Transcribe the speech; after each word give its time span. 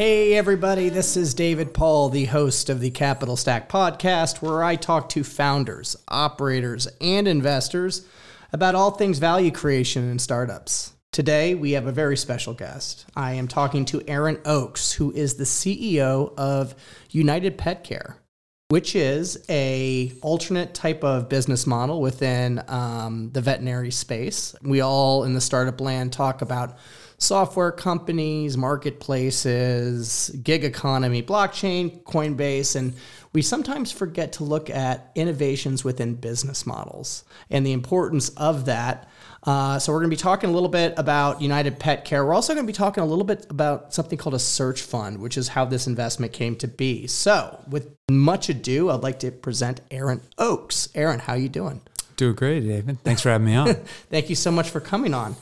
Hey, 0.00 0.32
everybody, 0.32 0.88
this 0.88 1.14
is 1.14 1.34
David 1.34 1.74
Paul, 1.74 2.08
the 2.08 2.24
host 2.24 2.70
of 2.70 2.80
the 2.80 2.88
Capital 2.88 3.36
Stack 3.36 3.68
podcast, 3.68 4.40
where 4.40 4.64
I 4.64 4.74
talk 4.74 5.10
to 5.10 5.22
founders, 5.22 5.94
operators, 6.08 6.88
and 7.02 7.28
investors 7.28 8.06
about 8.50 8.74
all 8.74 8.92
things 8.92 9.18
value 9.18 9.50
creation 9.50 10.08
in 10.08 10.18
startups. 10.18 10.94
Today, 11.12 11.54
we 11.54 11.72
have 11.72 11.86
a 11.86 11.92
very 11.92 12.16
special 12.16 12.54
guest. 12.54 13.04
I 13.14 13.34
am 13.34 13.46
talking 13.46 13.84
to 13.84 14.00
Aaron 14.08 14.40
Oaks, 14.46 14.90
who 14.90 15.12
is 15.12 15.34
the 15.34 15.44
CEO 15.44 16.32
of 16.38 16.74
United 17.10 17.58
Pet 17.58 17.84
Care, 17.84 18.16
which 18.68 18.96
is 18.96 19.44
a 19.50 20.14
alternate 20.22 20.72
type 20.72 21.04
of 21.04 21.28
business 21.28 21.66
model 21.66 22.00
within 22.00 22.62
um, 22.68 23.32
the 23.32 23.42
veterinary 23.42 23.90
space. 23.90 24.54
We 24.62 24.80
all 24.80 25.24
in 25.24 25.34
the 25.34 25.42
startup 25.42 25.78
land 25.78 26.14
talk 26.14 26.40
about 26.40 26.78
software 27.20 27.70
companies, 27.70 28.56
marketplaces, 28.56 30.30
gig 30.42 30.64
economy, 30.64 31.22
blockchain, 31.22 32.02
Coinbase, 32.02 32.74
and 32.74 32.94
we 33.32 33.42
sometimes 33.42 33.92
forget 33.92 34.32
to 34.32 34.44
look 34.44 34.68
at 34.70 35.12
innovations 35.14 35.84
within 35.84 36.14
business 36.14 36.66
models 36.66 37.24
and 37.50 37.64
the 37.64 37.72
importance 37.72 38.30
of 38.30 38.64
that. 38.64 39.08
Uh, 39.44 39.78
so, 39.78 39.92
we're 39.92 40.00
going 40.00 40.10
to 40.10 40.16
be 40.16 40.20
talking 40.20 40.50
a 40.50 40.52
little 40.52 40.68
bit 40.68 40.92
about 40.96 41.40
United 41.40 41.78
Pet 41.78 42.04
Care. 42.04 42.24
We're 42.26 42.34
also 42.34 42.52
going 42.54 42.66
to 42.66 42.70
be 42.70 42.76
talking 42.76 43.02
a 43.02 43.06
little 43.06 43.24
bit 43.24 43.46
about 43.48 43.94
something 43.94 44.18
called 44.18 44.34
a 44.34 44.38
search 44.38 44.82
fund, 44.82 45.18
which 45.18 45.38
is 45.38 45.48
how 45.48 45.64
this 45.64 45.86
investment 45.86 46.32
came 46.32 46.56
to 46.56 46.68
be. 46.68 47.06
So, 47.06 47.62
with 47.68 47.94
much 48.10 48.48
ado, 48.48 48.90
I'd 48.90 49.02
like 49.02 49.20
to 49.20 49.30
present 49.30 49.80
Aaron 49.90 50.20
Oaks. 50.36 50.88
Aaron, 50.94 51.20
how 51.20 51.34
you 51.34 51.48
doing? 51.48 51.80
Doing 52.16 52.34
great, 52.34 52.60
David. 52.60 53.02
Thanks 53.02 53.22
for 53.22 53.30
having 53.30 53.46
me 53.46 53.54
on. 53.54 53.74
Thank 54.10 54.28
you 54.28 54.36
so 54.36 54.50
much 54.50 54.68
for 54.68 54.80
coming 54.80 55.14
on. 55.14 55.36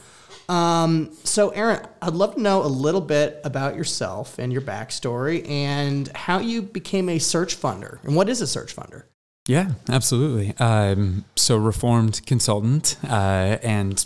Um, 0.48 1.14
so, 1.24 1.50
Aaron, 1.50 1.86
I'd 2.00 2.14
love 2.14 2.36
to 2.36 2.40
know 2.40 2.62
a 2.62 2.66
little 2.66 3.02
bit 3.02 3.40
about 3.44 3.76
yourself 3.76 4.38
and 4.38 4.52
your 4.52 4.62
backstory 4.62 5.48
and 5.48 6.08
how 6.16 6.38
you 6.38 6.62
became 6.62 7.08
a 7.08 7.18
search 7.18 7.60
funder. 7.60 8.02
And 8.04 8.16
what 8.16 8.28
is 8.28 8.40
a 8.40 8.46
search 8.46 8.74
funder? 8.74 9.04
Yeah, 9.48 9.70
absolutely. 9.88 10.54
Um, 10.58 11.24
so, 11.34 11.56
reformed 11.56 12.20
consultant, 12.26 12.98
uh, 13.02 13.56
and 13.62 14.04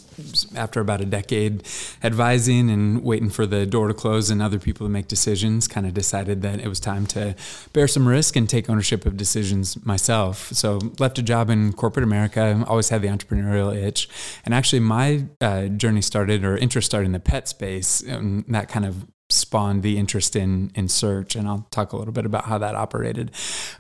after 0.55 0.81
about 0.81 1.01
a 1.01 1.05
decade 1.05 1.65
advising 2.01 2.71
and 2.71 3.03
waiting 3.03 3.29
for 3.29 3.45
the 3.45 3.67
door 3.67 3.89
to 3.89 3.95
close 3.95 4.31
and 4.31 4.41
other 4.41 4.61
people 4.61 4.87
to 4.87 4.89
make 4.89 5.09
decisions, 5.09 5.67
kind 5.67 5.85
of 5.85 5.95
decided 5.95 6.43
that 6.43 6.61
it 6.61 6.69
was 6.69 6.79
time 6.79 7.07
to 7.09 7.35
bear 7.73 7.89
some 7.89 8.07
risk 8.07 8.37
and 8.37 8.49
take 8.49 8.71
ownership 8.71 9.05
of 9.05 9.17
decisions 9.17 9.85
myself. 9.85 10.53
So, 10.53 10.79
left 11.01 11.19
a 11.19 11.23
job 11.25 11.51
in 11.51 11.73
corporate 11.73 12.05
America, 12.05 12.65
always 12.69 12.91
had 12.91 13.03
the 13.03 13.09
entrepreneurial 13.09 13.75
itch. 13.75 14.09
And 14.45 14.55
actually, 14.55 14.79
my 14.79 15.25
uh, 15.41 15.67
journey 15.67 16.03
started 16.03 16.45
or 16.45 16.57
interest 16.57 16.87
started 16.87 17.07
in 17.07 17.13
the 17.13 17.19
pet 17.19 17.49
space, 17.49 18.01
and 18.01 18.45
that 18.47 18.69
kind 18.69 18.87
of 18.87 19.07
spawned 19.33 19.83
the 19.83 19.99
interest 19.99 20.37
in 20.37 20.71
in 20.75 20.89
search 20.89 21.37
and 21.37 21.49
I'll 21.49 21.67
talk 21.71 21.93
a 21.93 21.97
little 21.97 22.13
bit 22.13 22.27
about 22.27 22.45
how 22.45 22.59
that 22.59 22.75
operated 22.75 23.31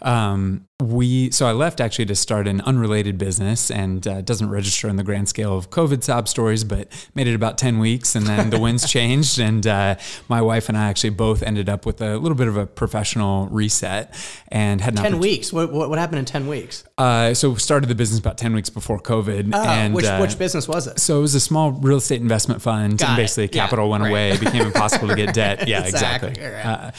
um, 0.02 0.66
we 0.82 1.30
so 1.30 1.46
I 1.46 1.52
left 1.52 1.80
actually 1.80 2.06
to 2.06 2.14
start 2.14 2.48
an 2.48 2.60
unrelated 2.62 3.18
business 3.18 3.70
and 3.70 4.06
uh, 4.06 4.20
doesn't 4.20 4.50
register 4.50 4.88
in 4.88 4.96
the 4.96 5.04
grand 5.04 5.28
scale 5.28 5.56
of 5.56 5.70
COVID 5.70 6.02
sob 6.02 6.28
stories, 6.28 6.64
but 6.64 6.88
made 7.14 7.26
it 7.26 7.34
about 7.34 7.58
ten 7.58 7.78
weeks, 7.78 8.14
and 8.14 8.26
then 8.26 8.50
the 8.50 8.58
winds 8.58 8.90
changed, 8.90 9.38
and 9.38 9.66
uh, 9.66 9.96
my 10.28 10.42
wife 10.42 10.68
and 10.68 10.76
I 10.76 10.88
actually 10.88 11.10
both 11.10 11.42
ended 11.42 11.68
up 11.68 11.86
with 11.86 12.00
a 12.00 12.16
little 12.18 12.36
bit 12.36 12.48
of 12.48 12.56
a 12.56 12.66
professional 12.66 13.46
reset 13.48 14.14
and 14.48 14.80
had 14.80 14.96
ten 14.96 15.18
weeks. 15.18 15.52
What, 15.52 15.72
what 15.72 15.98
happened 15.98 16.18
in 16.20 16.24
ten 16.24 16.48
weeks? 16.48 16.84
Uh, 16.98 17.34
so 17.34 17.54
started 17.54 17.88
the 17.88 17.94
business 17.94 18.18
about 18.18 18.38
ten 18.38 18.54
weeks 18.54 18.70
before 18.70 18.98
COVID. 18.98 19.52
Oh, 19.54 19.64
and 19.64 19.94
which 19.94 20.06
uh, 20.06 20.18
which 20.18 20.38
business 20.38 20.66
was 20.66 20.86
it? 20.86 20.98
So 20.98 21.18
it 21.18 21.22
was 21.22 21.34
a 21.34 21.40
small 21.40 21.72
real 21.72 21.98
estate 21.98 22.20
investment 22.20 22.60
fund, 22.62 22.98
Got 22.98 23.10
and 23.10 23.16
basically 23.16 23.44
it. 23.44 23.52
capital 23.52 23.86
Yeah, 23.86 23.90
went 23.90 24.02
right. 24.04 24.10
away, 24.10 24.30
it 24.30 24.40
became 24.40 24.66
impossible 24.66 25.08
to 25.08 25.14
get 25.14 25.34
debt. 25.34 25.41
Yeah, 25.66 25.84
Exactly, 25.86 26.30
exactly. 26.30 26.44
right. 26.50 26.64
Uh, 26.66 26.90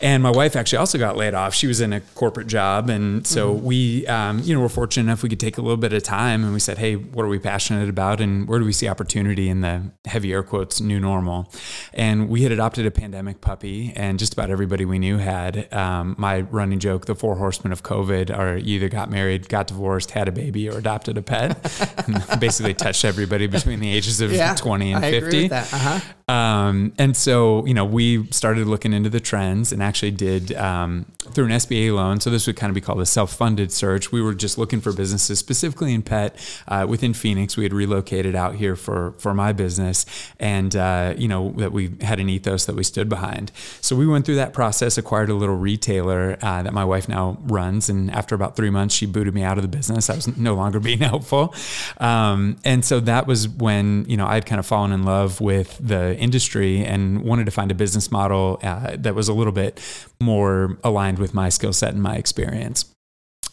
and 0.00 0.22
my 0.22 0.30
wife 0.30 0.56
actually 0.56 0.78
also 0.78 0.98
got 0.98 1.16
laid 1.16 1.34
off. 1.34 1.54
She 1.54 1.66
was 1.66 1.80
in 1.80 1.92
a 1.92 2.00
corporate 2.14 2.46
job, 2.46 2.90
and 2.90 3.26
so 3.26 3.54
Mm-hmm. 3.54 3.64
we, 3.64 4.06
um, 4.06 4.38
you 4.40 4.54
know, 4.54 4.60
were 4.60 4.68
fortunate 4.68 5.04
enough 5.04 5.22
we 5.22 5.28
could 5.28 5.40
take 5.40 5.56
a 5.58 5.62
little 5.62 5.76
bit 5.76 5.92
of 5.92 6.02
time, 6.02 6.42
and 6.44 6.52
we 6.52 6.60
said, 6.60 6.78
"Hey, 6.78 6.96
what 6.96 7.24
are 7.24 7.28
we 7.28 7.38
passionate 7.38 7.88
about, 7.88 8.20
and 8.20 8.48
where 8.48 8.58
do 8.58 8.64
we 8.64 8.72
see 8.72 8.88
opportunity 8.88 9.48
in 9.48 9.60
the 9.60 9.82
heavy 10.06 10.32
air 10.32 10.42
quotes 10.42 10.80
new 10.80 10.98
normal?" 11.00 11.52
And 11.94 12.28
we 12.28 12.42
had 12.42 12.52
adopted 12.52 12.86
a 12.86 12.90
pandemic 12.90 13.40
puppy, 13.40 13.92
and 13.96 14.18
just 14.18 14.32
about 14.32 14.50
everybody 14.50 14.84
we 14.84 14.98
knew 14.98 15.18
had. 15.18 15.72
Um, 15.72 16.14
my 16.18 16.40
running 16.40 16.78
joke: 16.80 17.06
the 17.06 17.14
four 17.14 17.36
horsemen 17.36 17.72
of 17.72 17.82
COVID 17.82 18.36
are 18.36 18.56
you 18.56 18.76
either 18.76 18.88
got 18.88 19.10
married, 19.10 19.48
got 19.48 19.66
divorced, 19.68 20.10
had 20.12 20.28
a 20.28 20.32
baby, 20.32 20.68
or 20.68 20.76
adopted 20.78 21.16
a 21.18 21.22
pet. 21.22 21.56
And 22.06 22.40
basically, 22.40 22.74
touched 22.74 23.04
everybody 23.04 23.46
between 23.46 23.80
the 23.80 23.90
ages 23.92 24.20
of 24.20 24.32
Yeah, 24.32 24.54
twenty 24.54 24.92
and 24.92 25.04
I 25.04 25.08
agree 25.08 25.20
fifty. 25.20 25.42
with 25.42 25.50
that. 25.50 25.72
Uh-huh. 25.74 26.00
Um, 26.34 26.92
and 26.98 27.16
so, 27.16 27.64
you 27.66 27.74
know, 27.74 27.84
we 27.84 28.26
started 28.32 28.66
looking 28.66 28.92
into 28.92 29.08
the 29.08 29.20
trends 29.20 29.72
and 29.72 29.80
actually 29.86 30.10
did 30.10 30.52
um, 30.54 31.06
through 31.32 31.46
an 31.46 31.52
SBA 31.52 31.94
loan. 31.94 32.20
So 32.20 32.30
this 32.30 32.46
would 32.46 32.56
kind 32.56 32.70
of 32.70 32.74
be 32.74 32.80
called 32.80 33.00
a 33.00 33.06
self-funded 33.06 33.72
search. 33.72 34.12
We 34.12 34.20
were 34.20 34.34
just 34.34 34.58
looking 34.58 34.80
for 34.80 34.92
businesses, 34.92 35.38
specifically 35.38 35.94
in 35.94 36.02
pet, 36.02 36.36
uh, 36.68 36.86
within 36.88 37.14
Phoenix. 37.14 37.56
We 37.56 37.62
had 37.62 37.72
relocated 37.72 38.34
out 38.34 38.56
here 38.56 38.76
for 38.76 39.14
for 39.18 39.32
my 39.34 39.52
business, 39.52 40.04
and 40.38 40.74
uh, 40.74 41.14
you 41.16 41.28
know 41.28 41.52
that 41.56 41.72
we 41.72 41.92
had 42.00 42.20
an 42.20 42.28
ethos 42.28 42.66
that 42.66 42.76
we 42.76 42.84
stood 42.84 43.08
behind. 43.08 43.52
So 43.80 43.96
we 43.96 44.06
went 44.06 44.26
through 44.26 44.36
that 44.36 44.52
process, 44.52 44.98
acquired 44.98 45.30
a 45.30 45.34
little 45.34 45.56
retailer 45.56 46.38
uh, 46.42 46.62
that 46.62 46.72
my 46.72 46.84
wife 46.84 47.08
now 47.08 47.38
runs, 47.42 47.88
and 47.88 48.10
after 48.10 48.34
about 48.34 48.56
three 48.56 48.70
months, 48.70 48.94
she 48.94 49.06
booted 49.06 49.34
me 49.34 49.42
out 49.42 49.58
of 49.58 49.62
the 49.62 49.68
business. 49.68 50.10
I 50.10 50.16
was 50.16 50.36
no 50.36 50.54
longer 50.54 50.80
being 50.80 50.98
helpful, 51.12 51.54
um, 51.98 52.56
and 52.64 52.84
so 52.84 53.00
that 53.00 53.26
was 53.26 53.48
when 53.48 54.04
you 54.08 54.16
know 54.16 54.26
I 54.26 54.34
had 54.34 54.46
kind 54.46 54.58
of 54.58 54.66
fallen 54.66 54.92
in 54.92 55.04
love 55.04 55.40
with 55.40 55.78
the 55.80 56.16
industry 56.18 56.84
and 56.84 57.22
wanted 57.22 57.44
to 57.46 57.52
find 57.52 57.70
a 57.70 57.74
business 57.74 58.10
model 58.10 58.58
uh, 58.62 58.96
that 58.98 59.14
was 59.14 59.28
a 59.28 59.34
little 59.34 59.52
bit 59.52 59.75
more 60.20 60.78
aligned 60.82 61.18
with 61.18 61.34
my 61.34 61.48
skill 61.48 61.72
set 61.72 61.94
and 61.94 62.02
my 62.02 62.16
experience. 62.16 62.95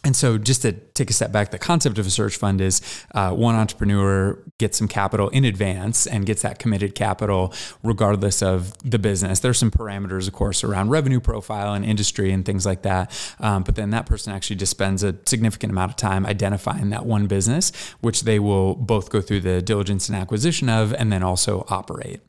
And 0.04 0.14
so, 0.14 0.36
just 0.36 0.62
to 0.62 0.72
take 0.72 1.08
a 1.08 1.14
step 1.14 1.32
back, 1.32 1.50
the 1.50 1.58
concept 1.58 1.98
of 1.98 2.06
a 2.06 2.10
search 2.10 2.36
fund 2.36 2.60
is 2.60 2.82
uh, 3.14 3.30
one 3.30 3.54
entrepreneur 3.54 4.38
gets 4.58 4.76
some 4.76 4.86
capital 4.86 5.30
in 5.30 5.44
advance 5.44 6.06
and 6.06 6.26
gets 6.26 6.42
that 6.42 6.58
committed 6.58 6.94
capital 6.94 7.54
regardless 7.82 8.42
of 8.42 8.76
the 8.88 8.98
business. 8.98 9.40
There's 9.40 9.58
some 9.58 9.70
parameters, 9.70 10.28
of 10.28 10.34
course, 10.34 10.62
around 10.62 10.90
revenue 10.90 11.20
profile 11.20 11.72
and 11.72 11.86
industry 11.86 12.32
and 12.32 12.44
things 12.44 12.66
like 12.66 12.82
that. 12.82 13.10
Um, 13.40 13.62
but 13.62 13.76
then 13.76 13.90
that 13.90 14.04
person 14.04 14.32
actually 14.32 14.56
just 14.56 14.70
spends 14.70 15.02
a 15.02 15.16
significant 15.24 15.72
amount 15.72 15.90
of 15.90 15.96
time 15.96 16.26
identifying 16.26 16.90
that 16.90 17.06
one 17.06 17.26
business, 17.26 17.72
which 18.00 18.24
they 18.24 18.38
will 18.38 18.74
both 18.74 19.10
go 19.10 19.22
through 19.22 19.40
the 19.40 19.62
diligence 19.62 20.10
and 20.10 20.18
acquisition 20.18 20.68
of 20.68 20.92
and 20.92 21.10
then 21.10 21.22
also 21.22 21.64
operate. 21.68 22.20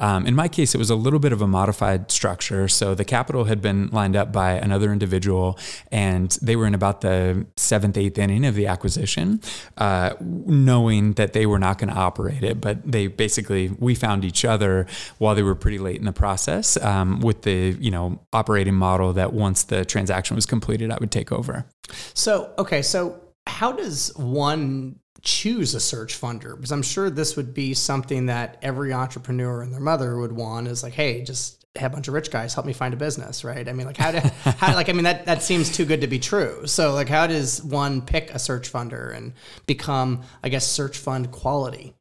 Um, 0.00 0.26
in 0.26 0.34
my 0.34 0.48
case, 0.48 0.74
it 0.74 0.78
was 0.78 0.90
a 0.90 0.96
little 0.96 1.18
bit 1.18 1.32
of 1.32 1.40
a 1.40 1.46
modified 1.46 2.10
structure. 2.10 2.68
So 2.68 2.94
the 2.94 3.06
capital 3.06 3.44
had 3.44 3.62
been 3.62 3.88
lined 3.88 4.16
up 4.16 4.32
by 4.32 4.52
another 4.52 4.92
individual 4.92 5.58
and 5.90 6.30
they 6.42 6.56
were 6.56 6.66
in 6.66 6.74
about 6.74 7.00
the 7.00 7.21
seventh, 7.56 7.96
eighth 7.96 8.18
inning 8.18 8.44
of 8.46 8.54
the 8.54 8.66
acquisition, 8.66 9.40
uh, 9.78 10.14
knowing 10.20 11.12
that 11.14 11.32
they 11.32 11.46
were 11.46 11.58
not 11.58 11.78
going 11.78 11.88
to 11.90 11.98
operate 11.98 12.42
it. 12.42 12.60
But 12.60 12.90
they 12.90 13.06
basically, 13.06 13.70
we 13.78 13.94
found 13.94 14.24
each 14.24 14.44
other 14.44 14.86
while 15.18 15.34
they 15.34 15.42
were 15.42 15.54
pretty 15.54 15.78
late 15.78 15.96
in 15.96 16.04
the 16.04 16.12
process 16.12 16.76
um, 16.82 17.20
with 17.20 17.42
the, 17.42 17.76
you 17.80 17.90
know, 17.90 18.20
operating 18.32 18.74
model 18.74 19.12
that 19.14 19.32
once 19.32 19.64
the 19.64 19.84
transaction 19.84 20.34
was 20.34 20.46
completed, 20.46 20.90
I 20.90 20.98
would 21.00 21.10
take 21.10 21.32
over. 21.32 21.66
So, 22.14 22.52
okay, 22.58 22.82
so 22.82 23.20
how 23.46 23.72
does 23.72 24.12
one 24.16 24.98
choose 25.22 25.74
a 25.74 25.80
search 25.80 26.20
funder? 26.20 26.56
Because 26.56 26.72
I'm 26.72 26.82
sure 26.82 27.10
this 27.10 27.36
would 27.36 27.54
be 27.54 27.74
something 27.74 28.26
that 28.26 28.58
every 28.62 28.92
entrepreneur 28.92 29.62
and 29.62 29.72
their 29.72 29.80
mother 29.80 30.18
would 30.18 30.32
want 30.32 30.68
is 30.68 30.82
like, 30.82 30.94
hey, 30.94 31.22
just 31.22 31.61
have 31.76 31.92
a 31.92 31.94
bunch 31.94 32.08
of 32.08 32.14
rich 32.14 32.30
guys 32.30 32.52
help 32.54 32.66
me 32.66 32.72
find 32.72 32.92
a 32.92 32.96
business, 32.96 33.44
right? 33.44 33.66
I 33.68 33.72
mean, 33.72 33.86
like 33.86 33.96
how 33.96 34.12
do 34.12 34.18
how 34.44 34.74
like 34.74 34.88
I 34.88 34.92
mean 34.92 35.04
that 35.04 35.26
that 35.26 35.42
seems 35.42 35.70
too 35.70 35.84
good 35.84 36.02
to 36.02 36.06
be 36.06 36.18
true. 36.18 36.66
So 36.66 36.92
like 36.92 37.08
how 37.08 37.26
does 37.26 37.62
one 37.62 38.02
pick 38.02 38.30
a 38.30 38.38
search 38.38 38.70
funder 38.70 39.14
and 39.14 39.32
become 39.66 40.22
I 40.42 40.48
guess 40.48 40.66
search 40.66 40.98
fund 40.98 41.30
quality? 41.30 41.94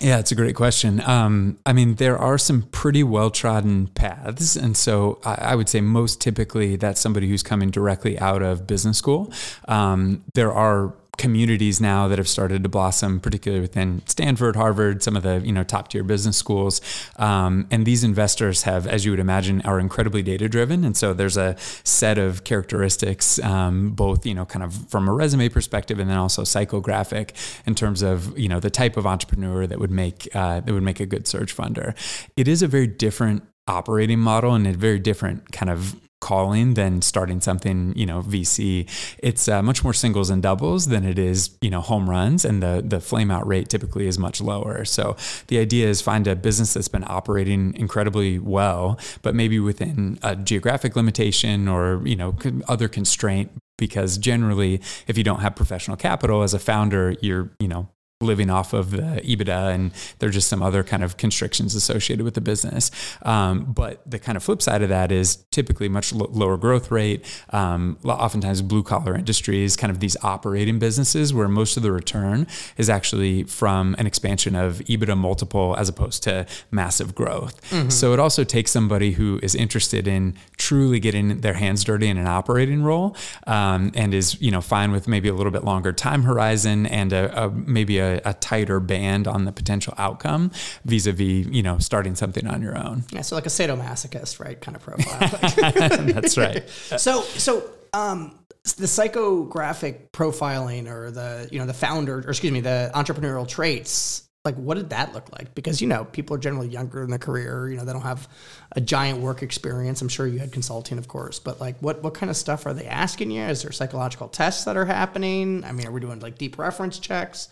Yeah, 0.00 0.18
it's 0.18 0.32
a 0.32 0.34
great 0.34 0.56
question. 0.56 1.00
Um, 1.02 1.58
I 1.66 1.72
mean, 1.72 1.96
there 1.96 2.18
are 2.18 2.38
some 2.38 2.62
pretty 2.62 3.04
well 3.04 3.30
trodden 3.30 3.88
paths. 3.88 4.56
And 4.56 4.76
so 4.76 5.20
I, 5.24 5.34
I, 5.34 5.54
would 5.54 5.68
say 5.68 5.80
most 5.80 6.20
typically 6.20 6.76
that's 6.76 7.00
somebody 7.00 7.28
who's 7.28 7.42
coming 7.42 7.70
directly 7.70 8.18
out 8.18 8.42
of 8.42 8.66
business 8.66 8.98
school. 8.98 9.32
Um, 9.68 10.24
there 10.34 10.52
are 10.52 10.94
communities 11.18 11.80
now 11.80 12.08
that 12.08 12.18
have 12.18 12.28
started 12.28 12.62
to 12.62 12.68
blossom, 12.68 13.20
particularly 13.20 13.60
within 13.60 14.02
Stanford, 14.06 14.56
Harvard, 14.56 15.02
some 15.02 15.16
of 15.16 15.22
the 15.22 15.40
you 15.44 15.52
know 15.52 15.62
top 15.62 15.88
tier 15.88 16.02
business 16.02 16.36
schools. 16.36 16.80
Um, 17.16 17.66
and 17.70 17.84
these 17.86 18.02
investors 18.02 18.62
have, 18.62 18.86
as 18.86 19.04
you 19.04 19.12
would 19.12 19.20
imagine, 19.20 19.60
are 19.62 19.78
incredibly 19.78 20.22
data 20.22 20.48
driven, 20.48 20.84
and 20.84 20.96
so 20.96 21.12
there's 21.12 21.36
a 21.36 21.56
set 21.84 22.18
of 22.18 22.44
characteristics, 22.44 23.38
um, 23.40 23.90
both 23.90 24.24
you 24.26 24.34
know 24.34 24.44
kind 24.44 24.62
of 24.62 24.90
from 24.90 25.08
a 25.08 25.12
resume 25.12 25.48
perspective, 25.48 25.98
and 25.98 26.08
then 26.10 26.16
also 26.16 26.42
psychographic 26.42 27.32
in 27.66 27.74
terms 27.74 28.02
of 28.02 28.36
you 28.38 28.48
know 28.48 28.60
the 28.60 28.70
type 28.70 28.96
of 28.96 29.06
entrepreneur 29.06 29.66
that 29.66 29.78
would 29.78 29.90
make 29.90 30.28
uh, 30.34 30.60
that 30.60 30.72
would 30.72 30.82
make 30.82 31.00
a 31.00 31.06
good 31.06 31.26
search 31.26 31.54
funder. 31.54 31.94
It 32.36 32.48
is 32.48 32.62
a 32.62 32.66
very 32.66 32.86
different 32.86 33.42
operating 33.68 34.18
model 34.18 34.54
and 34.54 34.66
a 34.66 34.72
very 34.72 34.98
different 34.98 35.52
kind 35.52 35.70
of 35.70 35.94
calling 36.22 36.74
than 36.74 37.02
starting 37.02 37.40
something, 37.42 37.92
you 37.94 38.06
know, 38.06 38.22
VC. 38.22 38.88
It's 39.18 39.48
uh, 39.48 39.62
much 39.62 39.84
more 39.84 39.92
singles 39.92 40.30
and 40.30 40.42
doubles 40.42 40.86
than 40.86 41.04
it 41.04 41.18
is, 41.18 41.50
you 41.60 41.68
know, 41.68 41.82
home 41.82 42.08
runs, 42.08 42.46
and 42.46 42.62
the 42.62 42.82
the 42.82 43.00
flame 43.00 43.30
out 43.30 43.46
rate 43.46 43.68
typically 43.68 44.06
is 44.06 44.18
much 44.18 44.40
lower. 44.40 44.86
So 44.86 45.16
the 45.48 45.58
idea 45.58 45.88
is 45.88 46.00
find 46.00 46.26
a 46.26 46.34
business 46.34 46.72
that's 46.72 46.88
been 46.88 47.04
operating 47.06 47.74
incredibly 47.76 48.38
well, 48.38 48.98
but 49.20 49.34
maybe 49.34 49.58
within 49.58 50.18
a 50.22 50.34
geographic 50.34 50.96
limitation 50.96 51.68
or 51.68 52.00
you 52.06 52.16
know 52.16 52.34
other 52.68 52.88
constraint. 52.88 53.50
Because 53.78 54.16
generally, 54.16 54.80
if 55.08 55.18
you 55.18 55.24
don't 55.24 55.40
have 55.40 55.56
professional 55.56 55.96
capital 55.96 56.44
as 56.44 56.54
a 56.54 56.58
founder, 56.60 57.16
you're 57.20 57.50
you 57.58 57.66
know 57.66 57.88
living 58.22 58.50
off 58.50 58.72
of 58.72 58.90
the 58.90 59.20
EBITDA, 59.24 59.74
and 59.74 59.92
there 60.18 60.28
are 60.28 60.32
just 60.32 60.48
some 60.48 60.62
other 60.62 60.82
kind 60.82 61.02
of 61.02 61.16
constrictions 61.16 61.74
associated 61.74 62.24
with 62.24 62.34
the 62.34 62.40
business. 62.40 62.90
Um, 63.22 63.64
but 63.64 64.08
the 64.10 64.18
kind 64.18 64.36
of 64.36 64.42
flip 64.42 64.62
side 64.62 64.82
of 64.82 64.88
that 64.88 65.12
is 65.12 65.36
typically 65.50 65.88
much 65.88 66.12
lo- 66.12 66.30
lower 66.30 66.56
growth 66.56 66.90
rate, 66.90 67.24
um, 67.50 67.98
oftentimes 68.04 68.62
blue 68.62 68.82
collar 68.82 69.14
industries, 69.14 69.76
kind 69.76 69.90
of 69.90 70.00
these 70.00 70.16
operating 70.22 70.78
businesses 70.78 71.34
where 71.34 71.48
most 71.48 71.76
of 71.76 71.82
the 71.82 71.92
return 71.92 72.46
is 72.76 72.88
actually 72.88 73.44
from 73.44 73.94
an 73.98 74.06
expansion 74.06 74.54
of 74.54 74.78
EBITDA 74.80 75.16
multiple 75.16 75.74
as 75.78 75.88
opposed 75.88 76.22
to 76.22 76.46
massive 76.70 77.14
growth. 77.14 77.60
Mm-hmm. 77.70 77.90
So 77.90 78.12
it 78.12 78.20
also 78.20 78.44
takes 78.44 78.70
somebody 78.70 79.12
who 79.12 79.38
is 79.42 79.54
interested 79.54 80.06
in 80.06 80.34
truly 80.62 81.00
getting 81.00 81.40
their 81.40 81.54
hands 81.54 81.82
dirty 81.82 82.06
in 82.06 82.16
an 82.16 82.28
operating 82.28 82.84
role 82.84 83.16
um, 83.48 83.90
and 83.96 84.14
is 84.14 84.40
you 84.40 84.48
know 84.48 84.60
fine 84.60 84.92
with 84.92 85.08
maybe 85.08 85.28
a 85.28 85.34
little 85.34 85.50
bit 85.50 85.64
longer 85.64 85.92
time 85.92 86.22
horizon 86.22 86.86
and 86.86 87.12
a, 87.12 87.46
a 87.46 87.50
maybe 87.50 87.98
a 87.98 88.20
a, 88.24 88.32
tighter 88.34 88.78
band 88.78 89.26
on 89.26 89.44
the 89.44 89.50
potential 89.50 89.92
outcome 89.98 90.52
vis-a-vis 90.84 91.46
you 91.46 91.64
know 91.64 91.78
starting 91.78 92.14
something 92.14 92.46
on 92.46 92.62
your 92.62 92.78
own. 92.78 93.02
Yeah 93.10 93.22
so 93.22 93.34
like 93.34 93.46
a 93.46 93.48
sadomasochist 93.48 94.38
right 94.38 94.60
kind 94.60 94.76
of 94.76 94.82
profile. 94.82 96.04
That's 96.12 96.38
right. 96.38 96.68
So 96.68 97.22
so 97.22 97.68
um 97.92 98.38
the 98.62 98.86
psychographic 98.86 100.10
profiling 100.12 100.88
or 100.88 101.10
the 101.10 101.48
you 101.50 101.58
know 101.58 101.66
the 101.66 101.74
founder 101.74 102.18
or 102.18 102.30
excuse 102.30 102.52
me 102.52 102.60
the 102.60 102.92
entrepreneurial 102.94 103.48
traits 103.48 104.28
like 104.44 104.56
what 104.56 104.76
did 104.76 104.90
that 104.90 105.12
look 105.14 105.30
like? 105.32 105.54
Because 105.54 105.80
you 105.80 105.86
know 105.86 106.04
people 106.04 106.34
are 106.34 106.38
generally 106.38 106.68
younger 106.68 107.02
in 107.04 107.10
their 107.10 107.18
career 107.18 107.70
you 107.70 107.76
know 107.76 107.84
they 107.84 107.92
don't 107.92 108.02
have 108.02 108.28
a 108.72 108.80
giant 108.80 109.20
work 109.20 109.42
experience. 109.42 110.02
I'm 110.02 110.08
sure 110.08 110.26
you 110.26 110.38
had 110.38 110.52
consulting 110.52 110.98
of 110.98 111.08
course 111.08 111.38
but 111.38 111.60
like 111.60 111.78
what 111.80 112.02
what 112.02 112.14
kind 112.14 112.28
of 112.28 112.36
stuff 112.36 112.66
are 112.66 112.74
they 112.74 112.86
asking 112.86 113.30
you? 113.30 113.42
Is 113.42 113.62
there 113.62 113.72
psychological 113.72 114.28
tests 114.28 114.64
that 114.64 114.76
are 114.76 114.84
happening? 114.84 115.64
I 115.64 115.72
mean 115.72 115.86
are 115.86 115.92
we 115.92 116.00
doing 116.00 116.20
like 116.20 116.38
deep 116.38 116.58
reference 116.58 116.98
checks? 116.98 117.48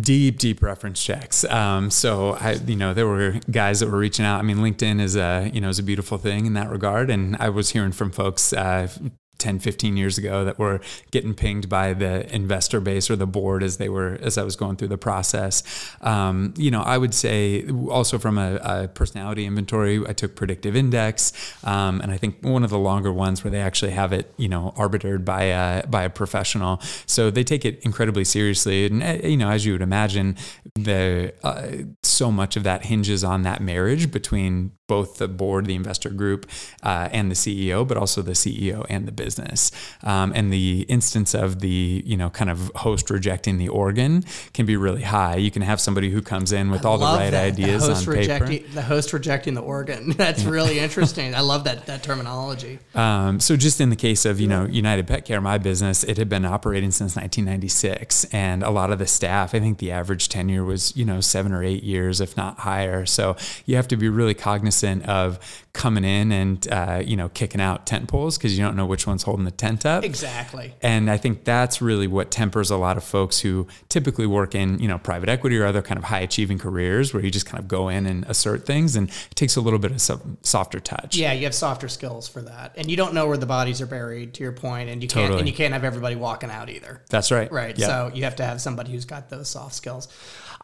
Deep 0.00 0.38
deep 0.38 0.62
reference 0.62 1.02
checks. 1.02 1.44
Um, 1.44 1.90
so 1.92 2.32
i 2.32 2.54
you 2.54 2.76
know 2.76 2.92
there 2.92 3.06
were 3.06 3.38
guys 3.48 3.78
that 3.80 3.88
were 3.88 3.98
reaching 3.98 4.24
out. 4.24 4.40
I 4.40 4.42
mean 4.42 4.56
linkedin 4.56 5.00
is 5.00 5.14
a 5.14 5.48
you 5.54 5.60
know 5.60 5.68
is 5.68 5.78
a 5.78 5.84
beautiful 5.84 6.18
thing 6.18 6.46
in 6.46 6.54
that 6.54 6.70
regard 6.70 7.08
and 7.08 7.36
i 7.36 7.48
was 7.48 7.70
hearing 7.70 7.92
from 7.92 8.10
folks 8.10 8.52
uh, 8.52 8.88
10 9.38 9.58
15 9.58 9.96
years 9.96 10.18
ago 10.18 10.44
that 10.44 10.58
were 10.58 10.80
getting 11.10 11.34
pinged 11.34 11.68
by 11.68 11.92
the 11.92 12.32
investor 12.34 12.80
base 12.80 13.10
or 13.10 13.16
the 13.16 13.26
board 13.26 13.62
as 13.62 13.76
they 13.76 13.88
were 13.88 14.18
as 14.22 14.38
i 14.38 14.42
was 14.42 14.56
going 14.56 14.76
through 14.76 14.88
the 14.88 14.98
process. 14.98 15.62
Um, 16.00 16.54
you 16.56 16.70
know 16.70 16.82
i 16.82 16.98
would 16.98 17.14
say 17.14 17.66
also 17.90 18.18
from 18.18 18.38
a, 18.38 18.56
a 18.56 18.88
personality 18.88 19.44
inventory 19.46 20.02
i 20.06 20.12
took 20.12 20.36
predictive 20.36 20.76
index 20.76 21.32
um, 21.64 22.00
and 22.00 22.12
i 22.12 22.16
think 22.16 22.36
one 22.42 22.64
of 22.64 22.70
the 22.70 22.78
longer 22.78 23.12
ones 23.12 23.42
where 23.42 23.50
they 23.50 23.60
actually 23.60 23.92
have 23.92 24.12
it 24.12 24.32
you 24.36 24.48
know 24.48 24.72
arbitered 24.76 25.24
by 25.24 25.42
a 25.44 25.86
by 25.86 26.02
a 26.02 26.10
professional. 26.10 26.80
So 27.06 27.30
they 27.30 27.44
take 27.44 27.64
it 27.64 27.80
incredibly 27.82 28.24
seriously. 28.24 28.86
And 28.86 29.02
eh, 29.02 29.28
you 29.28 29.36
know 29.36 29.50
as 29.50 29.64
you 29.64 29.72
would 29.72 29.82
imagine 29.82 30.36
the 30.74 31.32
uh, 31.42 31.68
so 32.02 32.30
much 32.30 32.56
of 32.56 32.62
that 32.64 32.86
hinges 32.86 33.24
on 33.24 33.42
that 33.42 33.60
marriage 33.60 34.10
between 34.10 34.72
both 34.86 35.18
the 35.18 35.28
board, 35.28 35.66
the 35.66 35.74
investor 35.74 36.10
group, 36.10 36.48
uh, 36.82 37.08
and 37.10 37.30
the 37.30 37.34
CEO, 37.34 37.86
but 37.86 37.96
also 37.96 38.22
the 38.22 38.32
CEO 38.32 38.86
and 38.88 39.06
the 39.06 39.12
business. 39.12 39.72
Um, 40.02 40.32
and 40.34 40.52
the 40.52 40.82
instance 40.88 41.34
of 41.34 41.60
the 41.60 42.02
you 42.06 42.16
know 42.16 42.30
kind 42.30 42.50
of 42.50 42.70
host 42.76 43.10
rejecting 43.10 43.58
the 43.58 43.68
organ 43.68 44.24
can 44.54 44.66
be 44.66 44.76
really 44.76 45.02
high. 45.02 45.36
You 45.36 45.50
can 45.50 45.62
have 45.62 45.80
somebody 45.80 46.10
who 46.10 46.22
comes 46.22 46.52
in 46.52 46.70
with 46.70 46.84
I 46.84 46.88
all 46.88 46.98
the 46.98 47.04
right 47.04 47.30
that. 47.30 47.44
ideas 47.44 47.86
the 47.86 47.94
on 47.94 48.16
rejecting, 48.16 48.48
paper. 48.48 48.72
The 48.74 48.82
host 48.82 49.12
rejecting 49.12 49.54
the 49.54 49.62
organ. 49.62 50.10
That's 50.16 50.44
really 50.44 50.78
interesting. 50.86 51.34
I 51.34 51.40
love 51.40 51.64
that 51.64 51.86
that 51.86 52.02
terminology. 52.02 52.78
Um, 52.94 53.40
so 53.40 53.56
just 53.56 53.80
in 53.80 53.90
the 53.90 53.96
case 53.96 54.24
of 54.24 54.40
you 54.40 54.48
know 54.48 54.66
United 54.66 55.06
Pet 55.06 55.24
Care, 55.24 55.40
my 55.40 55.58
business, 55.58 56.04
it 56.04 56.16
had 56.16 56.28
been 56.28 56.44
operating 56.44 56.90
since 56.90 57.16
1996, 57.16 58.26
and 58.26 58.62
a 58.62 58.70
lot 58.70 58.92
of 58.92 58.98
the 58.98 59.06
staff, 59.06 59.54
I 59.54 59.60
think 59.60 59.78
the 59.78 59.90
average 59.90 60.28
tenure 60.28 60.64
was 60.64 60.96
you 60.96 61.04
know 61.04 61.20
seven 61.20 61.52
or 61.52 61.64
eight 61.64 61.82
years, 61.82 62.20
if 62.20 62.36
not 62.36 62.60
higher. 62.60 63.04
So 63.04 63.36
you 63.64 63.74
have 63.76 63.88
to 63.88 63.96
be 63.96 64.08
really 64.08 64.34
cognizant 64.34 64.75
cognizant 64.76 65.08
of 65.08 65.38
coming 65.72 66.04
in 66.04 66.32
and 66.32 66.68
uh, 66.72 67.02
you 67.04 67.16
know 67.16 67.28
kicking 67.28 67.60
out 67.60 67.86
tent 67.86 68.08
poles 68.08 68.38
because 68.38 68.56
you 68.56 68.64
don't 68.64 68.76
know 68.76 68.86
which 68.86 69.06
one's 69.06 69.22
holding 69.22 69.44
the 69.44 69.50
tent 69.50 69.84
up. 69.84 70.04
Exactly. 70.04 70.74
And 70.82 71.10
I 71.10 71.18
think 71.18 71.44
that's 71.44 71.82
really 71.82 72.06
what 72.06 72.30
tempers 72.30 72.70
a 72.70 72.76
lot 72.76 72.96
of 72.96 73.04
folks 73.04 73.40
who 73.40 73.66
typically 73.88 74.26
work 74.26 74.54
in 74.54 74.78
you 74.78 74.88
know 74.88 74.98
private 74.98 75.28
equity 75.28 75.58
or 75.58 75.66
other 75.66 75.82
kind 75.82 75.98
of 75.98 76.04
high 76.04 76.20
achieving 76.20 76.58
careers 76.58 77.12
where 77.12 77.22
you 77.22 77.30
just 77.30 77.46
kind 77.46 77.62
of 77.62 77.68
go 77.68 77.88
in 77.88 78.06
and 78.06 78.24
assert 78.24 78.66
things, 78.66 78.96
and 78.96 79.08
it 79.08 79.34
takes 79.34 79.56
a 79.56 79.60
little 79.60 79.78
bit 79.78 79.90
of 79.90 80.00
some 80.00 80.38
softer 80.42 80.80
touch. 80.80 81.16
Yeah, 81.16 81.32
you 81.32 81.44
have 81.44 81.54
softer 81.54 81.88
skills 81.88 82.28
for 82.28 82.42
that, 82.42 82.72
and 82.76 82.90
you 82.90 82.96
don't 82.96 83.14
know 83.14 83.26
where 83.26 83.36
the 83.36 83.46
bodies 83.46 83.80
are 83.80 83.86
buried. 83.86 84.34
To 84.34 84.42
your 84.42 84.52
point, 84.52 84.88
and 84.90 85.02
you 85.02 85.08
can't 85.08 85.34
and 85.34 85.48
you 85.48 85.54
can't 85.54 85.72
have 85.72 85.84
everybody 85.84 86.16
walking 86.16 86.50
out 86.50 86.70
either. 86.70 87.02
That's 87.10 87.30
right. 87.30 87.50
Right. 87.50 87.78
Yeah. 87.78 87.86
So 87.86 88.10
you 88.14 88.24
have 88.24 88.36
to 88.36 88.44
have 88.44 88.60
somebody 88.60 88.92
who's 88.92 89.04
got 89.04 89.28
those 89.28 89.48
soft 89.48 89.74
skills. 89.74 90.08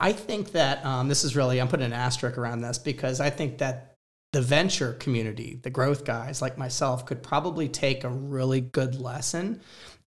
I 0.02 0.12
think 0.12 0.52
that 0.52 0.84
um, 0.84 1.08
this 1.08 1.22
is 1.22 1.36
really, 1.36 1.60
I'm 1.60 1.68
putting 1.68 1.86
an 1.86 1.92
asterisk 1.92 2.36
around 2.36 2.62
this 2.62 2.78
because 2.78 3.20
I 3.20 3.30
think 3.30 3.58
that 3.58 3.91
the 4.32 4.42
venture 4.42 4.94
community, 4.94 5.60
the 5.62 5.70
growth 5.70 6.04
guys 6.04 6.42
like 6.42 6.58
myself, 6.58 7.06
could 7.06 7.22
probably 7.22 7.68
take 7.68 8.04
a 8.04 8.08
really 8.08 8.60
good 8.60 9.00
lesson 9.00 9.60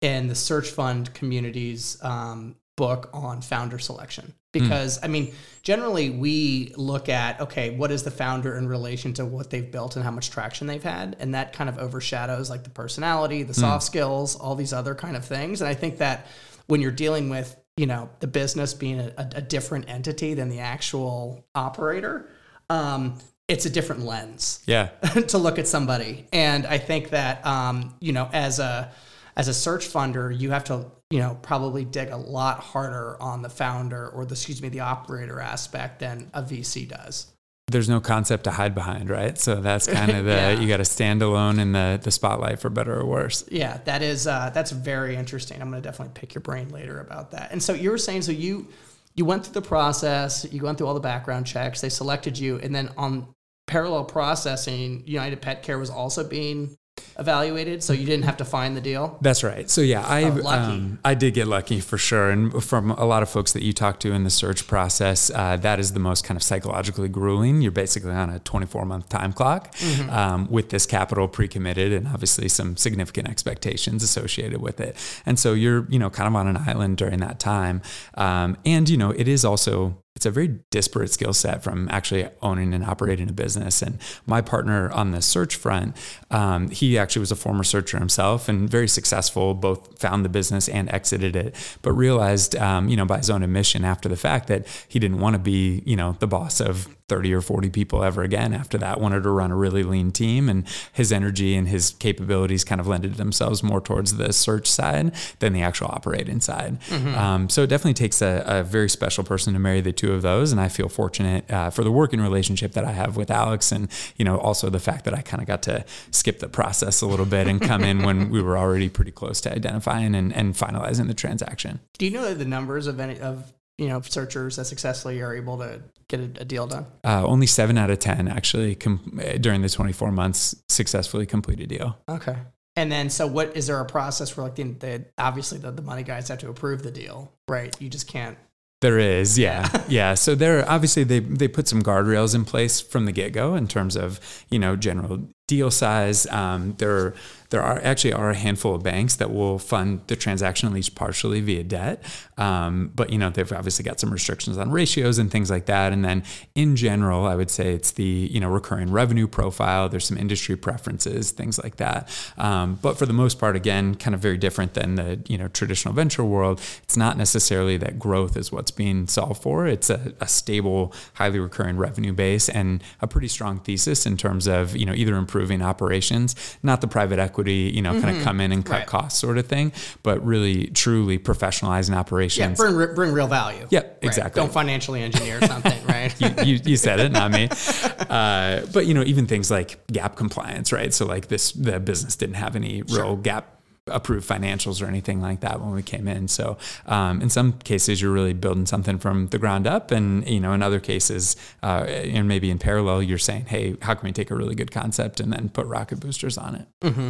in 0.01 0.27
the 0.27 0.35
search 0.35 0.69
fund 0.69 1.13
community's 1.13 1.97
um, 2.03 2.55
book 2.75 3.09
on 3.13 3.41
founder 3.41 3.79
selection. 3.79 4.33
Because, 4.51 4.99
I 5.01 5.07
mean, 5.07 5.33
generally 5.63 6.11
we 6.11 6.73
look 6.77 7.09
at, 7.09 7.41
okay, 7.41 7.71
what 7.75 7.89
is 7.91 8.03
the 8.03 8.11
founder 8.11 8.55
in 8.55 8.67
relation 8.67 9.11
to 9.13 9.25
what 9.25 9.49
they've 9.49 9.71
built 9.71 9.95
and 9.95 10.05
how 10.05 10.11
much 10.11 10.29
traction 10.29 10.67
they've 10.67 10.83
had? 10.83 11.15
And 11.19 11.33
that 11.33 11.53
kind 11.53 11.69
of 11.69 11.79
overshadows 11.79 12.51
like 12.51 12.63
the 12.63 12.69
personality, 12.69 13.41
the 13.41 13.55
soft 13.55 13.83
skills, 13.83 14.35
all 14.35 14.55
these 14.55 14.71
other 14.71 14.93
kind 14.93 15.17
of 15.17 15.25
things. 15.25 15.61
And 15.61 15.67
I 15.67 15.73
think 15.73 15.97
that 15.97 16.27
when 16.67 16.81
you're 16.81 16.91
dealing 16.91 17.29
with, 17.29 17.55
you 17.77 17.87
know, 17.87 18.11
the 18.19 18.27
business 18.27 18.75
being 18.75 18.99
a, 18.99 19.11
a, 19.17 19.29
a 19.37 19.41
different 19.41 19.89
entity 19.89 20.35
than 20.35 20.49
the 20.49 20.59
actual 20.59 21.43
operator, 21.55 22.29
um, 22.69 23.17
it's 23.47 23.65
a 23.65 23.69
different 23.69 24.05
lens 24.05 24.61
Yeah. 24.65 24.87
to 25.27 25.37
look 25.37 25.59
at 25.59 25.67
somebody. 25.67 26.27
And 26.31 26.65
I 26.65 26.77
think 26.77 27.09
that 27.09 27.45
um, 27.45 27.93
you 27.99 28.11
know, 28.13 28.29
as 28.33 28.59
a 28.59 28.91
as 29.35 29.47
a 29.47 29.53
search 29.53 29.87
funder, 29.87 30.37
you 30.37 30.51
have 30.51 30.63
to 30.65 30.85
you 31.09 31.19
know 31.19 31.37
probably 31.41 31.85
dig 31.85 32.09
a 32.09 32.17
lot 32.17 32.59
harder 32.59 33.21
on 33.21 33.41
the 33.41 33.49
founder 33.49 34.09
or 34.09 34.25
the 34.25 34.33
excuse 34.33 34.61
me 34.61 34.69
the 34.69 34.79
operator 34.81 35.39
aspect 35.39 35.99
than 35.99 36.29
a 36.33 36.41
VC 36.41 36.87
does. 36.87 37.27
There's 37.67 37.87
no 37.89 38.01
concept 38.01 38.43
to 38.43 38.51
hide 38.51 38.75
behind, 38.75 39.09
right? 39.09 39.37
So 39.37 39.55
that's 39.61 39.87
kind 39.87 40.11
of 40.11 40.25
the 40.31 40.31
Yeah. 40.31 40.59
you 40.59 40.67
got 40.67 40.77
to 40.77 40.85
stand 40.85 41.21
alone 41.21 41.59
in 41.59 41.71
the 41.73 41.99
the 42.01 42.11
spotlight 42.11 42.59
for 42.59 42.69
better 42.69 42.97
or 42.99 43.05
worse. 43.05 43.43
Yeah, 43.51 43.79
that 43.85 44.01
is 44.01 44.25
uh, 44.27 44.51
that's 44.53 44.71
very 44.71 45.15
interesting. 45.15 45.61
I'm 45.61 45.69
going 45.69 45.81
to 45.81 45.87
definitely 45.87 46.13
pick 46.13 46.33
your 46.33 46.41
brain 46.41 46.69
later 46.69 46.99
about 46.99 47.31
that. 47.31 47.51
And 47.51 47.61
so 47.61 47.73
you 47.73 47.89
were 47.91 47.97
saying, 47.97 48.21
so 48.23 48.31
you 48.31 48.67
you 49.15 49.25
went 49.25 49.45
through 49.45 49.53
the 49.53 49.67
process, 49.67 50.45
you 50.51 50.61
went 50.63 50.77
through 50.77 50.87
all 50.87 50.93
the 50.93 50.99
background 50.99 51.45
checks, 51.45 51.81
they 51.81 51.89
selected 51.89 52.37
you, 52.37 52.57
and 52.59 52.73
then 52.73 52.89
on 52.97 53.33
parallel 53.67 54.05
processing, 54.05 55.03
United 55.05 55.41
Pet 55.41 55.63
Care 55.63 55.79
was 55.79 55.89
also 55.89 56.27
being 56.27 56.75
evaluated, 57.19 57.83
so 57.83 57.93
you 57.93 58.05
didn't 58.05 58.25
have 58.25 58.37
to 58.37 58.45
find 58.45 58.75
the 58.75 58.81
deal. 58.81 59.17
That's 59.21 59.43
right. 59.43 59.69
So 59.69 59.81
yeah, 59.81 60.01
I 60.05 60.23
Oh, 60.25 60.47
um, 60.47 60.99
I 61.05 61.13
did 61.13 61.33
get 61.33 61.47
lucky 61.47 61.79
for 61.79 61.97
sure, 61.97 62.29
and 62.29 62.63
from 62.63 62.91
a 62.91 63.05
lot 63.05 63.23
of 63.23 63.29
folks 63.29 63.53
that 63.53 63.63
you 63.63 63.73
talk 63.73 63.99
to 64.01 64.11
in 64.11 64.23
the 64.23 64.29
search 64.29 64.67
process, 64.67 65.29
uh, 65.33 65.57
that 65.57 65.79
is 65.79 65.93
the 65.93 65.99
most 65.99 66.23
kind 66.23 66.35
of 66.37 66.43
psychologically 66.43 67.09
grueling. 67.09 67.61
You're 67.61 67.71
basically 67.71 68.11
on 68.11 68.29
a 68.29 68.39
24 68.39 68.85
month 68.85 69.09
time 69.09 69.33
clock 69.33 69.73
Mm-hmm. 69.75 70.09
um, 70.09 70.47
with 70.49 70.69
this 70.69 70.85
capital 70.85 71.27
pre-committed, 71.27 71.91
and 71.91 72.07
obviously 72.07 72.47
some 72.49 72.77
significant 72.77 73.27
expectations 73.27 74.03
associated 74.03 74.61
with 74.61 74.79
it. 74.79 74.95
And 75.25 75.37
so 75.37 75.53
you're 75.53 75.85
you 75.89 75.99
know 75.99 76.09
kind 76.09 76.27
of 76.27 76.35
on 76.35 76.47
an 76.47 76.57
island 76.57 76.97
during 76.97 77.19
that 77.19 77.39
time, 77.39 77.81
um, 78.15 78.57
and 78.65 78.89
you 78.89 78.97
know 78.97 79.11
it 79.11 79.27
is 79.27 79.43
also 79.45 79.97
it's 80.15 80.27
a 80.27 80.31
very 80.31 80.59
disparate 80.69 81.09
skill 81.09 81.33
set 81.33 81.63
from 81.63 81.89
actually 81.89 82.29
owning 82.41 82.73
and 82.73 82.85
operating 82.85 83.29
a 83.29 83.33
business. 83.33 83.81
And 83.81 83.97
my 84.27 84.41
partner 84.41 84.91
on 84.91 85.09
the 85.09 85.23
search 85.23 85.55
front, 85.55 85.97
um, 86.29 86.69
he 86.69 86.99
actually 87.03 87.19
was 87.19 87.31
a 87.31 87.35
former 87.35 87.63
searcher 87.63 87.99
himself 87.99 88.49
and 88.49 88.69
very 88.69 88.87
successful, 88.87 89.53
both 89.53 89.99
found 89.99 90.25
the 90.25 90.29
business 90.29 90.67
and 90.67 90.89
exited 90.91 91.35
it, 91.35 91.55
but 91.81 91.91
realized, 91.91 92.55
um, 92.55 92.89
you 92.89 92.97
know, 92.97 93.05
by 93.05 93.17
his 93.17 93.29
own 93.29 93.43
admission 93.43 93.85
after 93.85 94.09
the 94.09 94.17
fact 94.17 94.47
that 94.47 94.65
he 94.87 94.97
didn't 94.97 95.19
want 95.19 95.35
to 95.35 95.39
be, 95.39 95.83
you 95.85 95.95
know, 95.95 96.13
the 96.19 96.27
boss 96.27 96.59
of 96.59 96.87
30 97.13 97.31
or 97.31 97.41
40 97.41 97.69
people 97.69 98.03
ever 98.03 98.23
again 98.23 98.53
after 98.53 98.75
that 98.75 98.99
wanted 98.99 99.21
to 99.21 99.29
run 99.29 99.51
a 99.51 99.55
really 99.55 99.83
lean 99.83 100.11
team 100.11 100.49
and 100.49 100.67
his 100.93 101.11
energy 101.11 101.55
and 101.55 101.67
his 101.67 101.91
capabilities 101.91 102.63
kind 102.63 102.81
of 102.81 102.87
lended 102.87 103.17
themselves 103.17 103.61
more 103.61 103.79
towards 103.79 104.17
the 104.17 104.33
search 104.33 104.65
side 104.65 105.13
than 105.37 105.53
the 105.53 105.61
actual 105.61 105.85
operating 105.89 106.41
side 106.41 106.81
mm-hmm. 106.87 107.13
um, 107.13 107.49
so 107.49 107.61
it 107.61 107.67
definitely 107.67 107.93
takes 107.93 108.19
a, 108.23 108.43
a, 108.47 108.63
very 108.63 108.89
special 108.89 109.23
person 109.23 109.53
to 109.53 109.59
marry 109.59 109.79
the 109.79 109.91
two 109.91 110.11
of 110.11 110.23
those 110.23 110.51
and 110.51 110.59
i 110.59 110.67
feel 110.67 110.89
fortunate 110.89 111.47
uh, 111.51 111.69
for 111.69 111.83
the 111.83 111.91
working 111.91 112.19
relationship 112.19 112.71
that 112.71 112.83
i 112.83 112.91
have 112.91 113.15
with 113.15 113.29
alex 113.29 113.71
and 113.71 113.87
you 114.17 114.25
know 114.25 114.39
also 114.39 114.71
the 114.71 114.79
fact 114.79 115.05
that 115.05 115.13
i 115.13 115.21
kind 115.21 115.39
of 115.39 115.45
got 115.45 115.61
to 115.61 115.85
skip 116.09 116.39
the 116.39 116.49
process 116.49 116.99
a 117.01 117.05
little 117.05 117.27
bit 117.27 117.45
and 117.45 117.61
come 117.61 117.83
in 117.83 118.01
when 118.01 118.31
we 118.31 118.41
were 118.41 118.57
already 118.57 118.89
pretty 118.89 119.11
close 119.11 119.39
to 119.39 119.51
identifying 119.51 120.15
and, 120.15 120.33
and 120.33 120.55
finalizing 120.55 121.05
the 121.05 121.13
transaction 121.13 121.79
do 121.99 122.05
you 122.05 122.11
know 122.11 122.33
the 122.33 122.43
numbers 122.43 122.87
of 122.87 122.99
any 122.99 123.19
of 123.19 123.53
you 123.77 123.87
know 123.87 124.01
searchers 124.01 124.55
that 124.57 124.65
successfully 124.65 125.21
are 125.21 125.33
able 125.33 125.57
to 125.57 125.81
get 126.07 126.19
a, 126.19 126.41
a 126.41 126.45
deal 126.45 126.67
done? 126.67 126.85
Uh, 127.03 127.25
only 127.25 127.47
seven 127.47 127.77
out 127.77 127.89
of 127.89 127.99
ten 127.99 128.27
actually 128.27 128.75
com- 128.75 129.19
during 129.39 129.61
the 129.61 129.69
24 129.69 130.11
months 130.11 130.55
successfully 130.69 131.25
complete 131.25 131.59
a 131.59 131.67
deal. 131.67 131.97
Okay. 132.07 132.37
And 132.75 132.91
then, 132.91 133.09
so 133.09 133.27
what 133.27 133.55
is 133.55 133.67
there 133.67 133.79
a 133.79 133.85
process 133.85 134.35
where 134.35 134.45
like 134.47 134.55
the, 134.55 134.63
the 134.63 135.05
obviously 135.17 135.59
the, 135.59 135.71
the 135.71 135.81
money 135.81 136.03
guys 136.03 136.27
have 136.29 136.39
to 136.39 136.49
approve 136.49 136.81
the 136.81 136.91
deal, 136.91 137.31
right? 137.47 137.75
You 137.79 137.89
just 137.89 138.07
can't. 138.07 138.37
There 138.81 138.99
is, 138.99 139.39
yeah, 139.39 139.69
yeah. 139.87 140.13
So 140.23 140.35
there, 140.35 140.69
obviously, 140.69 141.03
they 141.03 141.19
they 141.19 141.47
put 141.47 141.67
some 141.67 141.81
guardrails 141.81 142.35
in 142.35 142.43
place 142.43 142.81
from 142.81 143.05
the 143.05 143.11
get 143.11 143.31
go 143.31 143.55
in 143.55 143.67
terms 143.67 143.95
of 143.95 144.19
you 144.49 144.59
know 144.59 144.75
general 144.75 145.29
deal 145.47 145.71
size. 145.71 146.25
Um, 146.27 146.75
there 146.77 147.13
there 147.49 147.61
are 147.61 147.79
actually 147.83 148.11
are 148.13 148.31
a 148.31 148.35
handful 148.35 148.73
of 148.73 148.81
banks 148.81 149.17
that 149.17 149.31
will 149.31 149.59
fund 149.59 150.01
the 150.07 150.15
transaction 150.15 150.67
at 150.67 150.73
least 150.73 150.95
partially 150.95 151.39
via 151.39 151.63
debt. 151.63 152.03
Um, 152.35 152.91
but 152.95 153.11
you 153.11 153.19
know 153.19 153.29
they've 153.29 153.51
obviously 153.51 153.83
got 153.85 153.99
some 153.99 154.11
restrictions 154.11 154.57
on 154.57 154.71
ratios 154.71 155.19
and 155.19 155.29
things 155.29 155.51
like 155.51 155.67
that. 155.67 155.93
And 155.93 156.03
then 156.03 156.23
in 156.55 156.75
general, 156.75 157.27
I 157.27 157.35
would 157.35 157.51
say 157.51 157.73
it's 157.73 157.91
the 157.91 158.03
you 158.31 158.39
know 158.39 158.49
recurring 158.49 158.91
revenue 158.91 159.27
profile. 159.27 159.89
There's 159.89 160.05
some 160.05 160.17
industry 160.17 160.55
preferences, 160.55 161.31
things 161.31 161.61
like 161.61 161.75
that. 161.75 162.09
Um, 162.37 162.79
but 162.81 162.97
for 162.97 163.05
the 163.05 163.13
most 163.13 163.37
part, 163.37 163.55
again, 163.55 163.95
kind 163.95 164.15
of 164.15 164.21
very 164.21 164.37
different 164.37 164.73
than 164.73 164.95
the 164.95 165.19
you 165.27 165.37
know 165.37 165.49
traditional 165.49 165.93
venture 165.93 166.23
world. 166.23 166.59
It's 166.83 166.97
not 166.97 167.17
necessarily 167.17 167.77
that 167.77 167.99
growth 167.99 168.37
is 168.37 168.51
what's 168.51 168.71
being 168.71 169.07
solved 169.07 169.43
for. 169.43 169.67
It's 169.67 169.89
a, 169.89 170.13
a 170.19 170.27
stable, 170.27 170.93
highly 171.15 171.39
recurring 171.39 171.77
revenue 171.77 172.13
base 172.13 172.49
and 172.49 172.81
a 173.01 173.07
pretty 173.07 173.27
strong 173.27 173.59
thesis 173.59 174.05
in 174.05 174.17
terms 174.17 174.47
of 174.47 174.75
you 174.75 174.85
know 174.85 174.93
either 174.93 175.15
improving 175.15 175.32
operations, 175.61 176.35
not 176.61 176.81
the 176.81 176.87
private 176.87 177.19
equity 177.19 177.63
you 177.73 177.81
know, 177.81 177.91
mm-hmm. 177.91 178.01
kind 178.01 178.17
of 178.17 178.23
come 178.23 178.39
in 178.39 178.51
and 178.51 178.65
cut 178.65 178.79
right. 178.79 178.87
costs 178.87 179.19
sort 179.19 179.37
of 179.37 179.47
thing, 179.47 179.71
but 180.03 180.23
really 180.25 180.67
truly 180.67 181.17
professionalizing 181.17 181.95
operations. 181.95 182.59
Yeah, 182.59 182.71
bring, 182.71 182.95
bring 182.95 183.11
real 183.11 183.27
value. 183.27 183.67
Yeah, 183.69 183.83
exactly. 184.01 184.39
Right. 184.39 184.45
Don't 184.45 184.53
financially 184.53 185.01
engineer 185.01 185.41
something, 185.41 185.85
right? 185.87 186.13
you, 186.19 186.43
you, 186.43 186.59
you, 186.65 186.77
said 186.77 186.99
it, 186.99 187.11
not 187.11 187.31
me. 187.31 187.49
Uh, 188.03 188.65
but, 188.71 188.85
you 188.85 188.93
know, 188.93 189.01
even 189.03 189.25
things 189.25 189.49
like 189.49 189.85
GAAP 189.87 190.15
compliance, 190.15 190.71
right? 190.71 190.93
So 190.93 191.05
like 191.05 191.29
this, 191.29 191.51
the 191.53 191.79
business 191.79 192.15
didn't 192.15 192.35
have 192.35 192.55
any 192.55 192.83
real 192.83 193.15
sure. 193.15 193.17
GAAP 193.17 193.43
approved 193.87 194.27
financials 194.27 194.81
or 194.81 194.85
anything 194.85 195.21
like 195.21 195.41
that 195.41 195.59
when 195.59 195.71
we 195.71 195.83
came 195.83 196.07
in. 196.07 196.27
So 196.27 196.57
um, 196.85 197.21
in 197.21 197.29
some 197.29 197.53
cases, 197.53 198.01
you're 198.01 198.11
really 198.11 198.33
building 198.33 198.65
something 198.65 198.97
from 198.97 199.27
the 199.27 199.37
ground 199.37 199.67
up, 199.67 199.91
and 199.91 200.27
you 200.27 200.39
know, 200.39 200.53
in 200.53 200.63
other 200.63 200.79
cases, 200.79 201.35
uh, 201.61 201.85
and 201.87 202.27
maybe 202.27 202.49
in 202.49 202.59
parallel, 202.59 203.03
you're 203.03 203.17
saying, 203.17 203.45
hey, 203.45 203.75
how 203.81 203.93
can 203.93 204.07
we 204.07 204.13
take 204.13 204.31
a 204.31 204.35
really 204.35 204.55
good 204.55 204.71
concept 204.71 205.19
and 205.19 205.31
then 205.33 205.49
put 205.49 205.65
rocket 205.67 205.99
boosters 205.99 206.37
on 206.37 206.55
it? 206.55 206.67
Mm-hmm. 206.81 207.09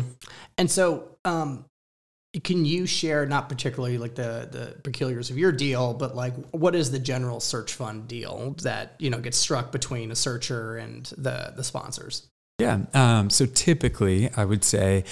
And 0.57 0.69
so. 0.69 1.09
Um, 1.25 1.65
can 2.43 2.65
you 2.65 2.87
share 2.87 3.27
not 3.27 3.47
particularly 3.47 3.99
like 3.99 4.15
the 4.15 4.49
the 4.51 4.81
peculiars 4.81 5.29
of 5.29 5.37
your 5.37 5.51
deal, 5.51 5.93
but 5.93 6.15
like 6.15 6.33
what 6.49 6.73
is 6.73 6.89
the 6.89 6.97
general 6.97 7.39
search 7.39 7.75
fund 7.75 8.07
deal 8.07 8.55
that 8.63 8.95
you 8.97 9.11
know 9.11 9.19
gets 9.19 9.37
struck 9.37 9.71
between 9.71 10.09
a 10.09 10.15
searcher 10.15 10.77
and 10.77 11.05
the 11.15 11.53
the 11.55 11.63
sponsors? 11.63 12.27
Yeah. 12.63 13.19
Um, 13.19 13.29
so 13.29 13.45
typically, 13.45 14.29
I 14.35 14.45
would 14.45 14.63
say 14.63 15.03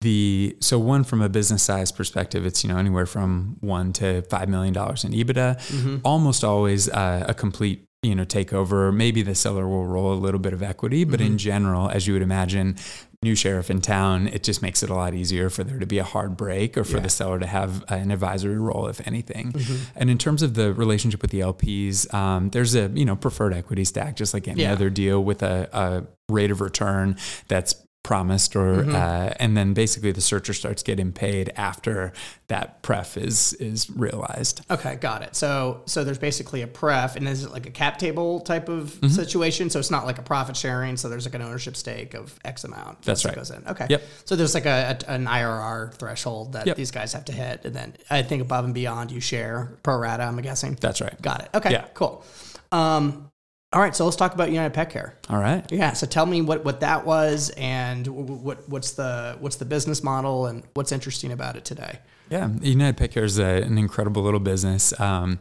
the 0.00 0.56
so 0.60 0.78
one 0.78 1.04
from 1.04 1.20
a 1.20 1.28
business 1.28 1.62
size 1.62 1.92
perspective, 1.92 2.46
it's 2.46 2.64
you 2.64 2.68
know 2.70 2.78
anywhere 2.78 3.06
from 3.06 3.56
one 3.60 3.92
to 3.94 4.22
five 4.22 4.48
million 4.48 4.72
dollars 4.72 5.04
in 5.04 5.12
EBITDA. 5.12 5.58
Mm-hmm. 5.58 5.96
Almost 6.04 6.44
always 6.44 6.88
uh, 6.88 7.26
a 7.28 7.34
complete 7.34 7.86
you 8.02 8.14
know 8.14 8.24
take 8.24 8.52
over 8.52 8.90
Maybe 8.92 9.22
the 9.22 9.34
seller 9.34 9.68
will 9.68 9.86
roll 9.86 10.12
a 10.12 10.14
little 10.14 10.40
bit 10.40 10.52
of 10.52 10.62
equity, 10.62 11.04
but 11.04 11.20
mm-hmm. 11.20 11.32
in 11.32 11.38
general, 11.38 11.90
as 11.90 12.06
you 12.06 12.14
would 12.14 12.22
imagine, 12.22 12.76
new 13.22 13.34
sheriff 13.34 13.70
in 13.70 13.80
town, 13.80 14.28
it 14.28 14.42
just 14.42 14.62
makes 14.62 14.82
it 14.82 14.88
a 14.88 14.94
lot 14.94 15.14
easier 15.14 15.50
for 15.50 15.62
there 15.62 15.78
to 15.78 15.86
be 15.86 15.98
a 15.98 16.04
hard 16.04 16.36
break 16.36 16.78
or 16.78 16.84
for 16.84 16.96
yeah. 16.96 17.02
the 17.02 17.10
seller 17.10 17.38
to 17.38 17.46
have 17.46 17.84
an 17.90 18.10
advisory 18.10 18.58
role, 18.58 18.86
if 18.86 19.06
anything. 19.06 19.52
Mm-hmm. 19.52 19.98
And 19.98 20.08
in 20.08 20.16
terms 20.16 20.42
of 20.42 20.54
the 20.54 20.72
relationship 20.72 21.20
with 21.20 21.30
the 21.30 21.40
LPs, 21.40 22.12
um, 22.14 22.48
there's 22.50 22.74
a 22.74 22.88
you 22.94 23.04
know 23.04 23.16
preferred 23.16 23.52
equity 23.52 23.84
stack, 23.84 24.16
just 24.16 24.32
like 24.32 24.48
any 24.48 24.62
yeah. 24.62 24.72
other 24.72 24.88
deal 24.88 25.22
with 25.22 25.42
a, 25.42 25.68
a 25.72 26.32
rate 26.32 26.50
of 26.50 26.60
return 26.60 27.16
that's 27.48 27.74
promised 28.02 28.56
or 28.56 28.82
mm-hmm. 28.82 28.94
uh, 28.94 29.30
and 29.38 29.56
then 29.56 29.74
basically 29.74 30.10
the 30.10 30.20
searcher 30.20 30.54
starts 30.54 30.82
getting 30.82 31.12
paid 31.12 31.52
after 31.54 32.12
that 32.48 32.82
pref 32.82 33.16
is 33.16 33.52
is 33.54 33.90
realized. 33.90 34.62
Okay 34.70 34.96
got 34.96 35.22
it. 35.22 35.36
So 35.36 35.82
so 35.86 36.02
there's 36.02 36.18
basically 36.18 36.62
a 36.62 36.66
pref 36.66 37.16
and 37.16 37.28
is 37.28 37.44
it 37.44 37.52
like 37.52 37.66
a 37.66 37.70
cap 37.70 37.98
table 37.98 38.40
type 38.40 38.68
of 38.68 38.94
mm-hmm. 38.94 39.08
situation? 39.08 39.68
So 39.68 39.78
it's 39.78 39.90
not 39.90 40.06
like 40.06 40.18
a 40.18 40.22
profit 40.22 40.56
sharing 40.56 40.96
so 40.96 41.08
there's 41.08 41.26
like 41.26 41.34
an 41.34 41.42
ownership 41.42 41.76
stake 41.76 42.14
of 42.14 42.38
x 42.44 42.64
amount 42.64 43.02
that's 43.02 43.24
right. 43.24 43.34
goes 43.34 43.50
in. 43.50 43.66
Okay. 43.68 43.86
Yep. 43.90 44.02
So 44.24 44.34
there's 44.34 44.54
like 44.54 44.66
a, 44.66 44.98
a 45.06 45.10
an 45.12 45.26
irr 45.26 45.92
threshold 45.94 46.54
that 46.54 46.66
yep. 46.66 46.76
these 46.76 46.90
guys 46.90 47.12
have 47.12 47.26
to 47.26 47.32
hit 47.32 47.64
and 47.64 47.74
then 47.74 47.94
i 48.08 48.22
think 48.22 48.40
above 48.42 48.64
and 48.64 48.74
beyond 48.74 49.12
you 49.12 49.20
share 49.20 49.76
pro 49.82 49.96
rata 49.96 50.22
i'm 50.22 50.36
guessing. 50.38 50.76
That's 50.80 51.00
right. 51.00 51.20
Got 51.20 51.42
it. 51.42 51.50
Okay 51.54 51.72
yeah. 51.72 51.86
cool. 51.92 52.24
Um 52.72 53.29
all 53.72 53.80
right, 53.80 53.94
so 53.94 54.04
let's 54.04 54.16
talk 54.16 54.34
about 54.34 54.50
United 54.50 54.74
Pet 54.74 54.90
Care. 54.90 55.14
All 55.28 55.38
right. 55.38 55.64
Yeah. 55.70 55.92
So 55.92 56.04
tell 56.04 56.26
me 56.26 56.42
what, 56.42 56.64
what 56.64 56.80
that 56.80 57.06
was, 57.06 57.50
and 57.50 58.04
what 58.06 58.68
what's 58.68 58.92
the 58.92 59.36
what's 59.38 59.56
the 59.56 59.64
business 59.64 60.02
model, 60.02 60.46
and 60.46 60.64
what's 60.74 60.90
interesting 60.90 61.30
about 61.30 61.54
it 61.56 61.64
today. 61.64 62.00
Yeah, 62.30 62.48
United 62.62 62.96
Pet 62.96 63.10
Care 63.10 63.24
is 63.24 63.40
a, 63.40 63.62
an 63.62 63.76
incredible 63.76 64.22
little 64.22 64.38
business. 64.38 64.98
Um, 65.00 65.40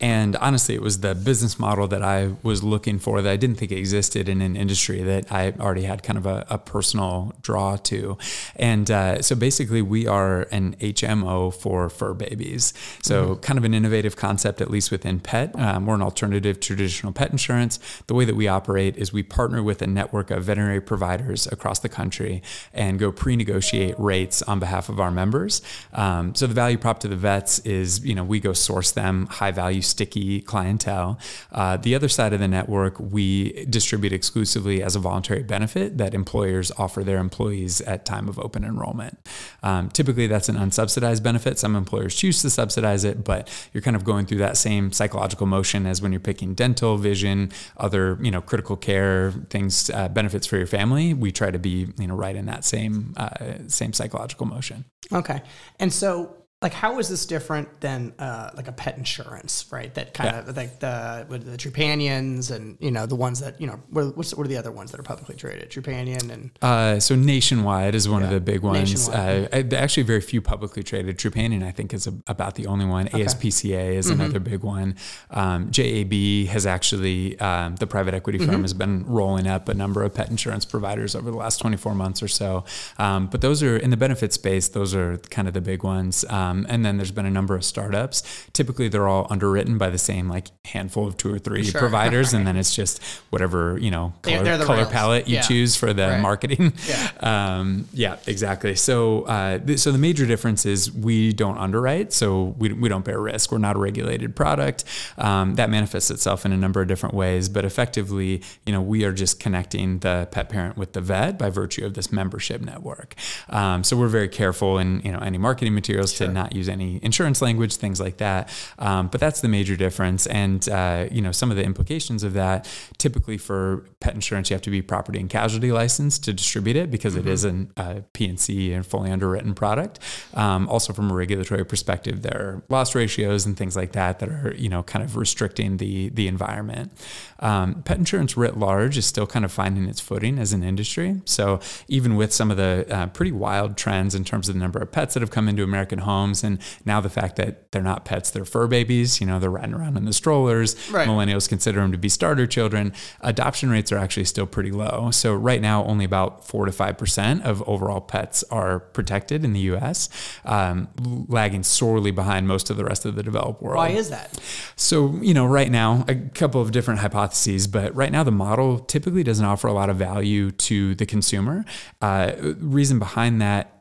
and 0.00 0.36
honestly, 0.36 0.74
it 0.74 0.80
was 0.80 1.00
the 1.00 1.14
business 1.14 1.58
model 1.58 1.86
that 1.88 2.02
I 2.02 2.34
was 2.42 2.62
looking 2.62 2.98
for 2.98 3.20
that 3.20 3.30
I 3.30 3.36
didn't 3.36 3.56
think 3.56 3.70
existed 3.70 4.26
in 4.26 4.40
an 4.40 4.56
industry 4.56 5.02
that 5.02 5.30
I 5.30 5.52
already 5.60 5.82
had 5.82 6.02
kind 6.02 6.16
of 6.16 6.24
a, 6.24 6.46
a 6.48 6.56
personal 6.56 7.34
draw 7.42 7.76
to. 7.76 8.16
And 8.56 8.90
uh, 8.90 9.20
so 9.20 9.36
basically, 9.36 9.82
we 9.82 10.06
are 10.06 10.48
an 10.50 10.76
HMO 10.76 11.54
for 11.54 11.90
fur 11.90 12.14
babies. 12.14 12.72
So, 13.02 13.34
mm-hmm. 13.34 13.40
kind 13.40 13.58
of 13.58 13.64
an 13.64 13.74
innovative 13.74 14.16
concept, 14.16 14.62
at 14.62 14.70
least 14.70 14.90
within 14.90 15.20
pet. 15.20 15.54
Um, 15.56 15.84
we're 15.84 15.96
an 15.96 16.02
alternative 16.02 16.58
to 16.60 16.66
traditional 16.74 17.12
pet 17.12 17.30
insurance. 17.32 17.78
The 18.06 18.14
way 18.14 18.24
that 18.24 18.36
we 18.36 18.48
operate 18.48 18.96
is 18.96 19.12
we 19.12 19.22
partner 19.22 19.62
with 19.62 19.82
a 19.82 19.86
network 19.86 20.30
of 20.30 20.44
veterinary 20.44 20.80
providers 20.80 21.46
across 21.48 21.80
the 21.80 21.90
country 21.90 22.42
and 22.72 22.98
go 22.98 23.12
pre 23.12 23.36
negotiate 23.36 23.96
rates 23.98 24.40
on 24.40 24.58
behalf 24.58 24.88
of 24.88 24.98
our 24.98 25.10
members. 25.10 25.60
Um, 25.92 26.29
so 26.34 26.46
the 26.46 26.54
value 26.54 26.78
prop 26.78 27.00
to 27.00 27.08
the 27.08 27.16
vets 27.16 27.58
is, 27.60 28.04
you 28.04 28.14
know, 28.14 28.24
we 28.24 28.40
go 28.40 28.52
source 28.52 28.90
them 28.90 29.26
high 29.26 29.50
value, 29.50 29.82
sticky 29.82 30.40
clientele. 30.40 31.18
Uh, 31.52 31.76
the 31.76 31.94
other 31.94 32.08
side 32.08 32.32
of 32.32 32.40
the 32.40 32.48
network, 32.48 32.98
we 32.98 33.64
distribute 33.66 34.12
exclusively 34.12 34.82
as 34.82 34.96
a 34.96 34.98
voluntary 34.98 35.42
benefit 35.42 35.98
that 35.98 36.14
employers 36.14 36.70
offer 36.78 37.02
their 37.02 37.18
employees 37.18 37.80
at 37.82 38.04
time 38.04 38.28
of 38.28 38.38
open 38.38 38.64
enrollment. 38.64 39.18
Um, 39.62 39.88
typically, 39.90 40.26
that's 40.26 40.48
an 40.48 40.56
unsubsidized 40.56 41.22
benefit. 41.22 41.58
Some 41.58 41.76
employers 41.76 42.14
choose 42.14 42.42
to 42.42 42.50
subsidize 42.50 43.04
it, 43.04 43.24
but 43.24 43.48
you're 43.72 43.82
kind 43.82 43.96
of 43.96 44.04
going 44.04 44.26
through 44.26 44.38
that 44.38 44.56
same 44.56 44.92
psychological 44.92 45.46
motion 45.46 45.86
as 45.86 46.02
when 46.02 46.12
you're 46.12 46.20
picking 46.20 46.54
dental, 46.54 46.96
vision, 46.96 47.52
other, 47.76 48.18
you 48.20 48.30
know, 48.30 48.40
critical 48.40 48.76
care 48.76 49.32
things, 49.50 49.90
uh, 49.90 50.08
benefits 50.08 50.46
for 50.46 50.56
your 50.56 50.66
family. 50.66 51.14
We 51.14 51.32
try 51.32 51.50
to 51.50 51.58
be, 51.58 51.88
you 51.98 52.06
know, 52.06 52.14
right 52.14 52.36
in 52.36 52.46
that 52.46 52.64
same 52.64 53.14
uh, 53.16 53.30
same 53.68 53.92
psychological 53.92 54.46
motion. 54.46 54.84
Okay, 55.12 55.42
and 55.78 55.92
so 55.92 56.19
like 56.62 56.74
how 56.74 56.98
is 56.98 57.08
this 57.08 57.24
different 57.24 57.80
than 57.80 58.12
uh, 58.18 58.50
like 58.54 58.68
a 58.68 58.72
pet 58.72 58.98
insurance, 58.98 59.64
right? 59.70 59.94
That 59.94 60.12
kind 60.12 60.30
yeah. 60.30 60.50
of 60.50 60.56
like 60.56 60.78
the 60.78 61.24
with 61.26 61.46
the 61.46 61.56
Trupanions 61.56 62.54
and 62.54 62.76
you 62.80 62.90
know 62.90 63.06
the 63.06 63.14
ones 63.14 63.40
that 63.40 63.58
you 63.58 63.66
know 63.66 63.80
what, 63.88 64.14
what's, 64.14 64.34
what 64.34 64.44
are 64.44 64.48
the 64.48 64.58
other 64.58 64.70
ones 64.70 64.90
that 64.90 65.00
are 65.00 65.02
publicly 65.02 65.36
traded? 65.36 65.70
Trupanion 65.70 66.30
and 66.30 66.50
uh, 66.60 67.00
so 67.00 67.16
Nationwide 67.16 67.94
is 67.94 68.10
one 68.10 68.20
yeah. 68.20 68.26
of 68.26 68.34
the 68.34 68.40
big 68.40 68.60
ones. 68.60 69.08
Uh, 69.08 69.48
actually, 69.72 70.02
very 70.02 70.20
few 70.20 70.42
publicly 70.42 70.82
traded. 70.82 71.16
Trupanion, 71.16 71.64
I 71.64 71.70
think, 71.70 71.94
is 71.94 72.06
a, 72.06 72.12
about 72.26 72.56
the 72.56 72.66
only 72.66 72.84
one. 72.84 73.06
Okay. 73.06 73.24
ASPCA 73.24 73.94
is 73.94 74.10
mm-hmm. 74.10 74.20
another 74.20 74.38
big 74.38 74.62
one. 74.62 74.96
Um, 75.30 75.70
JAB 75.70 76.12
has 76.48 76.66
actually 76.66 77.40
um, 77.40 77.76
the 77.76 77.86
private 77.86 78.12
equity 78.12 78.36
firm 78.36 78.48
mm-hmm. 78.48 78.62
has 78.62 78.74
been 78.74 79.06
rolling 79.06 79.46
up 79.46 79.70
a 79.70 79.74
number 79.74 80.02
of 80.02 80.12
pet 80.12 80.28
insurance 80.28 80.66
providers 80.66 81.14
over 81.14 81.30
the 81.30 81.38
last 81.38 81.56
24 81.56 81.94
months 81.94 82.22
or 82.22 82.28
so. 82.28 82.66
Um, 82.98 83.28
but 83.28 83.40
those 83.40 83.62
are 83.62 83.78
in 83.78 83.88
the 83.88 83.96
benefit 83.96 84.34
space. 84.34 84.68
Those 84.68 84.94
are 84.94 85.16
kind 85.30 85.48
of 85.48 85.54
the 85.54 85.62
big 85.62 85.82
ones. 85.82 86.22
Um, 86.50 86.66
and 86.68 86.84
then 86.84 86.96
there's 86.96 87.10
been 87.12 87.26
a 87.26 87.30
number 87.30 87.54
of 87.54 87.64
startups. 87.64 88.22
Typically, 88.52 88.88
they're 88.88 89.08
all 89.08 89.26
underwritten 89.30 89.78
by 89.78 89.90
the 89.90 89.98
same 89.98 90.28
like 90.28 90.48
handful 90.64 91.06
of 91.06 91.16
two 91.16 91.32
or 91.32 91.38
three 91.38 91.64
Sure. 91.64 91.80
providers, 91.86 92.32
and 92.32 92.46
then 92.46 92.56
it's 92.56 92.74
just 92.74 93.02
whatever 93.30 93.78
you 93.78 93.90
know 93.90 94.12
color, 94.22 94.42
they're 94.42 94.58
the 94.58 94.64
color 94.64 94.86
palette 94.86 95.28
you 95.28 95.36
Yeah. 95.36 95.42
choose 95.42 95.76
for 95.76 95.92
the 95.92 96.08
Right. 96.08 96.20
marketing. 96.20 96.72
Yeah. 96.88 97.10
Um, 97.30 97.86
yeah, 97.92 98.16
exactly. 98.26 98.74
So, 98.74 99.22
uh, 99.22 99.58
th- 99.58 99.78
so 99.78 99.92
the 99.92 99.98
major 99.98 100.26
difference 100.26 100.64
is 100.66 100.90
we 100.90 101.32
don't 101.32 101.58
underwrite, 101.58 102.12
so 102.12 102.54
we, 102.58 102.72
we 102.72 102.88
don't 102.88 103.04
bear 103.04 103.20
risk. 103.20 103.52
We're 103.52 103.58
not 103.58 103.76
a 103.76 103.78
regulated 103.78 104.34
product. 104.34 104.84
Um, 105.18 105.54
that 105.56 105.70
manifests 105.70 106.10
itself 106.10 106.44
in 106.46 106.52
a 106.52 106.56
number 106.56 106.80
of 106.80 106.88
different 106.88 107.14
ways, 107.14 107.48
but 107.48 107.64
effectively, 107.64 108.42
you 108.66 108.72
know, 108.72 108.80
we 108.80 109.04
are 109.04 109.12
just 109.12 109.38
connecting 109.38 109.98
the 110.00 110.28
pet 110.30 110.48
parent 110.48 110.76
with 110.76 110.92
the 110.94 111.00
vet 111.00 111.38
by 111.38 111.50
virtue 111.50 111.84
of 111.84 111.94
this 111.94 112.10
membership 112.10 112.60
network. 112.62 113.14
Um, 113.50 113.84
so 113.84 113.96
we're 113.96 114.08
very 114.08 114.28
careful 114.28 114.78
in 114.78 115.00
you 115.04 115.12
know 115.12 115.18
any 115.18 115.38
marketing 115.38 115.74
materials 115.74 116.12
to 116.14 116.28
not 116.40 116.54
use 116.54 116.68
any 116.68 117.00
insurance 117.02 117.42
language, 117.42 117.76
things 117.76 118.00
like 118.00 118.16
that. 118.18 118.48
Um, 118.78 119.08
but 119.08 119.20
that's 119.20 119.40
the 119.40 119.48
major 119.48 119.76
difference, 119.76 120.26
and 120.26 120.66
uh, 120.68 121.06
you 121.10 121.22
know 121.22 121.32
some 121.32 121.50
of 121.50 121.56
the 121.56 121.64
implications 121.64 122.22
of 122.22 122.32
that. 122.34 122.68
Typically, 122.98 123.38
for 123.38 123.84
pet 124.00 124.14
insurance, 124.14 124.50
you 124.50 124.54
have 124.54 124.62
to 124.62 124.70
be 124.70 124.82
property 124.82 125.18
and 125.20 125.28
casualty 125.28 125.72
licensed 125.72 126.24
to 126.24 126.32
distribute 126.32 126.76
it 126.76 126.90
because 126.90 127.16
it 127.16 127.26
is 127.26 127.44
an 127.44 127.72
uh, 127.76 128.00
PNC 128.14 128.74
and 128.74 128.86
fully 128.86 129.10
underwritten 129.10 129.54
product. 129.54 129.98
Um, 130.34 130.68
also, 130.68 130.92
from 130.92 131.10
a 131.10 131.14
regulatory 131.14 131.64
perspective, 131.64 132.22
there 132.22 132.40
are 132.40 132.62
loss 132.68 132.94
ratios 132.94 133.46
and 133.46 133.56
things 133.56 133.76
like 133.76 133.92
that 133.92 134.18
that 134.20 134.28
are 134.28 134.54
you 134.56 134.68
know 134.68 134.82
kind 134.82 135.04
of 135.04 135.16
restricting 135.16 135.76
the 135.76 136.08
the 136.10 136.26
environment. 136.28 136.92
Um, 137.40 137.82
pet 137.82 137.98
insurance 137.98 138.36
writ 138.36 138.56
large 138.56 138.96
is 138.98 139.06
still 139.06 139.26
kind 139.26 139.44
of 139.44 139.52
finding 139.52 139.86
its 139.86 140.00
footing 140.00 140.38
as 140.38 140.52
an 140.52 140.62
industry. 140.62 141.20
So 141.24 141.60
even 141.88 142.16
with 142.16 142.32
some 142.32 142.50
of 142.50 142.56
the 142.56 142.86
uh, 142.90 143.06
pretty 143.06 143.32
wild 143.32 143.76
trends 143.76 144.14
in 144.14 144.24
terms 144.24 144.48
of 144.48 144.54
the 144.54 144.60
number 144.60 144.78
of 144.78 144.92
pets 144.92 145.14
that 145.14 145.20
have 145.20 145.30
come 145.30 145.48
into 145.48 145.62
American 145.62 146.00
homes, 146.00 146.29
and 146.44 146.60
now 146.84 147.00
the 147.00 147.10
fact 147.10 147.36
that 147.36 147.72
they're 147.72 147.82
not 147.82 148.04
pets, 148.04 148.30
they're 148.30 148.44
fur 148.44 148.66
babies. 148.66 149.20
You 149.20 149.26
know, 149.26 149.38
they're 149.38 149.50
riding 149.50 149.74
around 149.74 149.96
in 149.96 150.04
the 150.04 150.12
strollers. 150.12 150.76
Right. 150.90 151.08
Millennials 151.08 151.48
consider 151.48 151.80
them 151.80 151.92
to 151.92 151.98
be 151.98 152.08
starter 152.08 152.46
children. 152.46 152.92
Adoption 153.20 153.70
rates 153.70 153.92
are 153.92 153.98
actually 153.98 154.24
still 154.24 154.46
pretty 154.46 154.70
low. 154.70 155.10
So 155.10 155.34
right 155.34 155.60
now, 155.60 155.84
only 155.84 156.04
about 156.04 156.46
four 156.46 156.66
to 156.66 156.72
five 156.72 156.96
percent 156.98 157.42
of 157.44 157.62
overall 157.68 158.00
pets 158.00 158.44
are 158.50 158.80
protected 158.80 159.44
in 159.44 159.52
the 159.52 159.60
U.S., 159.60 160.08
um, 160.44 160.88
lagging 161.28 161.62
sorely 161.62 162.10
behind 162.10 162.46
most 162.48 162.70
of 162.70 162.76
the 162.76 162.84
rest 162.84 163.04
of 163.04 163.14
the 163.14 163.22
developed 163.22 163.62
world. 163.62 163.76
Why 163.76 163.90
is 163.90 164.10
that? 164.10 164.38
So, 164.76 165.18
you 165.20 165.34
know, 165.34 165.46
right 165.46 165.70
now, 165.70 166.04
a 166.08 166.14
couple 166.14 166.60
of 166.60 166.72
different 166.72 167.00
hypotheses, 167.00 167.66
but 167.66 167.94
right 167.94 168.12
now 168.12 168.22
the 168.22 168.32
model 168.32 168.78
typically 168.78 169.22
doesn't 169.22 169.44
offer 169.44 169.68
a 169.68 169.72
lot 169.72 169.90
of 169.90 169.96
value 169.96 170.50
to 170.50 170.94
the 170.94 171.06
consumer. 171.06 171.64
Uh, 172.00 172.32
reason 172.58 172.98
behind 172.98 173.40
that 173.42 173.79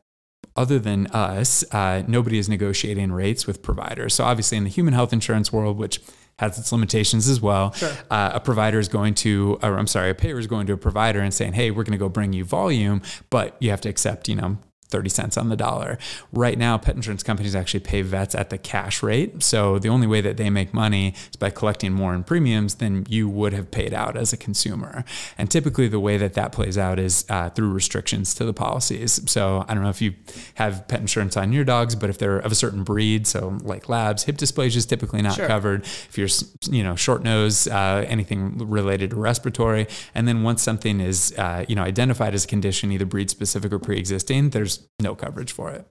other 0.55 0.79
than 0.79 1.07
us, 1.07 1.63
uh, 1.73 2.03
nobody 2.07 2.37
is 2.37 2.49
negotiating 2.49 3.11
rates 3.11 3.47
with 3.47 3.61
providers. 3.61 4.13
So, 4.13 4.23
obviously, 4.23 4.57
in 4.57 4.63
the 4.65 4.69
human 4.69 4.93
health 4.93 5.13
insurance 5.13 5.53
world, 5.53 5.77
which 5.77 6.01
has 6.39 6.57
its 6.57 6.71
limitations 6.71 7.27
as 7.27 7.41
well. 7.41 7.75
Uh, 8.09 8.31
a 8.33 8.39
provider 8.39 8.79
is 8.79 8.87
going 8.87 9.13
to, 9.13 9.59
or 9.61 9.77
I'm 9.77 9.87
sorry, 9.87 10.09
a 10.09 10.15
payer 10.15 10.39
is 10.39 10.47
going 10.47 10.67
to 10.67 10.73
a 10.73 10.77
provider 10.77 11.19
and 11.19 11.33
saying, 11.33 11.53
"Hey, 11.53 11.69
we're 11.69 11.83
going 11.83 11.91
to 11.91 11.97
go 11.97 12.09
bring 12.09 12.33
you 12.33 12.45
volume, 12.45 13.01
but 13.29 13.57
you 13.59 13.69
have 13.71 13.81
to 13.81 13.89
accept, 13.89 14.29
you 14.29 14.35
know, 14.35 14.57
30 14.89 15.09
cents 15.09 15.37
on 15.37 15.49
the 15.49 15.55
dollar. 15.55 15.97
Right 16.31 16.57
now, 16.57 16.77
pet 16.77 16.95
insurance 16.95 17.23
companies 17.23 17.55
actually 17.55 17.81
pay 17.81 18.01
vets 18.01 18.35
at 18.35 18.49
the 18.49 18.57
cash 18.57 19.01
rate. 19.03 19.43
So 19.43 19.79
the 19.79 19.89
only 19.89 20.07
way 20.07 20.21
that 20.21 20.37
they 20.37 20.49
make 20.49 20.73
money 20.73 21.13
is 21.29 21.35
by 21.37 21.49
collecting 21.49 21.93
more 21.93 22.13
in 22.13 22.23
premiums 22.23 22.75
than 22.75 23.05
you 23.09 23.29
would 23.29 23.53
have 23.53 23.71
paid 23.71 23.93
out 23.93 24.17
as 24.17 24.33
a 24.33 24.37
consumer. 24.37 25.03
And 25.37 25.49
typically, 25.49 25.87
the 25.87 25.99
way 25.99 26.17
that 26.17 26.33
that 26.33 26.51
plays 26.51 26.77
out 26.77 26.99
is 26.99 27.25
uh, 27.29 27.49
through 27.49 27.71
restrictions 27.71 28.33
to 28.35 28.45
the 28.45 28.53
policies. 28.53 29.21
So 29.29 29.65
I 29.67 29.73
don't 29.73 29.83
know 29.83 29.89
if 29.89 30.01
you 30.01 30.13
have 30.55 30.87
pet 30.87 30.99
insurance 30.99 31.37
on 31.37 31.53
your 31.53 31.63
dogs, 31.63 31.95
but 31.95 32.09
if 32.09 32.17
they're 32.17 32.39
of 32.39 32.51
a 32.51 32.55
certain 32.55 32.83
breed, 32.83 33.27
so 33.27 33.57
like 33.63 33.89
labs, 33.89 34.23
hip 34.23 34.37
dysplasia 34.37 34.77
is 34.77 34.85
typically 34.85 35.21
not 35.21 35.35
Sure. 35.35 35.47
covered. 35.47 35.83
If 35.83 36.17
you're, 36.17 36.27
you 36.71 36.83
know, 36.83 36.95
short 36.95 37.23
nose, 37.23 37.67
uh, 37.67 38.05
anything 38.07 38.57
related 38.69 39.11
to 39.11 39.15
respiratory, 39.15 39.87
and 40.15 40.27
then 40.27 40.43
once 40.43 40.61
something 40.61 40.99
is, 40.99 41.33
uh, 41.37 41.65
you 41.67 41.75
know, 41.75 41.83
identified 41.83 42.33
as 42.33 42.45
a 42.45 42.47
condition, 42.47 42.91
either 42.91 43.05
breed 43.05 43.29
specific 43.29 43.71
or 43.71 43.79
pre-existing, 43.79 44.49
there's 44.49 44.78
no 44.99 45.15
coverage 45.15 45.51
for 45.51 45.71
it. 45.71 45.85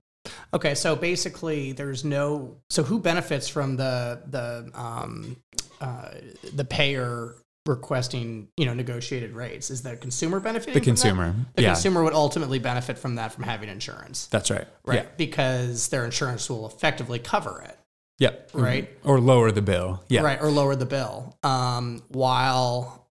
Okay, 0.53 0.75
so 0.75 0.97
basically, 0.97 1.73
there's 1.73 2.05
no. 2.05 2.57
So 2.71 2.83
who 2.83 2.99
benefits 2.99 3.49
from 3.49 3.77
the 3.77 4.23
the 4.27 4.71
um, 4.75 5.37
uh, 5.81 6.11
the 6.55 6.65
payer 6.65 7.35
requesting 7.67 8.49
you 8.57 8.67
know 8.67 8.75
negotiated 8.75 9.33
rates? 9.33 9.71
Is 9.71 9.83
the 9.83 9.97
consumer 9.97 10.41
benefiting? 10.41 10.75
The 10.75 10.81
consumer, 10.81 11.35
The 11.55 11.63
yeah. 11.63 11.69
consumer 11.69 12.03
would 12.05 12.15
ultimately 12.15 12.59
benefit 12.59 12.99
from 12.99 13.15
that 13.17 13.33
from 13.33 13.45
having 13.45 13.69
insurance, 13.69 14.27
That's 14.27 14.51
right. 14.51 14.67
right? 14.85 15.05
Yeah. 15.05 15.09
Because 15.17 15.89
their 15.89 16.05
insurance 16.05 16.49
will 16.51 16.67
effectively 16.67 17.19
cover 17.19 17.63
it, 17.63 17.79
Yep. 18.19 18.51
Right. 18.53 18.89
Or 19.05 19.21
lower 19.21 19.51
the 19.53 19.63
bill. 19.63 20.03
Yeah. 20.09 20.23
right, 20.23 20.41
or 20.41 20.51
lower 20.51 20.75
the 20.77 20.87
bill. 20.87 21.37
Um, 21.43 22.03
while 22.09 23.07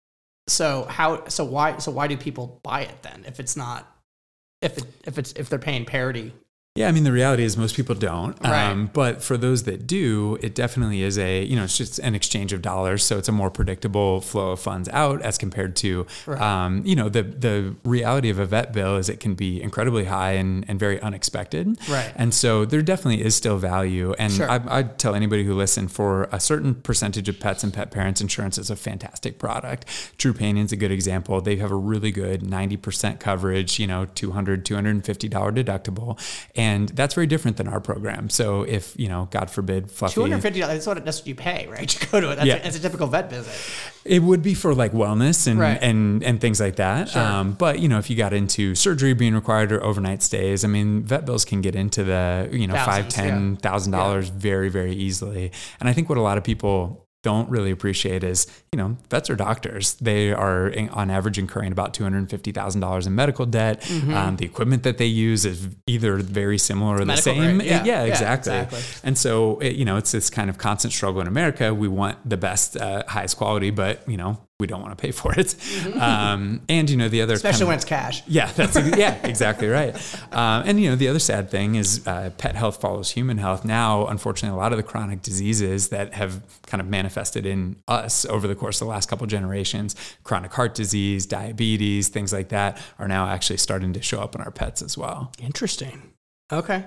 so 0.48 0.84
how 0.88 1.26
so 1.28 1.44
why 1.44 1.78
so 1.78 1.92
why 1.92 2.08
do 2.08 2.16
people 2.16 2.60
buy 2.64 2.80
it 2.82 3.02
then 3.02 3.24
if 3.28 3.38
it's 3.38 3.56
not 3.56 3.91
if 4.62 4.78
it 4.78 4.84
if 5.04 5.18
it's 5.18 5.32
if 5.32 5.48
they're 5.48 5.58
paying 5.58 5.84
parity 5.84 6.32
Yeah, 6.74 6.88
I 6.88 6.92
mean 6.92 7.04
the 7.04 7.12
reality 7.12 7.44
is 7.44 7.58
most 7.58 7.76
people 7.76 7.94
don't. 7.94 8.34
Right. 8.42 8.70
Um, 8.70 8.88
but 8.94 9.22
for 9.22 9.36
those 9.36 9.64
that 9.64 9.86
do, 9.86 10.38
it 10.40 10.54
definitely 10.54 11.02
is 11.02 11.18
a 11.18 11.44
you 11.44 11.54
know 11.54 11.64
it's 11.64 11.76
just 11.76 11.98
an 11.98 12.14
exchange 12.14 12.54
of 12.54 12.62
dollars, 12.62 13.04
so 13.04 13.18
it's 13.18 13.28
a 13.28 13.32
more 13.32 13.50
predictable 13.50 14.22
flow 14.22 14.52
of 14.52 14.60
funds 14.60 14.88
out 14.88 15.20
as 15.20 15.36
compared 15.36 15.76
to 15.76 16.06
um, 16.28 16.80
you 16.86 16.96
know 16.96 17.10
the 17.10 17.24
the 17.24 17.76
reality 17.84 18.30
of 18.30 18.38
a 18.38 18.46
vet 18.46 18.72
bill 18.72 18.96
is 18.96 19.10
it 19.10 19.20
can 19.20 19.34
be 19.34 19.60
incredibly 19.62 20.06
high 20.06 20.32
and, 20.32 20.64
and 20.66 20.80
very 20.80 20.98
unexpected. 21.02 21.76
Right. 21.90 22.10
And 22.16 22.32
so 22.32 22.64
there 22.64 22.80
definitely 22.80 23.22
is 23.22 23.34
still 23.36 23.58
value. 23.58 24.14
And 24.18 24.32
Sure. 24.32 24.50
I, 24.50 24.60
I'd 24.66 24.98
tell 24.98 25.14
anybody 25.14 25.44
who 25.44 25.52
listen 25.52 25.88
for 25.88 26.24
a 26.32 26.40
certain 26.40 26.74
percentage 26.76 27.28
of 27.28 27.38
pets 27.38 27.62
and 27.62 27.74
pet 27.74 27.90
parents, 27.90 28.22
insurance 28.22 28.56
is 28.56 28.70
a 28.70 28.76
fantastic 28.76 29.38
product. 29.38 29.84
Trupanion's 30.16 30.72
a 30.72 30.76
good 30.76 30.90
example. 30.90 31.42
They 31.42 31.56
have 31.56 31.70
a 31.70 31.76
really 31.76 32.12
good 32.12 32.40
90% 32.40 33.20
coverage, 33.20 33.78
you 33.78 33.86
know, 33.86 34.06
$200, 34.06 34.62
$250 34.62 35.28
deductible. 35.28 36.18
And 36.56 36.61
that's 36.94 37.14
very 37.14 37.26
different 37.26 37.56
than 37.56 37.68
our 37.68 37.80
program. 37.80 38.28
So 38.30 38.62
if, 38.62 38.94
you 38.98 39.08
know, 39.08 39.28
God 39.30 39.50
forbid, 39.50 39.90
Fluffy. 39.90 40.14
Two 40.14 40.20
hundred 40.22 40.40
fifty 40.42 40.60
dollars. 40.60 40.76
That's 40.76 40.86
what 40.86 41.04
that's 41.04 41.18
what 41.20 41.26
you 41.26 41.34
pay, 41.34 41.66
right? 41.68 41.92
You 42.00 42.06
go 42.08 42.20
to 42.20 42.30
it. 42.32 42.36
That's, 42.36 42.46
Yeah. 42.46 42.56
a, 42.56 42.62
that's 42.62 42.76
a 42.76 42.80
typical 42.80 43.06
vet 43.06 43.30
visit. 43.30 43.54
It 44.04 44.22
would 44.22 44.42
be 44.42 44.54
for 44.54 44.74
like 44.74 44.92
wellness 44.92 45.46
and 45.46 45.58
Right. 45.58 45.78
and 45.82 46.22
and 46.22 46.40
things 46.40 46.60
like 46.60 46.76
that. 46.76 47.16
Um, 47.16 47.52
but 47.52 47.78
you 47.78 47.88
know, 47.88 47.98
if 47.98 48.10
you 48.10 48.16
got 48.16 48.32
into 48.32 48.74
surgery 48.74 49.14
being 49.14 49.34
required 49.34 49.72
or 49.72 49.82
overnight 49.82 50.22
stays, 50.22 50.64
I 50.64 50.68
mean, 50.68 51.02
vet 51.04 51.24
bills 51.26 51.44
can 51.44 51.60
get 51.60 51.74
into 51.74 52.04
the 52.04 52.48
you 52.52 52.66
know 52.66 52.74
five 52.74 53.04
Thousands, 53.06 53.14
ten 53.14 53.56
thousand 53.56 53.92
dollars 53.92 54.28
very 54.28 54.68
very 54.68 54.94
easily. 54.94 55.52
And 55.80 55.88
I 55.88 55.92
think 55.92 56.08
what 56.08 56.18
a 56.18 56.22
lot 56.22 56.38
of 56.38 56.44
people 56.44 57.06
don't 57.22 57.48
really 57.48 57.70
appreciate 57.70 58.24
is 58.24 58.46
you 58.72 58.76
know 58.76 58.96
vets 59.10 59.30
are 59.30 59.36
doctors. 59.36 59.94
They 59.94 60.32
are 60.32 60.68
in- 60.68 60.88
on 60.90 61.10
average 61.10 61.38
incurring 61.38 61.72
about 61.72 61.94
two 61.94 62.02
hundred 62.02 62.28
fifty 62.30 62.52
thousand 62.52 62.80
dollars 62.80 63.06
in 63.06 63.14
medical 63.14 63.46
debt. 63.46 63.88
Um, 64.12 64.36
the 64.36 64.44
equipment 64.44 64.82
that 64.82 64.98
they 64.98 65.06
use 65.06 65.44
is 65.44 65.68
either 65.86 66.16
very 66.16 66.58
similar 66.58 66.96
or 66.96 67.04
the 67.04 67.16
same. 67.16 67.58
grade, 67.58 67.68
yeah. 67.68 67.84
Yeah, 67.84 68.02
exactly. 68.04 68.52
exactly. 68.54 68.80
And 69.04 69.16
so, 69.16 69.58
it, 69.60 69.76
you 69.76 69.84
know, 69.84 69.96
it's 69.96 70.12
this 70.12 70.30
kind 70.30 70.50
of 70.50 70.58
constant 70.58 70.92
struggle 70.92 71.20
in 71.20 71.26
America. 71.26 71.72
We 71.72 71.88
want 71.88 72.18
the 72.28 72.36
best, 72.36 72.76
uh, 72.76 73.02
highest 73.06 73.36
quality, 73.36 73.70
but, 73.70 74.08
you 74.08 74.16
know, 74.16 74.38
we 74.62 74.66
don't 74.66 74.80
want 74.80 74.96
to 74.96 75.02
pay 75.02 75.10
for 75.10 75.34
it. 75.36 75.54
Um, 76.00 76.62
and, 76.68 76.88
you 76.88 76.96
know, 76.96 77.08
the 77.08 77.20
other 77.20 77.32
Mm-hmm. 77.34 77.48
Especially 77.48 77.58
kind 77.60 77.68
when 77.68 77.76
it's 77.76 77.84
cash. 77.84 78.22
yeah, 78.26 78.50
that's 78.52 78.76
yeah, 78.96 79.14
exactly 79.26 79.68
right. 79.68 79.94
Um, 80.32 80.62
and 80.66 80.80
you 80.80 80.88
know, 80.90 80.96
the 80.96 81.08
other 81.08 81.18
sad 81.18 81.50
thing 81.50 81.74
is 81.74 82.06
uh, 82.06 82.30
pet 82.38 82.54
health 82.54 82.80
follows 82.80 83.10
human 83.10 83.38
health. 83.38 83.64
Now, 83.64 84.06
unfortunately, 84.06 84.56
a 84.56 84.60
lot 84.60 84.72
of 84.72 84.76
the 84.76 84.82
chronic 84.82 85.22
diseases 85.22 85.88
that 85.88 86.14
have 86.14 86.42
kind 86.66 86.80
of 86.80 86.86
manifested 86.86 87.44
in 87.46 87.76
us 87.88 88.24
over 88.26 88.46
the 88.46 88.54
course 88.54 88.80
of 88.80 88.86
the 88.86 88.90
last 88.90 89.08
couple 89.08 89.26
generations, 89.26 89.96
chronic 90.22 90.52
heart 90.52 90.74
disease, 90.74 91.26
diabetes, 91.26 92.08
things 92.08 92.32
like 92.32 92.50
that, 92.50 92.78
are 92.98 93.08
now 93.08 93.26
actually 93.26 93.56
starting 93.58 93.92
to 93.92 94.02
show 94.02 94.20
up 94.20 94.34
in 94.34 94.40
our 94.40 94.50
pets 94.52 94.82
as 94.82 94.96
well. 94.96 95.32
Interesting. 95.40 96.12
Okay. 96.52 96.84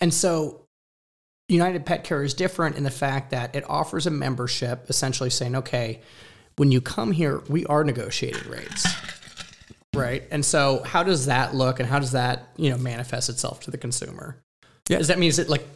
And 0.00 0.12
so 0.12 0.66
United 1.48 1.86
Pet 1.86 2.04
Care 2.04 2.22
is 2.22 2.34
different 2.34 2.76
in 2.76 2.84
the 2.84 2.90
fact 2.90 3.30
that 3.30 3.54
it 3.54 3.64
offers 3.68 4.06
a 4.06 4.10
membership, 4.10 4.86
essentially 4.88 5.30
saying, 5.30 5.56
okay, 5.56 6.00
when 6.56 6.70
you 6.70 6.80
come 6.80 7.12
here, 7.12 7.42
we 7.48 7.64
are 7.66 7.84
negotiating 7.84 8.50
rates. 8.50 8.86
Right. 9.94 10.24
And 10.30 10.44
so 10.44 10.82
how 10.84 11.02
does 11.02 11.26
that 11.26 11.54
look 11.54 11.78
and 11.78 11.88
how 11.88 11.98
does 11.98 12.12
that, 12.12 12.48
you 12.56 12.70
know, 12.70 12.78
manifest 12.78 13.28
itself 13.28 13.60
to 13.60 13.70
the 13.70 13.78
consumer? 13.78 14.42
Yeah. 14.88 14.98
Does 14.98 15.08
that 15.08 15.18
mean 15.18 15.28
is 15.28 15.38
it 15.38 15.48
like 15.48 15.66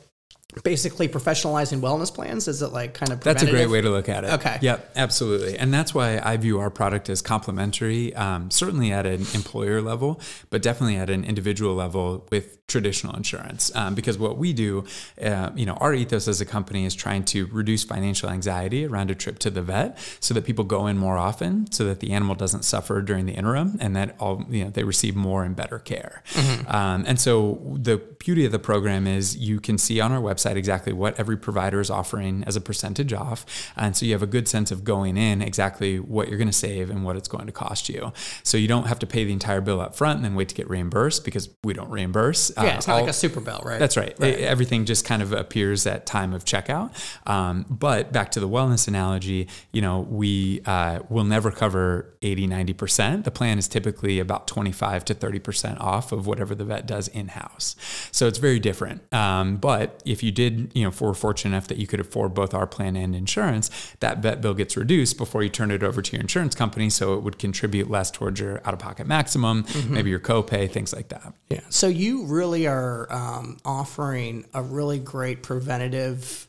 basically 0.64 1.08
professionalizing 1.08 1.80
wellness 1.80 2.12
plans? 2.12 2.48
Is 2.48 2.62
it 2.62 2.72
like 2.72 2.94
kind 2.94 3.12
of 3.12 3.20
That's 3.20 3.42
a 3.42 3.50
great 3.50 3.68
way 3.68 3.82
to 3.82 3.90
look 3.90 4.08
at 4.08 4.24
it. 4.24 4.32
Okay. 4.34 4.58
Yep, 4.62 4.92
absolutely. 4.96 5.58
And 5.58 5.72
that's 5.72 5.94
why 5.94 6.20
I 6.24 6.38
view 6.38 6.58
our 6.58 6.70
product 6.70 7.11
as 7.11 7.20
complementary, 7.20 8.14
um, 8.14 8.50
certainly 8.50 8.90
at 8.90 9.04
an 9.04 9.26
employer 9.34 9.82
level, 9.82 10.20
but 10.48 10.62
definitely 10.62 10.96
at 10.96 11.11
an 11.11 11.24
individual 11.24 11.74
level 11.74 12.26
with 12.30 12.66
traditional 12.66 13.14
insurance. 13.14 13.74
Um, 13.74 13.94
because 13.94 14.18
what 14.18 14.38
we 14.38 14.54
do, 14.54 14.84
uh, 15.22 15.50
you 15.54 15.66
know, 15.66 15.74
our 15.74 15.92
ethos 15.92 16.28
as 16.28 16.40
a 16.40 16.46
company 16.46 16.87
is 16.87 16.94
trying 16.94 17.24
to 17.24 17.46
reduce 17.46 17.84
financial 17.84 18.30
anxiety 18.30 18.87
around 18.87 19.11
a 19.11 19.14
trip 19.14 19.38
to 19.40 19.50
the 19.50 19.62
vet 19.62 19.98
so 20.20 20.32
that 20.32 20.44
people 20.44 20.64
go 20.64 20.87
in 20.87 20.96
more 20.96 21.18
often 21.18 21.70
so 21.70 21.84
that 21.84 22.00
the 22.00 22.12
animal 22.12 22.34
doesn't 22.34 22.64
suffer 22.64 23.02
during 23.02 23.26
the 23.26 23.32
interim 23.32 23.76
and 23.80 23.94
that 23.96 24.16
all, 24.18 24.44
you 24.48 24.64
know, 24.64 24.70
they 24.70 24.84
receive 24.84 25.14
more 25.14 25.44
and 25.44 25.56
better 25.56 25.78
care. 25.78 26.22
Um, 26.68 27.04
and 27.06 27.20
so 27.20 27.61
the 27.74 27.98
beauty 27.98 28.44
of 28.44 28.52
the 28.52 28.58
program 28.58 29.06
is 29.06 29.37
you 29.37 29.61
can 29.61 29.78
see 29.78 30.00
on 30.00 30.12
our 30.12 30.20
website 30.20 30.38
exactly 30.46 30.92
what 30.92 31.18
every 31.18 31.37
provider 31.37 31.81
is 31.81 31.90
offering 31.90 32.44
as 32.46 32.57
a 32.57 32.61
percentage 32.61 33.12
off. 33.12 33.44
And 33.77 33.96
so 33.96 34.07
you 34.07 34.12
have 34.12 34.22
a 34.22 34.27
good 34.27 34.48
sense 34.48 34.70
of 34.70 34.85
going 34.85 35.16
in 35.16 35.42
exactly 35.42 35.98
what 35.98 36.29
you're 36.29 36.38
going 36.38 36.48
to 36.48 36.53
save 36.53 36.90
and 36.90 37.05
what 37.05 37.16
it's 37.16 37.29
going 37.29 37.46
to 37.46 37.53
cost 37.53 37.88
you. 37.88 38.12
So 38.42 38.57
you 38.57 38.68
don't 38.68 38.87
have 38.87 38.98
to 39.01 39.07
pay 39.07 39.24
the 39.24 39.33
entire 39.33 39.61
bill 39.61 39.81
up 39.81 39.94
front 39.96 40.16
and 40.16 40.24
then 40.24 40.35
wait 40.35 40.48
to 40.51 40.55
get 40.55 40.68
reimbursed 40.68 41.24
because 41.24 41.48
we 41.64 41.74
don't 41.74 41.90
reimburse. 41.90 42.51
Yeah, 42.57 42.77
it's 42.77 42.87
not 42.87 42.94
all- 42.94 43.01
like 43.03 43.11
a 43.11 43.12
super 43.14 43.40
bell, 43.40 43.62
right? 43.64 43.79
that's 43.79 43.96
right. 43.96 44.14
E- 44.22 44.24
Everything 44.44 44.85
just 44.85 45.05
kind 45.05 45.22
of 45.22 45.33
appears 45.33 45.87
at 45.87 46.07
time 46.07 46.33
of 46.35 46.44
checkout. 46.44 46.90
Um, 47.29 47.66
but 47.68 48.12
back 48.12 48.31
to 48.33 48.40
the 48.40 48.48
wellness 48.48 48.88
analogy, 48.88 49.48
you 49.72 49.81
know, 49.83 50.01
we 50.01 50.61
uh, 50.66 51.01
will 51.09 51.24
never 51.24 51.51
cover 51.51 52.14
80, 52.22 52.46
90%. 52.48 53.24
The 53.24 53.31
plan 53.31 53.59
is 53.59 53.68
typically 53.68 54.18
about 54.18 54.46
25 54.46 55.05
to 55.07 55.14
30% 55.14 55.81
off 55.81 56.12
of 56.12 56.27
whatever 56.27 56.55
the 56.55 56.64
vet 56.64 56.87
does 56.87 57.09
in 57.09 57.29
house. 57.29 57.77
So 58.12 58.27
it's 58.27 58.38
very 58.38 58.59
different. 58.59 59.12
Um, 59.12 59.57
but 59.57 60.03
if 60.05 60.22
you 60.22 60.27
did, 60.30 60.70
you 60.74 60.82
know, 60.82 60.88
if 60.88 61.00
we're 61.00 61.14
fortunate 61.14 61.54
enough 61.54 61.68
that 61.68 61.78
you 61.78 61.86
could 61.86 62.00
afford 62.00 62.34
both 62.34 62.54
our 62.54 62.66
plan 62.66 62.96
and 62.96 63.14
insurance, 63.14 63.70
that 64.00 64.18
vet 64.18 64.40
bill 64.40 64.54
gets 64.54 64.76
reduced 64.76 65.18
before 65.18 65.42
you 65.42 65.48
turn 65.48 65.70
it 65.70 65.82
over 65.82 66.02
to 66.02 66.12
your 66.12 66.20
insurance 66.20 66.54
company. 66.54 66.90
So 66.90 67.14
it 67.14 67.22
would 67.22 67.38
contribute 67.38 67.90
less 67.90 68.10
towards 68.10 68.40
your 68.40 68.60
out 68.64 68.74
of 68.74 68.80
pocket 68.80 69.06
maximum, 69.06 69.64
maybe 69.88 70.10
your 70.10 70.20
copay, 70.20 70.70
things 70.70 70.92
like 70.92 71.08
that. 71.08 71.32
Yeah. 71.48 71.60
So 71.68 71.88
you 71.88 72.26
really 72.26 72.66
are 72.66 73.06
um, 73.12 73.58
offering 73.64 74.44
a 74.54 74.62
really 74.62 74.98
great 74.98 75.42
preventative, 75.42 76.48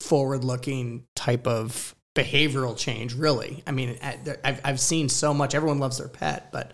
forward-looking 0.00 1.06
type 1.14 1.46
of 1.46 1.94
behavioral 2.14 2.76
change. 2.76 3.14
Really, 3.14 3.62
I 3.66 3.72
mean, 3.72 3.98
I've 4.02 4.60
I've 4.64 4.80
seen 4.80 5.08
so 5.08 5.34
much. 5.34 5.54
Everyone 5.54 5.78
loves 5.78 5.98
their 5.98 6.08
pet, 6.08 6.50
but 6.52 6.72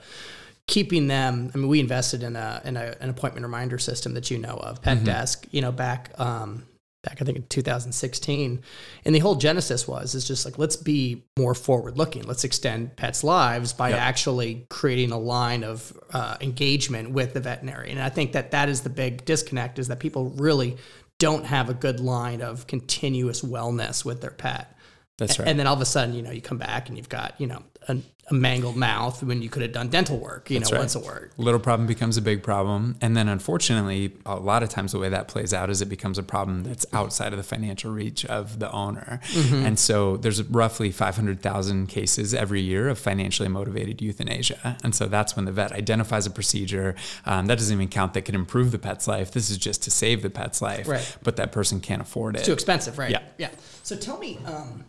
keeping 0.66 1.08
them. 1.08 1.50
I 1.54 1.58
mean, 1.58 1.68
we 1.68 1.80
invested 1.80 2.22
in 2.22 2.36
a 2.36 2.60
in 2.64 2.76
a, 2.76 2.94
an 3.00 3.10
appointment 3.10 3.44
reminder 3.44 3.78
system 3.78 4.14
that 4.14 4.30
you 4.30 4.38
know 4.38 4.54
of, 4.54 4.82
Pet 4.82 5.04
Desk. 5.04 5.46
You 5.50 5.62
know, 5.62 5.72
back. 5.72 6.12
Um, 6.18 6.66
Back, 7.04 7.20
I 7.20 7.24
think 7.24 7.36
in 7.36 7.46
2016, 7.48 8.62
and 9.04 9.12
the 9.12 9.18
whole 9.18 9.34
genesis 9.34 9.88
was 9.88 10.14
is 10.14 10.24
just 10.24 10.44
like 10.44 10.56
let's 10.56 10.76
be 10.76 11.24
more 11.36 11.52
forward 11.52 11.98
looking. 11.98 12.22
Let's 12.22 12.44
extend 12.44 12.94
pets' 12.94 13.24
lives 13.24 13.72
by 13.72 13.90
Yep. 13.90 13.98
actually 13.98 14.66
creating 14.70 15.10
a 15.10 15.18
line 15.18 15.64
of 15.64 15.92
uh, 16.12 16.36
engagement 16.40 17.10
with 17.10 17.34
the 17.34 17.40
veterinarian. 17.40 17.98
And 17.98 18.06
I 18.06 18.08
think 18.08 18.30
that 18.34 18.52
that 18.52 18.68
is 18.68 18.82
the 18.82 18.88
big 18.88 19.24
disconnect 19.24 19.80
is 19.80 19.88
that 19.88 19.98
people 19.98 20.30
really 20.36 20.76
don't 21.18 21.44
have 21.44 21.68
a 21.68 21.74
good 21.74 21.98
line 21.98 22.40
of 22.40 22.68
continuous 22.68 23.42
wellness 23.42 24.04
with 24.04 24.20
their 24.20 24.30
pet. 24.30 24.72
That's 25.18 25.40
right. 25.40 25.48
And 25.48 25.58
then 25.58 25.66
all 25.66 25.74
of 25.74 25.80
a 25.80 25.84
sudden, 25.84 26.14
you 26.14 26.22
know, 26.22 26.30
you 26.30 26.40
come 26.40 26.58
back 26.58 26.88
and 26.88 26.96
you've 26.96 27.08
got, 27.08 27.34
you 27.40 27.48
know, 27.48 27.64
a, 27.88 27.98
a 28.30 28.34
mangled 28.34 28.76
mouth 28.76 29.20
when 29.22 29.42
you 29.42 29.48
could 29.48 29.62
have 29.62 29.72
done 29.72 29.88
dental 29.88 30.16
work, 30.16 30.48
you 30.48 30.58
That's 30.58 30.70
know, 30.70 30.76
right. 30.76 30.82
once 30.82 30.94
a 30.94 31.00
work. 31.00 31.32
little 31.38 31.58
problem 31.58 31.88
becomes 31.88 32.16
a 32.16 32.22
big 32.22 32.42
problem 32.42 32.96
and 33.00 33.16
then 33.16 33.26
unfortunately 33.28 34.12
a 34.24 34.36
lot 34.36 34.62
of 34.62 34.68
times 34.68 34.92
the 34.92 34.98
way 35.00 35.08
that 35.08 35.26
plays 35.26 35.52
out 35.52 35.70
is 35.70 35.82
it 35.82 35.88
becomes 35.88 36.18
a 36.18 36.22
problem 36.22 36.62
that's 36.62 36.86
outside 36.92 37.32
of 37.32 37.36
the 37.36 37.42
financial 37.42 37.90
reach 37.92 38.24
of 38.26 38.60
the 38.60 38.70
owner 38.70 39.18
and 39.52 39.76
so 39.78 40.16
there's 40.16 40.40
roughly 40.44 40.90
500000 40.92 41.88
cases 41.88 42.32
every 42.32 42.60
year 42.60 42.88
of 42.88 42.98
financially 42.98 43.48
motivated 43.48 44.00
euthanasia 44.00 44.76
and 44.84 44.94
so 44.94 45.06
that's 45.06 45.34
when 45.36 45.44
the 45.44 45.52
vet 45.52 45.72
identifies 45.72 46.24
a 46.24 46.30
procedure 46.30 46.94
um, 47.26 47.46
that 47.46 47.58
doesn't 47.58 47.74
even 47.76 47.88
count 47.88 48.14
that 48.14 48.22
could 48.22 48.34
improve 48.36 48.70
the 48.70 48.78
pet's 48.78 49.08
life 49.08 49.32
this 49.32 49.50
is 49.50 49.58
just 49.58 49.82
to 49.82 49.90
save 49.90 50.22
the 50.22 50.30
pet's 50.30 50.62
life 50.62 50.86
Right. 50.86 51.16
but 51.24 51.36
that 51.36 51.50
person 51.52 51.80
can't 51.80 52.00
afford 52.02 52.36
it 52.36 52.38
It's 52.40 52.46
Too 52.46 52.52
expensive, 52.52 52.98
right? 52.98 53.10
Yeah. 53.10 53.22
Yeah. 53.38 53.50
So 53.82 53.96
tell 53.96 54.18
me, 54.18 54.38
um, 54.46 54.84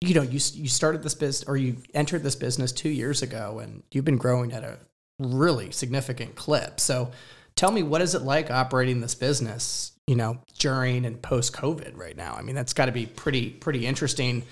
you 0.00 0.14
know, 0.14 0.22
you 0.22 0.40
you 0.54 0.68
started 0.68 1.02
this 1.02 1.14
business 1.14 1.48
or 1.48 1.56
you 1.56 1.76
entered 1.94 2.22
this 2.22 2.36
business 2.36 2.72
two 2.72 2.88
years 2.88 3.22
ago, 3.22 3.60
and 3.60 3.82
you've 3.92 4.04
been 4.04 4.18
growing 4.18 4.52
at 4.52 4.62
a 4.62 4.78
really 5.18 5.70
significant 5.70 6.36
clip. 6.36 6.80
So 6.80 7.10
tell 7.54 7.70
me, 7.70 7.82
what 7.82 8.02
is 8.02 8.14
it 8.14 8.22
like 8.22 8.50
operating 8.50 9.00
this 9.00 9.14
business? 9.14 9.92
You 10.06 10.16
know, 10.16 10.38
during 10.58 11.04
and 11.04 11.20
post 11.20 11.52
COVID 11.52 11.96
right 11.96 12.16
now. 12.16 12.34
I 12.34 12.42
mean, 12.42 12.54
that's 12.54 12.72
got 12.72 12.86
to 12.86 12.92
be 12.92 13.06
pretty 13.06 13.50
pretty 13.50 13.86
interesting. 13.86 14.42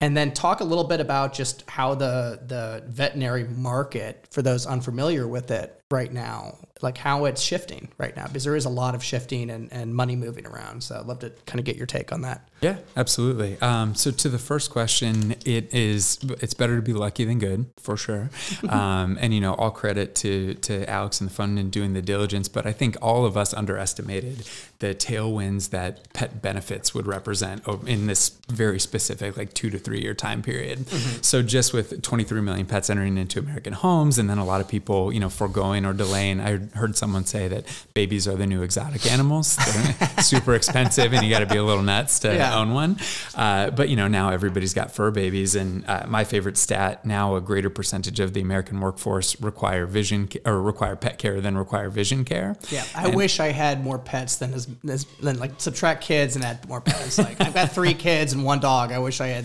And 0.00 0.16
then 0.16 0.32
talk 0.32 0.60
a 0.60 0.64
little 0.64 0.84
bit 0.84 1.00
about 1.00 1.32
just 1.32 1.68
how 1.68 1.94
the 1.94 2.40
the 2.46 2.84
veterinary 2.86 3.44
market, 3.44 4.26
for 4.30 4.42
those 4.42 4.66
unfamiliar 4.66 5.26
with 5.26 5.50
it 5.50 5.81
right 5.92 6.12
now, 6.12 6.56
like 6.80 6.98
how 6.98 7.26
it's 7.26 7.40
shifting 7.40 7.88
right 7.98 8.16
now, 8.16 8.26
because 8.26 8.44
there 8.44 8.56
is 8.56 8.64
a 8.64 8.70
lot 8.70 8.94
of 8.94 9.04
shifting 9.04 9.50
and, 9.50 9.72
and 9.72 9.94
money 9.94 10.16
moving 10.16 10.46
around. 10.46 10.82
So 10.82 10.98
I'd 10.98 11.06
love 11.06 11.20
to 11.20 11.30
kind 11.46 11.60
of 11.60 11.64
get 11.64 11.76
your 11.76 11.86
take 11.86 12.10
on 12.12 12.22
that. 12.22 12.48
Yeah, 12.60 12.78
absolutely. 12.96 13.60
Um, 13.60 13.94
so 13.94 14.10
to 14.10 14.28
the 14.28 14.38
first 14.38 14.70
question, 14.70 15.36
it 15.44 15.72
is 15.74 16.18
it's 16.40 16.54
better 16.54 16.76
to 16.76 16.82
be 16.82 16.92
lucky 16.92 17.24
than 17.24 17.38
good 17.38 17.66
for 17.78 17.96
sure. 17.96 18.30
Um, 18.72 19.18
and 19.20 19.34
you 19.34 19.40
know, 19.40 19.54
all 19.54 19.70
credit 19.70 20.14
to 20.16 20.54
to 20.54 20.88
Alex 20.88 21.20
and 21.20 21.28
the 21.28 21.34
fund 21.34 21.58
and 21.58 21.70
doing 21.70 21.92
the 21.92 22.00
diligence, 22.00 22.48
but 22.48 22.64
I 22.64 22.72
think 22.72 22.96
all 23.02 23.26
of 23.26 23.36
us 23.36 23.52
underestimated 23.52 24.48
the 24.78 24.94
tailwinds 24.94 25.70
that 25.70 26.12
pet 26.12 26.40
benefits 26.40 26.94
would 26.94 27.06
represent 27.06 27.66
in 27.86 28.06
this 28.06 28.30
very 28.48 28.80
specific, 28.80 29.36
like 29.36 29.52
two 29.52 29.68
to 29.70 29.78
three 29.78 30.00
year 30.00 30.14
time 30.14 30.42
period. 30.42 30.88
So 31.24 31.42
just 31.42 31.72
with 31.72 32.02
23 32.02 32.40
million 32.40 32.66
pets 32.66 32.88
entering 32.88 33.18
into 33.18 33.38
American 33.40 33.74
homes, 33.74 34.18
and 34.18 34.30
then 34.30 34.38
a 34.38 34.44
lot 34.44 34.60
of 34.60 34.68
people, 34.68 35.12
you 35.12 35.20
know, 35.20 35.28
foregoing 35.28 35.81
or 35.86 35.92
delaying. 35.92 36.40
I 36.40 36.58
heard 36.76 36.96
someone 36.96 37.24
say 37.24 37.48
that 37.48 37.64
babies 37.94 38.26
are 38.28 38.36
the 38.36 38.46
new 38.46 38.62
exotic 38.62 39.10
animals. 39.10 39.56
They're 39.56 40.08
super 40.22 40.54
expensive, 40.54 41.12
and 41.12 41.24
you 41.24 41.30
got 41.30 41.40
to 41.40 41.46
be 41.46 41.56
a 41.56 41.64
little 41.64 41.82
nuts 41.82 42.18
to 42.20 42.34
Yeah. 42.34 42.58
own 42.58 42.72
one. 42.72 42.98
Uh, 43.34 43.70
but 43.70 43.88
you 43.88 43.96
know, 43.96 44.08
now 44.08 44.30
everybody's 44.30 44.74
got 44.74 44.92
fur 44.92 45.10
babies, 45.10 45.54
and 45.54 45.84
uh, 45.86 46.04
my 46.08 46.24
favorite 46.24 46.56
stat 46.56 47.04
now: 47.04 47.36
a 47.36 47.40
greater 47.40 47.70
percentage 47.70 48.20
of 48.20 48.32
the 48.32 48.40
American 48.40 48.80
workforce 48.80 49.40
require 49.40 49.86
vision 49.86 50.28
or 50.44 50.60
require 50.60 50.96
pet 50.96 51.18
care 51.18 51.40
than 51.40 51.56
require 51.58 51.88
vision 51.90 52.24
care. 52.24 52.56
Yeah, 52.70 52.84
I 52.94 53.08
wish 53.08 53.40
I 53.40 53.48
had 53.52 53.82
more 53.82 53.98
pets 53.98 54.36
than 54.36 54.54
as, 54.54 54.68
as 54.88 55.04
than 55.20 55.38
like 55.38 55.52
subtract 55.60 56.02
kids 56.02 56.36
and 56.36 56.44
add 56.44 56.68
more 56.68 56.80
pets. 56.80 57.18
Like 57.18 57.40
I've 57.40 57.54
got 57.54 57.72
three 57.72 57.94
kids 57.94 58.32
and 58.32 58.44
one 58.44 58.60
dog. 58.60 58.92
I 58.92 58.98
wish 58.98 59.20
I 59.20 59.28
had 59.28 59.44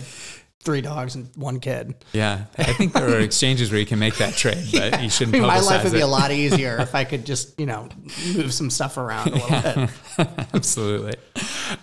three 0.64 0.80
dogs 0.80 1.14
and 1.14 1.30
one 1.36 1.60
kid. 1.60 1.94
Yeah, 2.12 2.44
I 2.58 2.72
think 2.72 2.92
there 2.92 3.08
are 3.16 3.20
exchanges 3.20 3.70
where 3.70 3.80
you 3.80 3.86
can 3.86 3.98
make 3.98 4.16
that 4.16 4.34
trade, 4.34 4.68
but 4.72 5.02
you 5.02 5.10
shouldn't. 5.10 5.36
I 5.36 5.38
mean, 5.38 5.46
my 5.46 5.60
life 5.60 5.84
would 5.84 5.92
be 5.92 6.00
it. 6.00 6.02
a 6.02 6.06
lot 6.06 6.30
easier 6.30 6.78
if 6.80 6.94
I 6.94 7.04
could 7.04 7.24
just, 7.24 7.58
you 7.58 7.66
know, 7.66 7.88
move 8.34 8.52
some 8.52 8.70
stuff 8.70 8.96
around 8.96 9.28
a 9.28 9.34
little 9.34 9.86
bit. 10.18 10.28
Absolutely. 10.54 11.14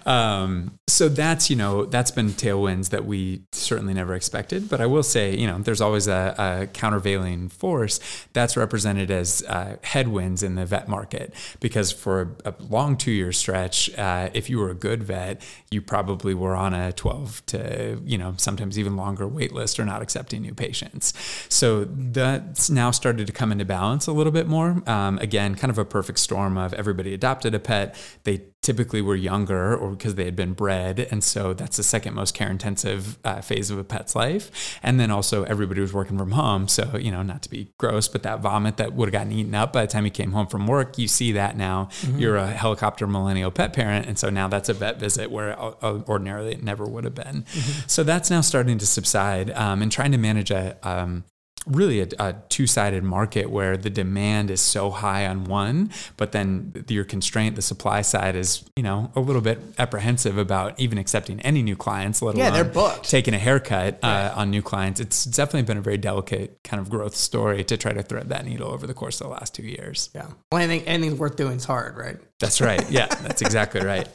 Um, 0.06 0.78
so 0.88 1.10
that's 1.10 1.50
you 1.50 1.56
know 1.56 1.86
that's 1.86 2.12
been 2.12 2.30
tailwinds 2.30 2.90
that 2.90 3.06
we 3.06 3.42
certainly 3.52 3.94
never 3.94 4.14
expected. 4.14 4.70
But 4.70 4.82
I 4.82 4.86
will 4.86 5.02
say 5.02 5.36
you 5.36 5.48
know 5.48 5.58
there's 5.58 5.82
always 5.82 6.08
a, 6.08 6.36
a 6.38 6.68
countervailing 6.68 7.50
force 7.50 8.00
that's 8.34 8.56
represented 8.56 9.10
as 9.10 9.44
uh, 9.48 9.78
headwinds 9.82 10.44
in 10.44 10.56
the 10.56 10.66
vet 10.66 10.88
market 10.88 11.34
because 11.60 11.92
for 11.92 12.38
a, 12.46 12.52
a 12.52 12.54
long 12.70 12.98
two 12.98 13.12
year 13.12 13.32
stretch, 13.32 13.90
uh, 13.98 14.30
if 14.34 14.48
you 14.48 14.60
were 14.60 14.70
a 14.70 14.76
good 14.76 15.04
vet, 15.04 15.42
you 15.72 15.82
probably 15.82 16.36
were 16.36 16.56
on 16.56 16.76
a 16.76 16.92
12 16.94 17.46
to 17.48 18.02
you 18.06 18.18
know 18.20 18.36
sometimes 18.38 18.78
even 18.78 18.96
longer 18.96 19.28
wait 19.28 19.52
list 19.52 19.80
or 19.80 19.86
not 19.86 20.04
accepting 20.04 20.44
new 20.44 20.54
patients. 20.54 21.14
So 21.50 21.86
that's 21.86 22.70
now 22.70 22.92
started 22.92 23.26
to 23.26 23.34
come 23.34 23.52
into 23.52 23.66
balance 23.66 24.06
a 24.06 24.12
little 24.12 24.32
bit 24.32 24.48
more. 24.48 24.84
Um, 24.86 25.18
again, 25.18 25.56
kind 25.56 25.72
of 25.72 25.80
a 25.80 25.86
perfect 25.86 26.20
storm 26.20 26.60
of 26.60 26.76
everybody 26.76 27.16
adopted 27.16 27.56
a 27.56 27.60
pet. 27.60 27.96
They 28.24 28.44
typically 28.66 29.00
were 29.00 29.16
younger 29.16 29.76
or 29.76 29.92
because 29.92 30.16
they 30.16 30.26
had 30.26 30.36
been 30.36 30.54
bred. 30.54 31.08
And 31.12 31.24
so 31.24 31.54
that's 31.54 31.78
the 31.78 31.84
second 31.84 32.16
most 32.16 32.34
care 32.34 32.50
intensive 32.50 33.20
uh, 33.24 33.40
phase 33.42 33.70
of 33.70 33.78
a 33.78 33.84
pet's 33.84 34.16
life. 34.16 34.80
And 34.82 35.00
then 35.00 35.12
also 35.12 35.44
everybody 35.44 35.82
was 35.82 35.94
working 35.94 36.18
from 36.18 36.32
home. 36.32 36.68
So, 36.68 36.98
you 36.98 37.12
know, 37.12 37.22
not 37.22 37.44
to 37.44 37.50
be 37.50 37.72
gross, 37.78 38.08
but 38.08 38.24
that 38.24 38.40
vomit 38.40 38.78
that 38.78 38.94
would 38.94 39.08
have 39.08 39.14
gotten 39.14 39.32
eaten 39.32 39.54
up 39.54 39.72
by 39.72 39.86
the 39.86 39.92
time 39.92 40.04
you 40.04 40.12
came 40.12 40.32
home 40.32 40.48
from 40.48 40.66
work, 40.66 40.98
you 40.98 41.08
see 41.08 41.32
that 41.34 41.56
now. 41.56 41.90
You're 42.20 42.38
a 42.38 42.48
helicopter 42.48 43.06
millennial 43.06 43.52
pet 43.52 43.72
parent. 43.74 44.08
And 44.08 44.18
so 44.18 44.30
now 44.32 44.48
that's 44.48 44.68
a 44.68 44.74
vet 44.74 45.00
visit 45.00 45.30
where 45.30 45.58
uh, 45.60 46.02
ordinarily 46.08 46.54
it 46.54 46.64
never 46.64 46.86
would 46.86 47.04
have 47.04 47.16
been. 47.16 47.46
So 47.86 48.04
that's 48.04 48.32
now 48.32 48.42
starting 48.42 48.80
to 48.80 48.88
subside 48.88 49.52
um, 49.52 49.84
and 49.84 49.92
trying 49.92 50.12
to 50.12 50.18
manage 50.18 50.50
a, 50.50 50.76
um, 50.82 51.24
really 51.66 52.02
a, 52.02 52.08
a 52.20 52.36
two-sided 52.50 53.04
market 53.04 53.50
where 53.50 53.76
the 53.78 53.90
demand 53.90 54.52
is 54.52 54.62
so 54.62 54.90
high 54.92 55.26
on 55.26 55.46
one 55.46 55.90
but 56.18 56.32
then 56.32 56.86
your 56.88 57.04
constraint 57.04 57.56
the 57.56 57.62
supply 57.62 58.02
side 58.02 58.36
is 58.36 58.64
you 58.76 58.84
know 58.84 59.12
a 59.16 59.20
little 59.20 59.42
bit 59.42 59.60
apprehensive 59.78 60.38
about 60.38 60.80
even 60.80 60.98
accepting 60.98 61.40
any 61.42 61.62
new 61.64 61.76
clients 61.76 62.22
let 62.22 62.36
Yeah, 62.36 62.46
alone 62.46 62.54
they're 62.54 62.64
booked. 62.66 63.10
taking 63.10 63.34
a 63.34 63.40
haircut 63.40 64.00
uh, 64.04 64.34
on 64.36 64.50
new 64.52 64.62
clients 64.62 65.00
it's 65.00 65.26
definitely 65.26 65.64
been 65.64 65.78
a 65.78 65.82
very 65.82 65.98
delicate 65.98 66.60
kind 66.64 66.80
of 66.80 66.90
growth 66.90 67.16
story 67.16 67.64
to 67.64 67.78
try 67.78 67.94
to 67.94 68.04
thread 68.04 68.30
that 68.30 68.46
needle 68.46 68.70
over 68.70 68.86
the 68.86 68.94
course 68.94 69.20
of 69.22 69.28
the 69.28 69.34
last 69.34 69.56
two 69.56 69.64
years 69.64 70.10
Yeah. 70.14 70.28
Well, 70.52 70.62
anything 70.62 70.88
anything 70.88 71.18
worth 71.18 71.36
doing 71.36 71.58
is 71.58 71.66
hard, 71.66 71.98
right? 71.98 72.18
That's 72.40 72.62
right. 72.62 72.84
Yeah, 72.92 73.08
that's 73.08 73.42
exactly 73.42 73.82
right. 73.82 74.08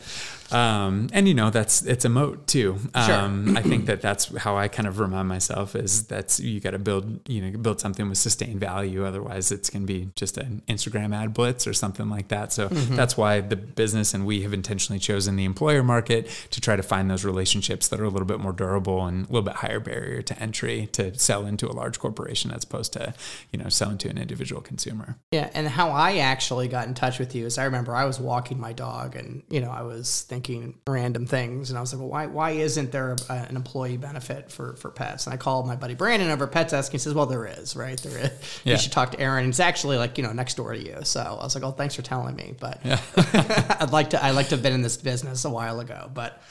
Um, 0.52 1.08
and 1.12 1.28
you 1.28 1.34
know 1.34 1.50
that's 1.50 1.82
it's 1.82 2.04
a 2.04 2.08
moat 2.08 2.46
too. 2.46 2.78
Um, 2.94 3.56
I 3.56 3.62
think 3.62 3.86
that 3.86 4.00
that's 4.02 4.34
how 4.36 4.56
I 4.56 4.68
kind 4.68 4.88
of 4.88 4.98
remind 4.98 5.28
myself 5.28 5.76
is 5.76 6.06
that's 6.06 6.40
you 6.40 6.60
got 6.60 6.72
to 6.72 6.78
build 6.78 7.28
you 7.28 7.40
know 7.40 7.58
build 7.58 7.80
something 7.80 8.08
with 8.08 8.18
sustained 8.18 8.60
value. 8.60 9.04
Otherwise, 9.04 9.52
it's 9.52 9.70
going 9.70 9.82
to 9.82 9.86
be 9.86 10.10
just 10.16 10.36
an 10.36 10.62
Instagram 10.68 11.14
ad 11.14 11.34
blitz 11.34 11.66
or 11.66 11.72
something 11.72 12.08
like 12.08 12.28
that. 12.28 12.52
So 12.52 12.68
that's 12.68 13.16
why 13.16 13.40
the 13.40 13.56
business 13.56 14.14
and 14.14 14.26
we 14.26 14.42
have 14.42 14.52
intentionally 14.52 14.98
chosen 14.98 15.36
the 15.36 15.44
employer 15.44 15.82
market 15.82 16.28
to 16.50 16.60
try 16.60 16.76
to 16.76 16.82
find 16.82 17.10
those 17.10 17.24
relationships 17.24 17.88
that 17.88 18.00
are 18.00 18.04
a 18.04 18.08
little 18.08 18.26
bit 18.26 18.40
more 18.40 18.52
durable 18.52 19.06
and 19.06 19.24
a 19.24 19.32
little 19.32 19.42
bit 19.42 19.56
higher 19.56 19.80
barrier 19.80 20.22
to 20.22 20.42
entry 20.42 20.88
to 20.92 21.16
sell 21.18 21.46
into 21.46 21.68
a 21.68 21.72
large 21.72 21.98
corporation 21.98 22.50
as 22.50 22.64
opposed 22.64 22.92
to 22.92 23.14
you 23.52 23.58
know 23.58 23.68
selling 23.68 23.98
to 23.98 24.08
an 24.08 24.18
individual 24.18 24.60
consumer. 24.60 25.16
Yeah, 25.30 25.50
and 25.54 25.68
how 25.68 25.90
I 25.90 26.18
actually 26.18 26.68
got 26.68 26.88
in 26.88 26.94
touch 26.94 27.18
with 27.18 27.34
you 27.34 27.46
is 27.46 27.58
I 27.58 27.64
remember 27.64 27.94
I 27.94 28.04
was 28.04 28.18
walking 28.18 28.58
my 28.58 28.72
dog 28.72 29.14
and 29.16 29.42
you 29.48 29.60
know 29.60 29.70
I 29.70 29.82
was 29.82 30.22
thinking 30.22 30.39
random 30.86 31.26
things 31.26 31.70
and 31.70 31.78
I 31.78 31.80
was 31.80 31.92
like, 31.92 32.00
well, 32.00 32.08
why 32.08 32.26
why 32.26 32.50
isn't 32.52 32.92
there 32.92 33.16
a, 33.28 33.32
an 33.32 33.56
employee 33.56 33.96
benefit 33.96 34.50
for 34.50 34.76
for 34.76 34.90
pets? 34.90 35.26
And 35.26 35.34
I 35.34 35.36
called 35.36 35.66
my 35.66 35.76
buddy 35.76 35.94
Brandon 35.94 36.30
over 36.30 36.44
at 36.44 36.52
Pets 36.52 36.72
Desk. 36.72 36.92
He 36.92 36.98
says, 36.98 37.14
well, 37.14 37.26
there 37.26 37.46
is, 37.46 37.76
right? 37.76 38.00
There 38.00 38.18
is. 38.18 38.60
Yeah. 38.64 38.74
You 38.74 38.78
should 38.78 38.92
talk 38.92 39.12
to 39.12 39.20
Aaron. 39.20 39.48
It's 39.48 39.60
actually 39.60 39.96
like 39.96 40.18
you 40.18 40.24
know 40.24 40.32
next 40.32 40.54
door 40.54 40.72
to 40.72 40.78
you. 40.78 40.98
So 41.02 41.20
I 41.20 41.44
was 41.44 41.54
like, 41.54 41.64
oh, 41.64 41.72
thanks 41.72 41.94
for 41.94 42.02
telling 42.02 42.36
me. 42.36 42.54
But 42.58 42.80
I'd 43.16 43.92
like 43.92 44.10
to 44.10 44.24
I'd 44.24 44.32
like 44.32 44.48
to 44.48 44.56
have 44.56 44.62
been 44.62 44.72
in 44.72 44.82
this 44.82 44.96
business 44.96 45.44
a 45.44 45.50
while 45.50 45.80
ago. 45.80 46.10
But 46.12 46.42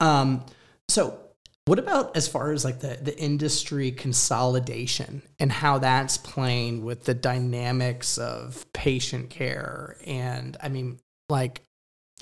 um, 0.00 0.44
so 0.88 1.18
what 1.66 1.78
about 1.78 2.16
as 2.16 2.28
far 2.28 2.52
as 2.52 2.64
like 2.64 2.80
the, 2.80 2.98
the 3.00 3.18
industry 3.18 3.90
consolidation 3.90 5.22
and 5.40 5.50
how 5.50 5.78
that's 5.78 6.18
playing 6.18 6.84
with 6.84 7.04
the 7.04 7.14
dynamics 7.14 8.18
of 8.18 8.70
patient 8.74 9.30
care? 9.30 9.96
And 10.06 10.56
I 10.62 10.68
mean, 10.68 10.98
like 11.30 11.62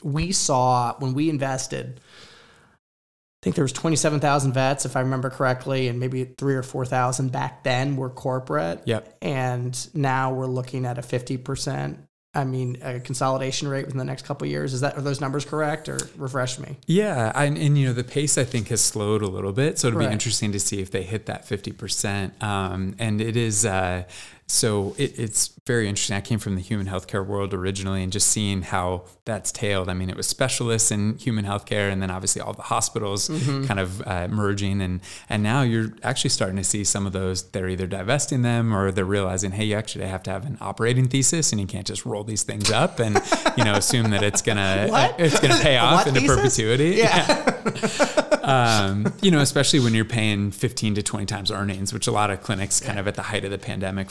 we 0.02 0.33
saw 0.33 0.94
when 0.98 1.14
we 1.14 1.28
invested, 1.31 2.00
I 2.00 3.44
think 3.44 3.57
there 3.57 3.64
was 3.64 3.72
27,000 3.72 4.52
vets, 4.52 4.85
if 4.87 4.96
I 4.96 5.00
remember 5.00 5.28
correctly, 5.31 5.88
and 5.88 5.98
maybe 5.98 6.24
three 6.24 6.55
or 6.55 6.62
4,000 6.62 7.33
back 7.33 7.64
then 7.64 7.96
were 7.96 8.11
corporate. 8.11 8.83
Yep. 8.85 9.16
And 9.20 9.88
now 9.94 10.33
we're 10.33 10.46
looking 10.46 10.87
at 10.87 10.98
a 10.98 11.02
50%. 11.02 11.98
I 12.35 12.44
mean, 12.44 12.78
a 12.81 12.98
consolidation 12.98 13.68
rate 13.68 13.85
within 13.85 13.98
the 13.98 14.07
next 14.07 14.24
couple 14.24 14.46
of 14.46 14.50
years. 14.50 14.72
Is 14.72 14.81
that 14.81 14.96
are 14.96 15.02
those 15.02 15.20
numbers 15.20 15.44
correct, 15.44 15.87
or 15.90 15.98
refresh 16.16 16.59
me? 16.59 16.78
Yeah, 16.87 17.31
and, 17.35 17.59
and 17.59 17.76
you 17.76 17.87
know 17.88 17.92
the 17.92 18.05
pace 18.05 18.38
I 18.38 18.44
think 18.44 18.68
has 18.68 18.81
slowed 18.81 19.20
a 19.20 19.26
little 19.28 19.52
bit, 19.52 19.78
so 19.78 19.88
it'll 19.88 19.98
Right. 20.00 20.07
be 20.09 20.12
interesting 20.14 20.50
to 20.52 20.59
see 20.59 20.81
if 20.81 20.90
they 20.90 21.02
hit 21.02 21.26
that 21.26 21.44
fifty 21.46 21.72
percent. 21.72 22.42
Um, 22.42 22.94
and 22.98 23.20
it 23.20 23.37
is 23.37 23.66
uh, 23.66 24.05
so 24.53 24.95
it, 24.99 25.19
it's 25.19 25.49
very 25.67 25.88
interesting. 25.88 26.15
I 26.15 26.21
came 26.21 26.38
from 26.38 26.57
the 26.57 26.61
human 26.61 26.87
healthcare 26.87 27.25
world 27.25 27.55
originally, 27.55 28.03
and 28.03 28.12
just 28.12 28.29
seeing 28.29 28.61
how 28.61 29.05
that's 29.25 29.51
tailed. 29.51 29.88
I 29.88 29.95
mean, 29.95 30.11
it 30.11 30.17
was 30.17 30.27
specialists 30.27 30.91
in 30.91 31.17
human 31.17 31.47
healthcare, 31.47 31.91
and 31.91 32.03
then 32.03 32.11
obviously 32.11 32.43
all 32.43 32.53
the 32.53 32.62
hospitals 32.62 33.29
kind 33.29 33.81
of 33.81 34.07
uh, 34.07 34.29
merging, 34.29 34.83
and 34.83 35.01
and 35.31 35.43
now 35.43 35.62
you're 35.62 35.95
actually 36.03 36.31
starting 36.31 36.57
to 36.59 36.65
see 36.65 36.85
some 36.85 37.07
of 37.07 37.15
those. 37.15 37.45
They're 37.51 37.69
either 37.69 37.87
divesting 37.87 38.43
them 38.43 38.75
or 38.75 38.91
they're 38.91 39.07
realizing, 39.07 39.53
hey, 39.53 39.65
you 39.65 39.75
actually 39.75 40.05
have 40.05 40.23
to 40.25 40.31
have 40.31 40.45
an 40.45 40.59
operating 40.61 41.09
thesis, 41.09 41.51
and 41.53 41.61
you 41.61 41.67
can't 41.67 41.87
just 41.87 42.05
roll 42.05 42.23
these 42.23 42.43
things 42.43 42.71
up 42.71 42.99
and 42.99 43.19
you 43.57 43.65
know 43.65 43.73
assume 43.73 44.11
that 44.11 44.23
it's 44.23 44.43
gonna 44.43 44.87
What? 44.91 45.19
it's 45.19 45.41
gonna 45.41 45.62
pay 45.62 45.79
off 45.79 46.07
into 46.07 46.21
thesis? 46.21 46.37
perpetuity. 46.37 46.97
Yeah. 46.97 48.29
um, 48.43 49.15
you 49.23 49.31
know, 49.31 49.41
especially 49.41 49.81
when 49.81 49.95
you're 49.95 50.05
paying 50.05 50.51
15 50.51 50.97
to 50.97 51.03
20 51.03 51.27
times 51.27 51.51
earnings, 51.51 51.93
which 51.93 52.07
a 52.07 52.12
lot 52.12 52.31
of 52.31 52.43
clinics 52.43 52.81
kind 52.81 52.99
of 52.99 53.07
at 53.07 53.15
the 53.15 53.23
height 53.23 53.45
of 53.45 53.51
the 53.51 53.59
pandemic 53.59 54.11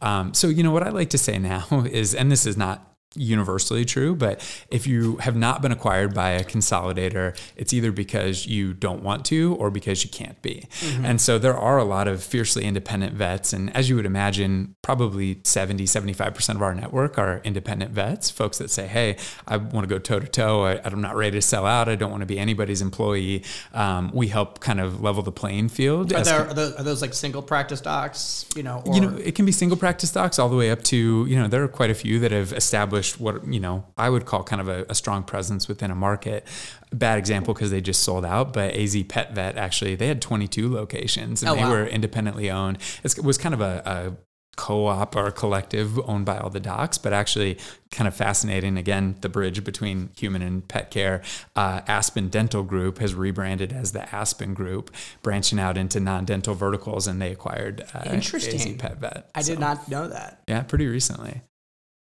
Um, 0.00 0.34
so, 0.34 0.48
you 0.48 0.62
know, 0.62 0.72
what 0.72 0.82
I 0.82 0.90
like 0.90 1.10
to 1.10 1.18
say 1.18 1.38
now 1.52 1.66
is, 1.90 2.14
and 2.14 2.30
this 2.30 2.46
is 2.46 2.56
not 2.56 2.95
universally 3.16 3.84
true, 3.84 4.14
but 4.14 4.40
if 4.70 4.86
you 4.86 5.16
have 5.16 5.36
not 5.36 5.62
been 5.62 5.72
acquired 5.72 6.14
by 6.14 6.30
a 6.30 6.44
consolidator, 6.44 7.38
it's 7.56 7.72
either 7.72 7.92
because 7.92 8.46
you 8.46 8.72
don't 8.74 9.02
want 9.02 9.24
to 9.26 9.54
or 9.56 9.70
because 9.70 10.04
you 10.04 10.10
can't 10.10 10.40
be. 10.42 10.68
And 11.02 11.20
so 11.20 11.38
there 11.38 11.56
are 11.56 11.78
a 11.78 11.84
lot 11.84 12.08
of 12.08 12.22
fiercely 12.22 12.64
independent 12.64 13.14
vets. 13.14 13.52
And 13.52 13.74
as 13.76 13.88
you 13.88 13.96
would 13.96 14.06
imagine, 14.06 14.74
probably 14.82 15.40
70, 15.44 15.84
75% 15.84 16.54
of 16.54 16.62
our 16.62 16.74
network 16.74 17.18
are 17.18 17.40
independent 17.44 17.92
vets, 17.92 18.30
folks 18.30 18.58
that 18.58 18.70
say, 18.70 18.86
hey, 18.86 19.16
I 19.46 19.56
want 19.56 19.88
to 19.88 19.92
go 19.92 19.98
toe 19.98 20.20
to 20.20 20.26
toe. 20.26 20.66
I'm 20.66 21.00
not 21.00 21.16
ready 21.16 21.36
to 21.38 21.42
sell 21.42 21.66
out. 21.66 21.88
I 21.88 21.94
don't 21.94 22.10
want 22.10 22.22
to 22.22 22.26
be 22.26 22.38
anybody's 22.38 22.82
employee. 22.82 23.44
Um, 23.72 24.10
we 24.12 24.28
help 24.28 24.60
kind 24.60 24.80
of 24.80 25.00
level 25.00 25.22
the 25.22 25.32
playing 25.32 25.68
field. 25.68 26.12
Are, 26.12 26.22
there, 26.22 26.46
are, 26.48 26.54
those, 26.54 26.74
are 26.74 26.82
those 26.82 27.02
like 27.02 27.14
single 27.14 27.42
practice 27.42 27.80
docs? 27.80 28.46
You 28.56 28.62
know, 28.62 28.82
or, 28.86 28.94
you 28.94 29.00
know, 29.00 29.16
it 29.16 29.34
can 29.34 29.46
be 29.46 29.52
single 29.52 29.76
practice 29.76 30.10
docs 30.12 30.38
all 30.38 30.48
the 30.48 30.56
way 30.56 30.70
up 30.70 30.82
to, 30.84 31.26
you 31.26 31.36
know, 31.36 31.48
there 31.48 31.62
are 31.62 31.68
quite 31.68 31.90
a 31.90 31.94
few 31.94 32.18
that 32.20 32.32
have 32.32 32.52
established 32.52 33.05
what, 33.14 33.46
you 33.46 33.60
know, 33.60 33.84
I 33.96 34.10
would 34.10 34.26
call 34.26 34.42
kind 34.42 34.60
of 34.60 34.68
a, 34.68 34.84
a 34.88 34.94
strong 34.94 35.22
presence 35.22 35.68
within 35.68 35.90
a 35.90 35.94
market. 35.94 36.46
Bad 36.92 37.18
example 37.18 37.54
because 37.54 37.70
they 37.70 37.80
just 37.80 38.02
sold 38.02 38.24
out, 38.24 38.52
but 38.52 38.74
AZ 38.74 38.96
Pet 39.08 39.34
Vet 39.34 39.56
actually, 39.56 39.94
they 39.94 40.08
had 40.08 40.20
22 40.22 40.72
locations 40.72 41.42
and 41.42 41.50
Oh, 41.50 41.54
they 41.54 41.62
wow. 41.62 41.70
were 41.70 41.86
independently 41.86 42.50
owned. 42.50 42.78
It's, 43.04 43.16
it 43.18 43.24
was 43.24 43.38
kind 43.38 43.54
of 43.54 43.60
a, 43.60 43.82
a 43.84 44.16
co-op 44.56 45.14
or 45.14 45.26
a 45.26 45.32
collective 45.32 45.98
owned 46.08 46.24
by 46.24 46.38
all 46.38 46.48
the 46.48 46.58
docs, 46.60 46.96
but 46.96 47.12
actually 47.12 47.58
kind 47.90 48.08
of 48.08 48.14
fascinating. 48.16 48.78
Again, 48.78 49.16
the 49.20 49.28
bridge 49.28 49.62
between 49.62 50.08
human 50.16 50.40
and 50.40 50.66
pet 50.66 50.90
care. 50.90 51.20
Uh, 51.54 51.82
Aspen 51.86 52.28
Dental 52.30 52.62
Group 52.62 52.96
has 52.98 53.14
rebranded 53.14 53.70
as 53.70 53.92
the 53.92 54.10
Aspen 54.14 54.54
Group, 54.54 54.90
branching 55.20 55.58
out 55.58 55.76
into 55.76 56.00
non-dental 56.00 56.54
verticals, 56.54 57.06
and 57.06 57.20
they 57.20 57.32
acquired 57.32 57.84
uh, 57.92 58.08
Interesting. 58.10 58.58
AZ 58.72 58.76
Pet 58.78 58.96
Vet. 58.96 59.30
I 59.34 59.42
did 59.42 59.58
not 59.58 59.88
know 59.90 60.08
that. 60.08 60.40
Yeah, 60.48 60.62
pretty 60.62 60.86
recently. 60.86 61.42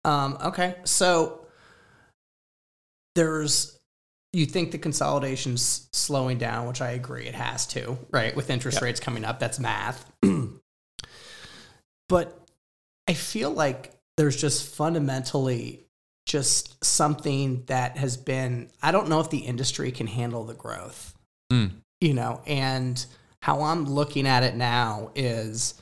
Um, 0.08 0.38
okay, 0.42 0.76
so 0.84 1.44
there's 3.14 3.78
you 4.32 4.46
think 4.46 4.70
the 4.72 4.78
consolidation's 4.78 5.88
slowing 5.92 6.38
down, 6.38 6.66
which 6.66 6.80
I 6.80 6.92
agree 6.92 7.26
it 7.26 7.34
has 7.34 7.66
to, 7.68 7.98
right? 8.10 8.34
With 8.34 8.50
interest 8.50 8.76
Yep. 8.76 8.82
rates 8.82 9.00
coming 9.00 9.24
up, 9.24 9.38
that's 9.38 9.58
math. 9.58 10.10
but 12.08 12.40
I 13.06 13.14
feel 13.14 13.50
like 13.50 13.94
there's 14.16 14.40
just 14.40 14.74
fundamentally 14.74 15.84
just 16.26 16.82
something 16.82 17.64
that 17.66 17.98
has 17.98 18.16
been 18.16 18.70
I 18.82 18.92
don't 18.92 19.08
know 19.08 19.20
if 19.20 19.28
the 19.28 19.38
industry 19.38 19.92
can 19.92 20.06
handle 20.06 20.44
the 20.44 20.54
growth. 20.54 21.14
Mm. 21.52 21.72
You 22.00 22.14
know, 22.14 22.40
and 22.46 23.04
how 23.42 23.62
I'm 23.62 23.84
looking 23.84 24.26
at 24.26 24.42
it 24.42 24.54
now 24.54 25.10
is 25.14 25.74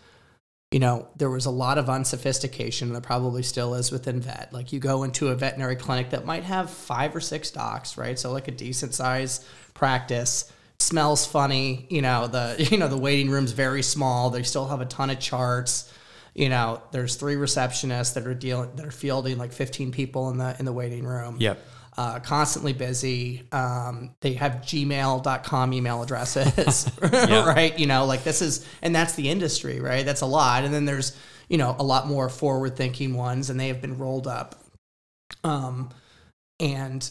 you 0.71 0.81
know, 0.81 1.09
there 1.17 1.31
was 1.31 1.47
a 1.47 1.51
lot 1.51 1.79
of 1.79 1.89
unsophistication, 1.89 2.93
there 2.93 3.01
probably 3.01 3.43
still 3.43 3.75
is 3.75 3.93
within 3.93 4.21
vet. 4.21 4.53
Like 4.53 4.73
you 4.73 4.81
go 4.81 5.05
into 5.05 5.29
a 5.29 5.35
veterinary 5.37 5.77
clinic 5.77 6.11
that 6.11 6.25
might 6.25 6.43
have 6.43 6.71
five 6.71 7.15
or 7.15 7.21
six 7.21 7.51
docs, 7.51 7.97
right? 7.97 8.19
So 8.19 8.33
like 8.33 8.49
a 8.49 8.53
decent 8.53 8.95
size 8.95 9.47
practice. 9.75 10.53
Smells 10.79 11.25
funny, 11.25 11.87
you 11.89 12.03
know, 12.03 12.27
the 12.27 12.57
you 12.71 12.79
know, 12.79 12.89
the 12.89 12.99
waiting 12.99 13.31
room's 13.31 13.53
very 13.53 13.83
small. 13.83 14.31
They 14.31 14.43
still 14.43 14.67
have 14.67 14.81
a 14.81 14.87
ton 14.87 15.09
of 15.11 15.21
charts. 15.21 15.93
You 16.35 16.51
know, 16.51 16.83
there's 16.91 17.15
three 17.15 17.37
receptionists 17.37 18.15
that 18.15 18.27
are 18.27 18.35
dealing 18.35 18.75
that 18.77 18.85
are 18.85 18.91
fielding 18.91 19.39
like 19.39 19.53
15 19.53 19.93
people 19.93 20.29
in 20.31 20.37
the 20.37 20.55
in 20.59 20.65
the 20.65 20.73
waiting 20.73 21.05
room 21.05 21.37
Yep. 21.39 21.59
Uh, 21.99 22.21
constantly 22.21 22.73
busy. 22.73 23.43
Um, 23.53 24.15
they 24.21 24.35
have 24.35 24.57
gmail.com 24.63 25.73
email 25.73 26.03
addresses, 26.03 26.91
right? 27.01 27.79
You 27.79 27.87
know, 27.87 28.05
like 28.05 28.23
this 28.25 28.43
is, 28.43 28.67
and 28.83 28.95
that's 28.95 29.15
the 29.15 29.31
industry, 29.31 29.81
right? 29.81 30.05
That's 30.05 30.21
a 30.21 30.27
lot. 30.27 30.65
And 30.65 30.75
then 30.75 30.85
there's, 30.85 31.17
you 31.49 31.57
know, 31.57 31.75
a 31.79 31.83
lot 31.83 32.07
more 32.07 32.29
forward 32.29 32.77
thinking 32.77 33.15
ones 33.15 33.51
and 33.51 33.59
they 33.59 33.69
have 33.69 33.81
been 33.81 33.97
rolled 33.99 34.27
up. 34.27 34.57
Um, 35.43 35.91
and 36.61 37.09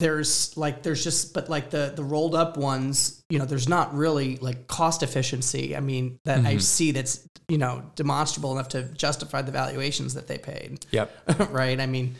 there's 0.00 0.56
like, 0.56 0.82
there's 0.82 1.04
just, 1.04 1.32
but 1.32 1.48
like 1.48 1.70
the, 1.70 1.92
the 1.94 2.02
rolled 2.02 2.34
up 2.34 2.56
ones, 2.56 3.22
you 3.30 3.38
know, 3.38 3.44
there's 3.44 3.68
not 3.68 3.94
really 3.94 4.36
like 4.38 4.66
cost 4.66 5.04
efficiency. 5.04 5.76
I 5.76 5.80
mean, 5.80 6.18
that 6.24 6.44
I 6.44 6.56
see 6.56 6.90
that's, 6.90 7.28
you 7.48 7.58
know, 7.58 7.84
demonstrable 7.94 8.50
enough 8.52 8.70
to 8.70 8.82
justify 8.82 9.42
the 9.42 9.52
valuations 9.52 10.14
that 10.14 10.26
they 10.26 10.38
paid 10.38 10.84
Yep. 10.90 11.50
right? 11.50 11.78
I 11.78 11.86
mean, 11.86 12.16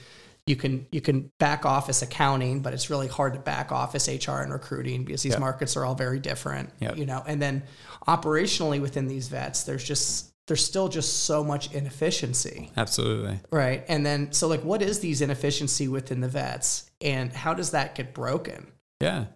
you 0.47 0.57
can 0.57 0.87
you 0.91 1.01
can 1.01 1.31
back 1.39 1.65
office 1.65 2.03
accounting, 2.03 2.61
but 2.61 2.73
it's 2.75 2.91
really 2.91 3.07
hard 3.09 3.35
to 3.35 3.39
back 3.41 3.71
office 3.71 4.09
HR 4.09 4.39
and 4.39 4.53
recruiting 4.53 5.05
because 5.05 5.23
these 5.23 5.33
Yep. 5.33 5.41
markets 5.41 5.77
are 5.77 5.85
all 5.85 5.95
very 5.95 6.19
different. 6.19 6.71
Yep. 6.81 6.97
You 6.97 7.07
know, 7.07 7.23
and 7.27 7.41
then 7.41 7.63
operationally 8.09 8.81
within 8.81 9.07
these 9.07 9.29
vets, 9.29 9.63
there's 9.65 9.85
just 9.85 10.33
there's 10.49 10.65
still 10.65 10.89
just 10.89 11.23
so 11.23 11.45
much 11.45 11.73
inefficiency, 11.73 12.73
Absolutely. 12.77 13.39
right? 13.53 13.85
And 13.89 14.05
then 14.05 14.33
so 14.33 14.49
like, 14.49 14.65
what 14.65 14.83
is 14.83 14.99
these 14.99 15.23
inefficiency 15.23 15.87
within 15.87 16.21
the 16.21 16.29
vets, 16.29 16.91
and 17.01 17.33
how 17.33 17.55
does 17.55 17.71
that 17.71 17.95
get 17.95 18.13
broken? 18.13 18.67
Yeah. 19.01 19.27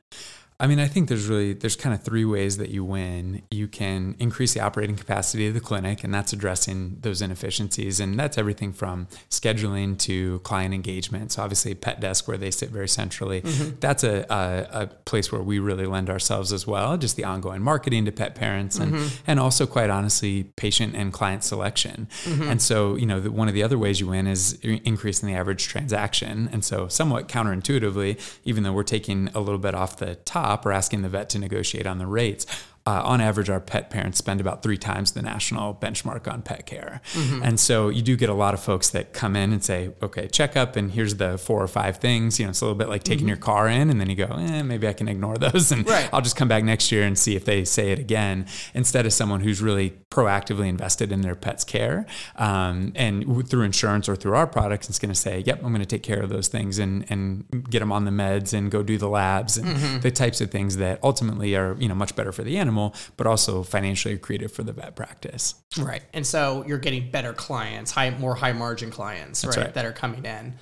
I 0.59 0.67
mean, 0.67 0.79
I 0.79 0.89
think 0.89 1.09
there's 1.09 1.27
really 1.27 1.53
there's 1.53 1.77
kind 1.77 1.95
of 1.95 2.03
three 2.03 2.25
ways 2.25 2.57
that 2.57 2.71
you 2.71 2.83
win. 2.83 3.43
You 3.51 3.69
can 3.69 4.17
increase 4.19 4.55
the 4.55 4.61
operating 4.61 4.97
capacity 4.97 5.47
of 5.49 5.55
the 5.55 5.61
clinic, 5.61 6.03
and 6.03 6.15
that's 6.15 6.33
addressing 6.33 6.97
those 7.01 7.21
inefficiencies, 7.21 8.01
and 8.01 8.19
that's 8.19 8.39
everything 8.39 8.73
from 8.73 9.07
scheduling 9.29 9.99
to 9.99 10.39
client 10.41 10.73
engagement. 10.73 11.33
So 11.33 11.43
obviously, 11.43 11.75
Pet 11.75 12.01
Desk, 12.01 12.27
where 12.27 12.39
they 12.39 12.51
sit 12.51 12.71
very 12.71 12.89
centrally, 12.89 13.43
mm-hmm. 13.43 13.77
that's 13.81 14.03
a, 14.03 14.25
a, 14.31 14.83
a 14.83 14.87
place 14.87 15.31
where 15.31 15.43
we 15.43 15.59
really 15.59 15.85
lend 15.85 16.09
ourselves 16.09 16.55
as 16.55 16.67
well. 16.67 16.97
Just 16.97 17.17
the 17.17 17.25
ongoing 17.25 17.61
marketing 17.61 18.07
to 18.07 18.13
pet 18.13 18.35
parents, 18.35 18.79
and 18.79 18.95
mm-hmm. 18.95 19.23
and 19.27 19.39
also 19.39 19.67
quite 19.67 19.91
honestly, 19.91 20.45
patient 20.57 20.95
and 20.97 21.13
client 21.13 21.45
selection. 21.45 22.09
Mm-hmm. 22.25 22.43
And 22.45 22.63
so 22.63 22.95
you 22.97 23.05
know, 23.05 23.21
the, 23.21 23.31
one 23.31 23.49
of 23.49 23.55
the 23.55 23.63
other 23.63 23.77
ways 23.77 24.01
you 24.01 24.07
win 24.07 24.27
is 24.27 24.55
increasing 24.63 25.29
the 25.29 25.35
average 25.35 25.69
transaction. 25.69 26.49
And 26.51 26.65
so 26.65 26.89
somewhat 26.89 27.29
counterintuitively, 27.29 28.19
even 28.45 28.63
though 28.63 28.73
we're 28.73 28.85
taking 28.85 29.29
a 29.35 29.41
little 29.41 29.59
bit 29.59 29.75
off 29.75 29.99
the 29.99 30.15
top 30.15 30.46
or 30.65 30.73
asking 30.73 31.03
the 31.03 31.09
vet 31.09 31.29
to 31.31 31.39
negotiate 31.39 31.87
on 31.87 31.99
the 31.99 32.07
rates, 32.07 32.47
uh, 32.89 33.03
on 33.05 33.21
average, 33.21 33.51
our 33.51 33.59
pet 33.59 33.91
parents 33.91 34.17
spend 34.17 34.41
about 34.41 34.63
three 34.63 34.77
times 34.79 35.11
the 35.11 35.21
national 35.21 35.75
benchmark 35.75 36.33
on 36.33 36.41
pet 36.41 36.67
care. 36.67 37.01
And 37.43 37.59
so 37.59 37.89
you 37.89 38.01
do 38.01 38.17
get 38.17 38.29
a 38.29 38.35
lot 38.35 38.55
of 38.55 38.61
folks 38.61 38.91
that 38.91 39.13
come 39.13 39.35
in 39.35 39.53
and 39.53 39.65
say, 39.65 39.91
okay, 40.01 40.29
checkup, 40.29 40.77
and 40.77 40.93
here's 40.93 41.17
the 41.17 41.37
four 41.37 41.61
or 41.61 41.67
five 41.67 41.97
things. 41.97 42.39
You 42.39 42.47
know, 42.47 42.51
it's 42.51 42.61
a 42.61 42.65
little 42.65 42.79
bit 42.79 42.89
like 42.89 43.03
taking 43.03 43.27
your 43.27 43.39
car 43.39 43.67
in, 43.69 43.91
and 43.91 44.01
then 44.01 44.09
you 44.09 44.15
go, 44.15 44.27
eh, 44.39 44.63
maybe 44.63 44.87
I 44.87 44.93
can 44.93 45.09
ignore 45.09 45.37
those, 45.37 45.73
and 45.73 45.85
Right. 45.89 46.09
I'll 46.13 46.21
just 46.21 46.37
come 46.37 46.47
back 46.47 46.63
next 46.63 46.93
year 46.93 47.03
and 47.03 47.19
see 47.19 47.35
if 47.35 47.45
they 47.45 47.65
say 47.65 47.91
it 47.91 47.99
again, 47.99 48.47
instead 48.73 49.05
of 49.05 49.13
someone 49.13 49.41
who's 49.41 49.61
really 49.61 49.95
proactively 50.17 50.67
invested 50.67 51.13
in 51.13 51.21
their 51.21 51.35
pet's 51.35 51.63
care. 51.63 52.07
Um, 52.37 52.93
and 52.95 53.21
w- 53.27 53.43
through 53.43 53.65
insurance 53.65 54.09
or 54.09 54.17
through 54.17 54.35
our 54.35 54.47
products, 54.47 54.89
it's 54.89 54.99
going 54.99 55.13
to 55.13 55.19
say, 55.19 55.41
yep, 55.41 55.63
I'm 55.63 55.69
going 55.69 55.81
to 55.81 55.87
take 55.87 56.03
care 56.03 56.23
of 56.23 56.31
those 56.31 56.49
things 56.49 56.79
and, 56.79 57.05
and 57.11 57.69
get 57.69 57.81
them 57.81 57.93
on 57.93 58.07
the 58.07 58.11
meds 58.11 58.55
and 58.55 58.71
go 58.71 58.83
do 58.83 58.97
the 58.97 59.11
labs 59.11 59.59
and 59.59 60.01
the 60.03 60.11
types 60.11 60.41
of 60.41 60.51
things 60.51 60.79
that 60.79 61.01
ultimately 61.03 61.55
are, 61.55 61.77
you 61.79 61.87
know, 61.87 61.95
much 61.95 62.17
better 62.17 62.33
for 62.33 62.43
the 62.43 62.57
animal, 62.57 62.95
but 63.19 63.27
also 63.27 63.63
financially 63.63 64.17
accretive 64.17 64.51
for 64.51 64.63
the 64.63 64.73
vet 64.73 64.97
practice. 64.97 65.57
Right. 65.79 66.03
And 66.15 66.27
so 66.27 66.65
you're 66.67 66.79
getting 66.79 67.11
better 67.11 67.35
clients, 67.35 67.91
high 67.91 68.11
more 68.11 68.35
high 68.35 68.53
margin 68.53 68.91
clients, 68.91 69.45
right, 69.45 69.57
right. 69.57 69.75
that 69.75 69.85
are 69.85 69.93
coming 69.93 70.25
in. 70.25 70.55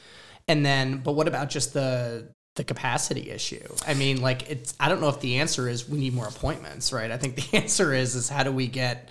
And 0.49 0.67
then 0.67 0.99
but 0.99 1.13
what 1.13 1.29
about 1.29 1.49
just 1.49 1.75
the 1.75 2.29
the 2.57 2.65
capacity 2.65 3.31
issue? 3.31 3.69
I 3.87 3.95
mean, 3.95 4.21
like 4.21 4.51
it's 4.51 4.75
I 4.81 4.89
don't 4.89 5.01
know 5.01 5.09
if 5.09 5.21
the 5.21 5.39
answer 5.39 5.69
is 5.69 5.89
we 5.89 5.99
need 5.99 6.13
more 6.13 6.27
appointments, 6.27 6.93
right? 6.93 7.11
I 7.11 7.19
think 7.19 7.37
the 7.37 7.57
answer 7.63 7.95
is 7.95 8.17
is 8.17 8.29
how 8.29 8.43
do 8.43 8.51
we 8.51 8.67
get 8.67 9.11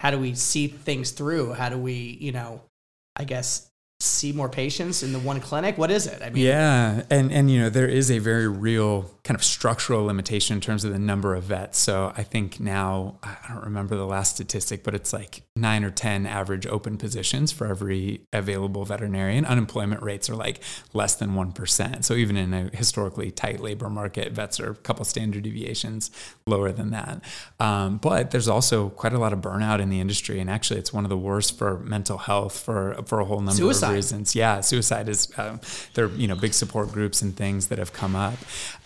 how 0.00 0.10
do 0.10 0.18
we 0.18 0.34
see 0.34 0.66
things 0.66 1.10
through? 1.12 1.52
How 1.54 1.68
do 1.68 1.78
we, 1.78 2.18
you 2.20 2.32
know, 2.32 2.62
I 3.16 3.24
guess 3.24 3.70
see 4.04 4.32
more 4.32 4.48
patients 4.48 5.02
in 5.02 5.12
the 5.12 5.18
one 5.18 5.40
clinic? 5.40 5.78
What 5.78 5.90
is 5.90 6.06
it? 6.06 6.20
I 6.22 6.30
mean, 6.30 6.44
Yeah, 6.44 7.02
and 7.10 7.32
and 7.32 7.50
you 7.50 7.60
know 7.60 7.70
there 7.70 7.88
is 7.88 8.10
a 8.10 8.18
very 8.18 8.48
real 8.48 9.10
kind 9.24 9.34
of 9.34 9.42
structural 9.42 10.04
limitation 10.04 10.54
in 10.56 10.60
terms 10.60 10.84
of 10.84 10.92
the 10.92 10.98
number 10.98 11.34
of 11.34 11.44
vets. 11.44 11.78
So 11.78 12.12
I 12.16 12.22
think 12.22 12.60
now 12.60 13.16
I 13.22 13.36
don't 13.48 13.64
remember 13.64 13.96
the 13.96 14.06
last 14.06 14.34
statistic, 14.34 14.84
but 14.84 14.94
it's 14.94 15.12
like 15.12 15.42
nine 15.56 15.82
or 15.82 15.90
ten 15.90 16.26
average 16.26 16.66
open 16.66 16.98
positions 16.98 17.50
for 17.52 17.66
every 17.66 18.20
available 18.32 18.84
veterinarian. 18.84 19.44
Unemployment 19.44 20.02
rates 20.02 20.28
are 20.28 20.36
like 20.36 20.60
less 20.92 21.14
than 21.14 21.34
one 21.34 21.52
percent. 21.52 22.04
So 22.04 22.14
even 22.14 22.36
in 22.36 22.52
a 22.52 22.76
historically 22.76 23.30
tight 23.30 23.60
labor 23.60 23.88
market, 23.88 24.32
vets 24.32 24.60
are 24.60 24.70
a 24.70 24.74
couple 24.74 25.04
standard 25.04 25.42
deviations 25.44 26.10
lower 26.46 26.72
than 26.72 26.90
that. 26.90 27.22
Um, 27.60 27.96
but 27.98 28.30
there's 28.30 28.48
also 28.48 28.90
quite 28.90 29.12
a 29.12 29.18
lot 29.18 29.32
of 29.32 29.40
burnout 29.40 29.80
in 29.80 29.88
the 29.88 30.00
industry, 30.00 30.40
and 30.40 30.50
actually 30.50 30.80
it's 30.80 30.92
one 30.92 31.04
of 31.04 31.10
the 31.10 31.16
worst 31.16 31.56
for 31.56 31.78
mental 31.78 32.18
health 32.18 32.58
for 32.60 32.94
for 33.06 33.20
a 33.20 33.24
whole 33.24 33.38
number 33.38 33.52
Suicide. 33.52 33.90
of 33.90 33.93
reasons. 33.94 34.34
Yeah, 34.34 34.60
suicide 34.60 35.08
is 35.08 35.28
um, 35.36 35.60
there. 35.94 36.06
Are, 36.06 36.08
you 36.08 36.28
know, 36.28 36.36
big 36.36 36.54
support 36.54 36.92
groups 36.92 37.22
and 37.22 37.36
things 37.36 37.68
that 37.68 37.78
have 37.78 37.92
come 37.92 38.14
up. 38.16 38.34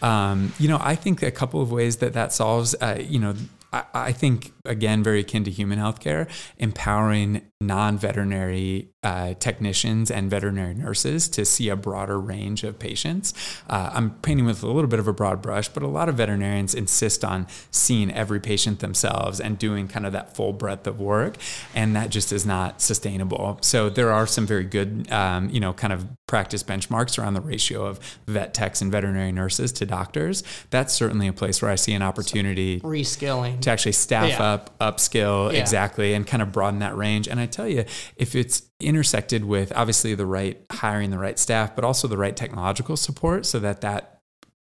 Um, 0.02 0.52
you 0.58 0.68
know, 0.68 0.78
I 0.80 0.94
think 0.94 1.22
a 1.22 1.30
couple 1.30 1.60
of 1.60 1.70
ways 1.72 1.96
that 1.98 2.12
that 2.12 2.32
solves. 2.32 2.74
Uh, 2.80 2.98
you 3.00 3.18
know. 3.18 3.34
I, 3.70 3.84
I 3.92 4.12
think 4.12 4.52
again, 4.64 5.02
very 5.02 5.20
akin 5.20 5.44
to 5.44 5.50
human 5.50 5.78
healthcare, 5.78 6.26
empowering 6.56 7.42
non-veterinary 7.60 8.88
uh, 9.04 9.34
technicians 9.34 10.10
and 10.10 10.28
veterinary 10.28 10.74
nurses 10.74 11.28
to 11.28 11.44
see 11.44 11.68
a 11.68 11.76
broader 11.76 12.18
range 12.20 12.64
of 12.64 12.78
patients. 12.80 13.32
Uh, 13.70 13.90
I'm 13.92 14.10
painting 14.22 14.44
with 14.44 14.62
a 14.64 14.66
little 14.66 14.88
bit 14.88 14.98
of 14.98 15.06
a 15.06 15.12
broad 15.12 15.40
brush, 15.40 15.68
but 15.68 15.84
a 15.84 15.86
lot 15.86 16.08
of 16.08 16.16
veterinarians 16.16 16.74
insist 16.74 17.24
on 17.24 17.46
seeing 17.70 18.12
every 18.12 18.40
patient 18.40 18.80
themselves 18.80 19.40
and 19.40 19.56
doing 19.56 19.86
kind 19.86 20.04
of 20.04 20.12
that 20.12 20.34
full 20.34 20.52
breadth 20.52 20.86
of 20.88 20.98
work, 20.98 21.36
and 21.76 21.94
that 21.94 22.10
just 22.10 22.32
is 22.32 22.44
not 22.44 22.80
sustainable. 22.82 23.58
So 23.62 23.88
there 23.88 24.10
are 24.10 24.26
some 24.26 24.46
very 24.46 24.64
good, 24.64 25.10
um, 25.12 25.48
you 25.50 25.60
know, 25.60 25.72
kind 25.72 25.92
of 25.92 26.06
practice 26.26 26.64
benchmarks 26.64 27.18
around 27.18 27.34
the 27.34 27.40
ratio 27.40 27.86
of 27.86 28.00
vet 28.26 28.52
techs 28.52 28.82
and 28.82 28.90
veterinary 28.90 29.30
nurses 29.32 29.70
to 29.72 29.86
doctors. 29.86 30.42
That's 30.70 30.92
certainly 30.92 31.28
a 31.28 31.32
place 31.32 31.62
where 31.62 31.70
I 31.70 31.76
see 31.76 31.92
an 31.94 32.02
opportunity 32.02 32.80
reskilling. 32.80 33.60
to 33.60 33.70
actually 33.70 33.92
staff 33.92 34.28
Yeah. 34.30 34.42
up, 34.42 34.76
upskill 34.80 35.52
Yeah. 35.52 35.60
exactly, 35.60 36.14
and 36.14 36.26
kind 36.26 36.42
of 36.42 36.50
broaden 36.50 36.80
that 36.80 36.96
range. 36.96 37.28
And 37.28 37.38
I 37.38 37.46
tell 37.46 37.68
you, 37.68 37.84
if 38.16 38.34
it's 38.34 38.62
intersected 38.80 39.44
with 39.44 39.72
obviously 39.74 40.14
the 40.14 40.26
right 40.26 40.60
hiring 40.70 41.10
the 41.10 41.18
right 41.18 41.38
staff, 41.38 41.74
but 41.74 41.84
also 41.84 42.06
the 42.08 42.16
right 42.18 42.36
technological 42.36 42.96
support, 42.96 43.44
so 43.46 43.58
that 43.58 43.80
that 43.80 44.14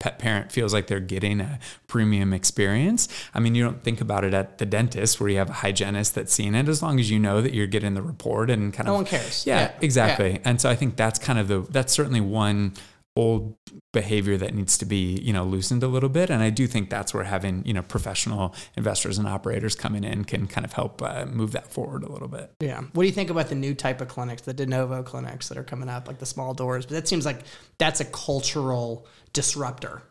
pet 0.01 0.18
parent 0.18 0.51
feels 0.51 0.73
like 0.73 0.87
they're 0.87 0.99
getting 0.99 1.40
a 1.42 1.59
premium 1.87 2.33
experience. 2.33 3.07
I 3.35 3.38
mean, 3.40 3.55
you 3.55 3.62
don't 3.62 3.85
think 3.85 4.01
about 4.01 4.25
it 4.25 4.33
at 4.33 4.57
the 4.57 4.64
dentist 4.64 5.20
where 5.20 5.29
you 5.29 5.37
have 5.37 5.51
a 5.51 5.55
hygienist 5.55 6.14
that's 6.14 6.33
seeing 6.33 6.55
it. 6.55 6.68
As 6.68 6.83
long 6.83 6.99
as 6.99 7.11
you 7.11 7.18
know 7.18 7.42
that 7.42 7.53
you're 7.53 7.66
getting 7.66 7.92
the 7.92 8.01
report 8.03 8.49
and 8.49 8.73
kind 8.73 8.88
of 8.88 8.92
No 8.92 8.94
one 8.94 9.05
cares. 9.05 9.46
Yeah, 9.46 9.61
Yeah. 9.61 9.73
exactly. 9.83 10.40
And 10.42 10.59
so 10.61 10.70
I 10.70 10.75
think 10.75 10.96
that's 10.96 11.18
kind 11.18 11.38
of 11.38 11.49
the 11.49 11.61
that's 11.70 11.92
certainly 11.92 12.23
one 12.23 12.73
old 13.16 13.57
behavior 13.92 14.37
that 14.37 14.55
needs 14.55 14.79
to 14.79 14.85
be 14.85 15.18
you 15.20 15.33
know 15.33 15.44
loosened 15.44 15.83
a 15.83 15.88
little 15.88 16.09
bit 16.09 16.31
and 16.31 16.42
i 16.42 16.49
do 16.49 16.66
think 16.66 16.88
that's 16.88 17.12
where 17.12 17.25
having 17.25 17.64
you 17.66 17.75
know 17.75 17.83
professional 17.83 18.55
investors 18.77 19.18
and 19.18 19.27
operators 19.27 19.75
coming 19.75 20.05
in 20.05 20.25
can 20.25 20.46
kind 20.46 20.64
of 20.64 20.73
help 20.73 21.03
uh, 21.03 21.27
move 21.27 21.51
that 21.51 21.73
forward 21.73 22.05
a 22.05 22.11
little 22.11 22.29
bit 22.29 22.55
Yeah. 22.61 22.83
What 22.92 23.03
do 23.03 23.07
you 23.07 23.12
think 23.12 23.31
about 23.31 23.49
the 23.49 23.55
new 23.55 23.75
type 23.75 24.01
of 24.01 24.09
clinics, 24.09 24.42
the 24.42 24.55
de 24.55 24.66
novo 24.66 25.03
clinics 25.03 25.49
that 25.49 25.59
are 25.59 25.64
coming 25.64 25.88
up, 25.88 26.07
like 26.07 26.18
the 26.18 26.27
small 26.27 26.55
doors? 26.55 26.87
But 26.87 26.94
that 26.94 27.09
seems 27.09 27.25
like 27.25 27.40
that's 27.79 28.01
a 28.01 28.05
cultural 28.05 29.07
disruptor 29.33 30.03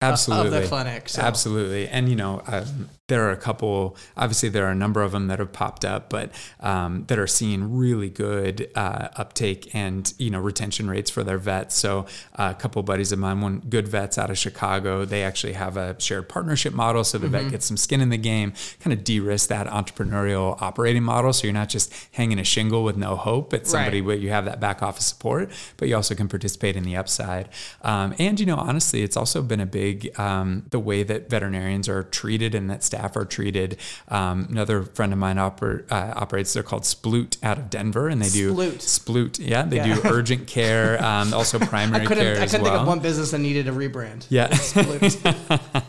absolutely 0.00 0.56
of 0.56 0.62
the 0.62 0.68
clinic. 0.68 1.08
So. 1.08 1.22
Absolutely. 1.22 1.88
And, 1.88 2.08
you 2.08 2.16
know, 2.16 2.42
um, 2.46 2.88
there 3.10 3.28
are 3.28 3.32
a 3.32 3.36
couple, 3.36 3.96
obviously, 4.16 4.48
there 4.48 4.64
are 4.66 4.70
a 4.70 4.80
number 4.84 5.02
of 5.02 5.12
them 5.12 5.26
that 5.28 5.38
have 5.38 5.52
popped 5.52 5.84
up, 5.84 6.08
but 6.08 6.32
um, 6.60 7.04
that 7.08 7.18
are 7.18 7.26
seeing 7.26 7.76
really 7.76 8.08
good 8.08 8.70
uh, 8.74 9.08
uptake 9.16 9.74
and, 9.74 10.14
you 10.18 10.30
know, 10.30 10.40
retention 10.40 10.88
rates 10.88 11.10
for 11.10 11.22
their 11.22 11.36
vets. 11.38 11.74
So, 11.74 12.06
uh, 12.36 12.54
a 12.56 12.60
couple 12.60 12.82
buddies 12.82 13.12
of 13.12 13.18
mine, 13.18 13.40
one 13.42 13.60
GoodVets 13.62 14.16
out 14.16 14.30
of 14.30 14.38
Chicago, 14.38 15.04
they 15.04 15.22
actually 15.22 15.52
have 15.64 15.76
a 15.76 16.00
shared 16.00 16.28
partnership 16.28 16.72
model. 16.72 17.04
So 17.04 17.18
the 17.18 17.26
Mm-hmm. 17.26 17.42
vet 17.44 17.50
gets 17.50 17.66
some 17.66 17.76
skin 17.76 18.00
in 18.00 18.08
the 18.08 18.16
game, 18.32 18.52
kind 18.80 18.92
of 18.96 19.04
de 19.04 19.20
risk 19.20 19.48
that 19.48 19.66
entrepreneurial 19.66 20.60
operating 20.62 21.02
model. 21.02 21.32
So 21.32 21.46
you're 21.46 21.60
not 21.62 21.68
just 21.68 21.92
hanging 22.12 22.38
a 22.38 22.44
shingle 22.44 22.82
with 22.84 22.96
no 22.96 23.16
hope. 23.16 23.52
It's 23.54 23.70
somebody 23.70 24.00
Right. 24.00 24.06
where 24.06 24.16
you 24.16 24.30
have 24.30 24.44
that 24.46 24.60
back 24.60 24.82
office 24.82 25.06
support, 25.06 25.50
but 25.76 25.88
you 25.88 25.96
also 25.96 26.14
can 26.14 26.28
participate 26.28 26.76
in 26.76 26.84
the 26.84 26.96
upside. 26.96 27.48
Um, 27.82 28.14
and, 28.18 28.38
you 28.40 28.46
know, 28.46 28.56
honestly, 28.56 29.02
it's 29.02 29.16
also 29.16 29.42
been 29.42 29.60
a 29.60 29.66
big, 29.82 29.96
um, 30.18 30.64
the 30.70 30.78
way 30.80 31.02
that 31.10 31.28
veterinarians 31.34 31.88
are 31.88 32.02
treated 32.20 32.54
and 32.54 32.68
that 32.70 32.82
staff 32.84 32.99
are 33.16 33.24
treated. 33.24 33.76
Um, 34.08 34.46
another 34.50 34.82
friend 34.82 35.12
of 35.12 35.18
mine 35.18 35.36
oper- 35.36 35.90
uh, 35.90 36.12
operates, 36.16 36.52
they're 36.52 36.62
called 36.62 36.82
Sploot 36.82 37.36
out 37.42 37.58
of 37.58 37.70
Denver, 37.70 38.08
and 38.08 38.20
they 38.22 38.28
do 38.28 38.52
Sploot. 38.54 38.76
Sploot. 38.78 39.38
Yeah, 39.40 39.62
they 39.62 39.76
Yeah. 39.76 39.94
do 39.94 40.00
urgent 40.08 40.46
care, 40.46 41.02
um, 41.04 41.32
also 41.34 41.58
I 41.58 41.66
primary 41.66 42.06
couldn't. 42.06 42.22
care 42.24 42.42
I 42.42 42.46
couldn't 42.46 42.62
well. 42.62 42.72
think 42.72 42.80
of 42.82 42.86
one 42.88 43.00
business 43.00 43.30
that 43.32 43.38
needed 43.38 43.68
a 43.68 43.72
rebrand. 43.72 44.26
Yeah. 44.28 44.48
Sploot. 44.48 45.82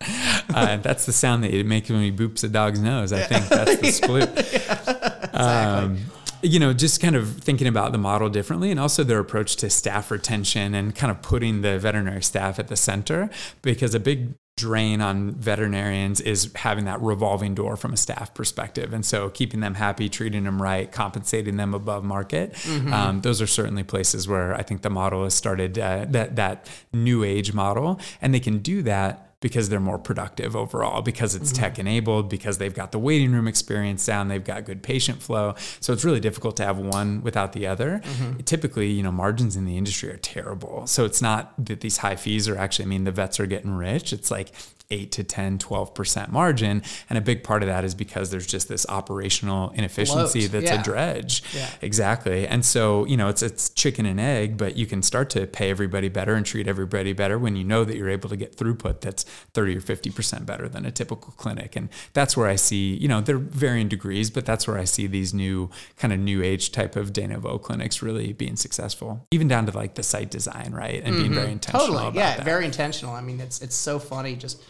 uh, 0.54 0.76
that's 0.78 1.06
the 1.06 1.12
sound 1.12 1.44
that 1.44 1.52
you 1.52 1.64
make 1.64 1.88
when 1.88 2.02
he 2.02 2.12
boops 2.12 2.44
a 2.44 2.48
dog's 2.48 2.80
nose. 2.80 3.12
I 3.12 3.22
think 3.22 3.48
that's 3.48 3.76
the 3.78 3.90
split. 5.28 5.34
Um, 5.34 5.98
you 6.42 6.58
know, 6.58 6.72
just 6.72 7.00
kind 7.00 7.16
of 7.16 7.38
thinking 7.38 7.66
about 7.66 7.92
the 7.92 7.98
model 7.98 8.28
differently 8.28 8.70
and 8.70 8.78
also 8.78 9.04
their 9.04 9.18
approach 9.18 9.56
to 9.56 9.70
staff 9.70 10.10
retention 10.10 10.74
and 10.74 10.94
kind 10.94 11.10
of 11.10 11.22
putting 11.22 11.62
the 11.62 11.78
veterinary 11.78 12.22
staff 12.22 12.58
at 12.58 12.68
the 12.68 12.76
center 12.76 13.30
because 13.62 13.94
a 13.94 14.00
big 14.00 14.34
drain 14.56 15.00
on 15.00 15.32
veterinarians 15.32 16.20
is 16.20 16.50
having 16.56 16.84
that 16.84 17.00
revolving 17.00 17.54
door 17.54 17.76
from 17.76 17.92
a 17.92 17.96
staff 17.96 18.34
perspective. 18.34 18.92
And 18.92 19.06
so 19.06 19.30
keeping 19.30 19.60
them 19.60 19.74
happy, 19.74 20.08
treating 20.08 20.44
them 20.44 20.60
right, 20.60 20.90
compensating 20.90 21.56
them 21.56 21.74
above 21.74 22.04
market. 22.04 22.56
Um, 22.92 23.20
those 23.20 23.40
are 23.40 23.46
certainly 23.46 23.84
places 23.84 24.26
where 24.26 24.54
I 24.54 24.62
think 24.62 24.82
the 24.82 24.90
model 24.90 25.24
has 25.24 25.34
started 25.34 25.78
uh, 25.78 26.06
that, 26.08 26.36
that 26.36 26.68
new 26.92 27.22
age 27.22 27.52
model 27.52 28.00
and 28.20 28.34
they 28.34 28.40
can 28.40 28.58
do 28.58 28.82
that 28.82 29.27
because 29.40 29.68
they're 29.68 29.78
more 29.78 29.98
productive 29.98 30.56
overall, 30.56 31.00
because 31.00 31.34
it's 31.34 31.52
mm-hmm. 31.52 31.62
tech 31.62 31.78
enabled, 31.78 32.28
because 32.28 32.58
they've 32.58 32.74
got 32.74 32.92
the 32.92 32.98
waiting 32.98 33.32
room 33.32 33.46
experience 33.46 34.04
down, 34.04 34.28
they've 34.28 34.44
got 34.44 34.64
good 34.64 34.82
patient 34.82 35.22
flow. 35.22 35.54
So 35.80 35.92
it's 35.92 36.04
really 36.04 36.20
difficult 36.20 36.56
to 36.56 36.64
have 36.64 36.78
one 36.78 37.22
without 37.22 37.52
the 37.52 37.66
other. 37.66 38.00
Mm-hmm. 38.02 38.40
Typically, 38.40 38.90
you 38.90 39.02
know, 39.02 39.12
margins 39.12 39.56
in 39.56 39.64
the 39.64 39.76
industry 39.76 40.10
are 40.10 40.16
terrible. 40.16 40.86
So 40.86 41.04
it's 41.04 41.22
not 41.22 41.52
that 41.64 41.80
these 41.80 41.98
high 41.98 42.16
fees 42.16 42.48
are 42.48 42.58
actually 42.58 42.86
I 42.86 42.88
mean 42.88 43.04
the 43.04 43.12
vets 43.12 43.38
are 43.38 43.46
getting 43.46 43.72
rich. 43.72 44.12
It's 44.12 44.30
like 44.30 44.52
8 44.90 45.12
to 45.12 45.24
10, 45.24 45.58
12% 45.58 46.30
margin. 46.30 46.82
And 47.08 47.18
a 47.18 47.20
big 47.20 47.42
part 47.44 47.62
of 47.62 47.68
that 47.68 47.84
is 47.84 47.94
because 47.94 48.30
there's 48.30 48.46
just 48.46 48.68
this 48.68 48.86
operational 48.88 49.70
inefficiency 49.70 50.40
Bloat, 50.48 50.52
that's 50.52 50.72
yeah. 50.72 50.80
a 50.80 50.84
dredge. 50.84 51.42
Yeah. 51.54 51.70
Exactly. 51.82 52.46
And 52.46 52.64
so, 52.64 53.04
you 53.06 53.16
know, 53.16 53.28
it's 53.28 53.42
it's 53.42 53.68
chicken 53.70 54.06
and 54.06 54.20
egg, 54.20 54.56
but 54.56 54.76
you 54.76 54.86
can 54.86 55.02
start 55.02 55.30
to 55.30 55.46
pay 55.46 55.70
everybody 55.70 56.08
better 56.08 56.34
and 56.34 56.44
treat 56.44 56.66
everybody 56.68 57.12
better 57.12 57.38
when 57.38 57.56
you 57.56 57.64
know 57.64 57.84
that 57.84 57.96
you're 57.96 58.10
able 58.10 58.28
to 58.28 58.36
get 58.36 58.56
throughput 58.56 59.00
that's 59.00 59.24
30 59.54 59.76
or 59.76 59.80
50% 59.80 60.46
better 60.46 60.68
than 60.68 60.84
a 60.84 60.90
typical 60.90 61.32
clinic. 61.36 61.76
And 61.76 61.88
that's 62.12 62.36
where 62.36 62.48
I 62.48 62.56
see, 62.56 62.94
you 62.96 63.08
know, 63.08 63.20
they're 63.20 63.38
varying 63.38 63.88
degrees, 63.88 64.30
but 64.30 64.44
that's 64.44 64.66
where 64.66 64.78
I 64.78 64.84
see 64.84 65.06
these 65.06 65.32
new 65.32 65.70
kind 65.96 66.12
of 66.12 66.18
new 66.18 66.42
age 66.42 66.72
type 66.72 66.96
of 66.96 67.12
de 67.12 67.26
novo 67.26 67.58
clinics 67.58 68.02
really 68.02 68.32
being 68.32 68.56
successful, 68.56 69.26
even 69.30 69.48
down 69.48 69.66
to 69.66 69.72
like 69.76 69.94
the 69.94 70.02
site 70.02 70.30
design, 70.30 70.72
right? 70.72 71.02
And 71.04 71.16
being 71.16 71.32
very 71.34 71.52
intentional 71.52 71.68
Mm-hmm. 71.68 71.94
totally 71.96 72.18
yeah 72.18 72.36
that. 72.36 72.44
very 72.44 72.64
intentional 72.64 73.14
i 73.14 73.20
mean 73.20 73.40
it's 73.40 73.60
it's 73.62 73.74
so 73.76 73.98
funny 73.98 74.34
just 74.36 74.62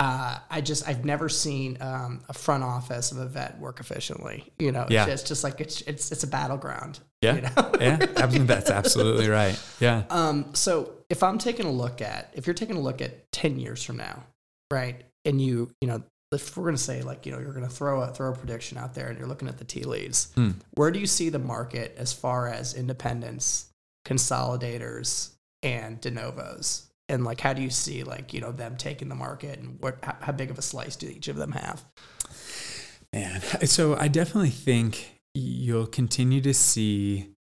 uh, 0.00 0.38
I 0.50 0.60
just 0.62 0.88
I've 0.88 1.04
never 1.04 1.28
seen 1.28 1.76
um, 1.82 2.22
a 2.28 2.32
front 2.32 2.64
office 2.64 3.12
of 3.12 3.18
a 3.18 3.26
vet 3.26 3.58
work 3.60 3.78
efficiently. 3.80 4.50
You 4.58 4.72
know, 4.72 4.86
Yeah. 4.88 5.02
it's 5.04 5.12
just, 5.22 5.26
just 5.28 5.44
like 5.44 5.60
it's 5.60 5.82
it's 5.82 6.10
it's 6.10 6.24
a 6.24 6.26
battleground. 6.26 6.98
yeah. 7.20 7.34
you 7.34 7.40
know? 7.42 7.50
yeah. 7.78 7.98
absolutely. 8.16 8.38
That's 8.54 8.70
absolutely 8.70 9.28
right. 9.28 9.60
Yeah. 9.78 10.04
Um, 10.08 10.54
so 10.54 10.92
if 11.10 11.22
I'm 11.22 11.36
taking 11.38 11.66
a 11.66 11.70
look 11.70 12.00
at, 12.00 12.30
if 12.34 12.46
you're 12.46 12.54
taking 12.54 12.76
a 12.76 12.80
look 12.80 13.02
at 13.02 13.30
10 13.32 13.58
years 13.60 13.82
from 13.84 13.98
now, 13.98 14.24
right? 14.70 15.04
And 15.26 15.38
you, 15.40 15.70
you 15.82 15.88
know, 15.88 16.02
if 16.32 16.56
we're 16.56 16.62
going 16.64 16.76
to 16.76 16.82
say 16.82 17.02
like, 17.02 17.26
you 17.26 17.32
know, 17.32 17.38
you're 17.38 17.52
going 17.52 17.66
to 17.68 17.74
throw 17.74 18.00
a, 18.00 18.06
throw 18.08 18.32
a 18.32 18.36
prediction 18.36 18.78
out 18.78 18.94
there 18.94 19.08
and 19.08 19.18
you're 19.18 19.28
looking 19.28 19.48
at 19.48 19.58
the 19.58 19.64
tea 19.64 19.82
leaves, 19.84 20.32
Hmm. 20.34 20.52
where 20.76 20.90
do 20.90 20.98
you 20.98 21.06
see 21.06 21.28
the 21.28 21.38
market 21.40 21.94
as 21.98 22.12
far 22.12 22.48
as 22.48 22.72
independents, 22.72 23.66
consolidators 24.06 25.30
and 25.62 26.00
de 26.00 26.10
novos? 26.10 26.89
And 27.10 27.24
like, 27.24 27.40
how 27.40 27.52
do 27.52 27.60
you 27.60 27.70
see 27.70 28.04
like, 28.04 28.32
you 28.32 28.40
know, 28.40 28.52
them 28.52 28.76
taking 28.76 29.08
the 29.08 29.14
market 29.14 29.58
and 29.58 29.78
what, 29.80 29.98
how, 30.02 30.16
how 30.20 30.32
big 30.32 30.50
of 30.50 30.58
a 30.58 30.62
slice 30.62 30.96
do 30.96 31.08
each 31.08 31.28
of 31.28 31.36
them 31.36 31.52
have? 31.52 31.84
Man, 33.12 33.40
so 33.66 33.96
I 33.96 34.06
definitely 34.06 34.50
think 34.50 35.20
you'll 35.34 35.88
continue 35.88 36.40
to 36.42 36.54
see 36.54 37.34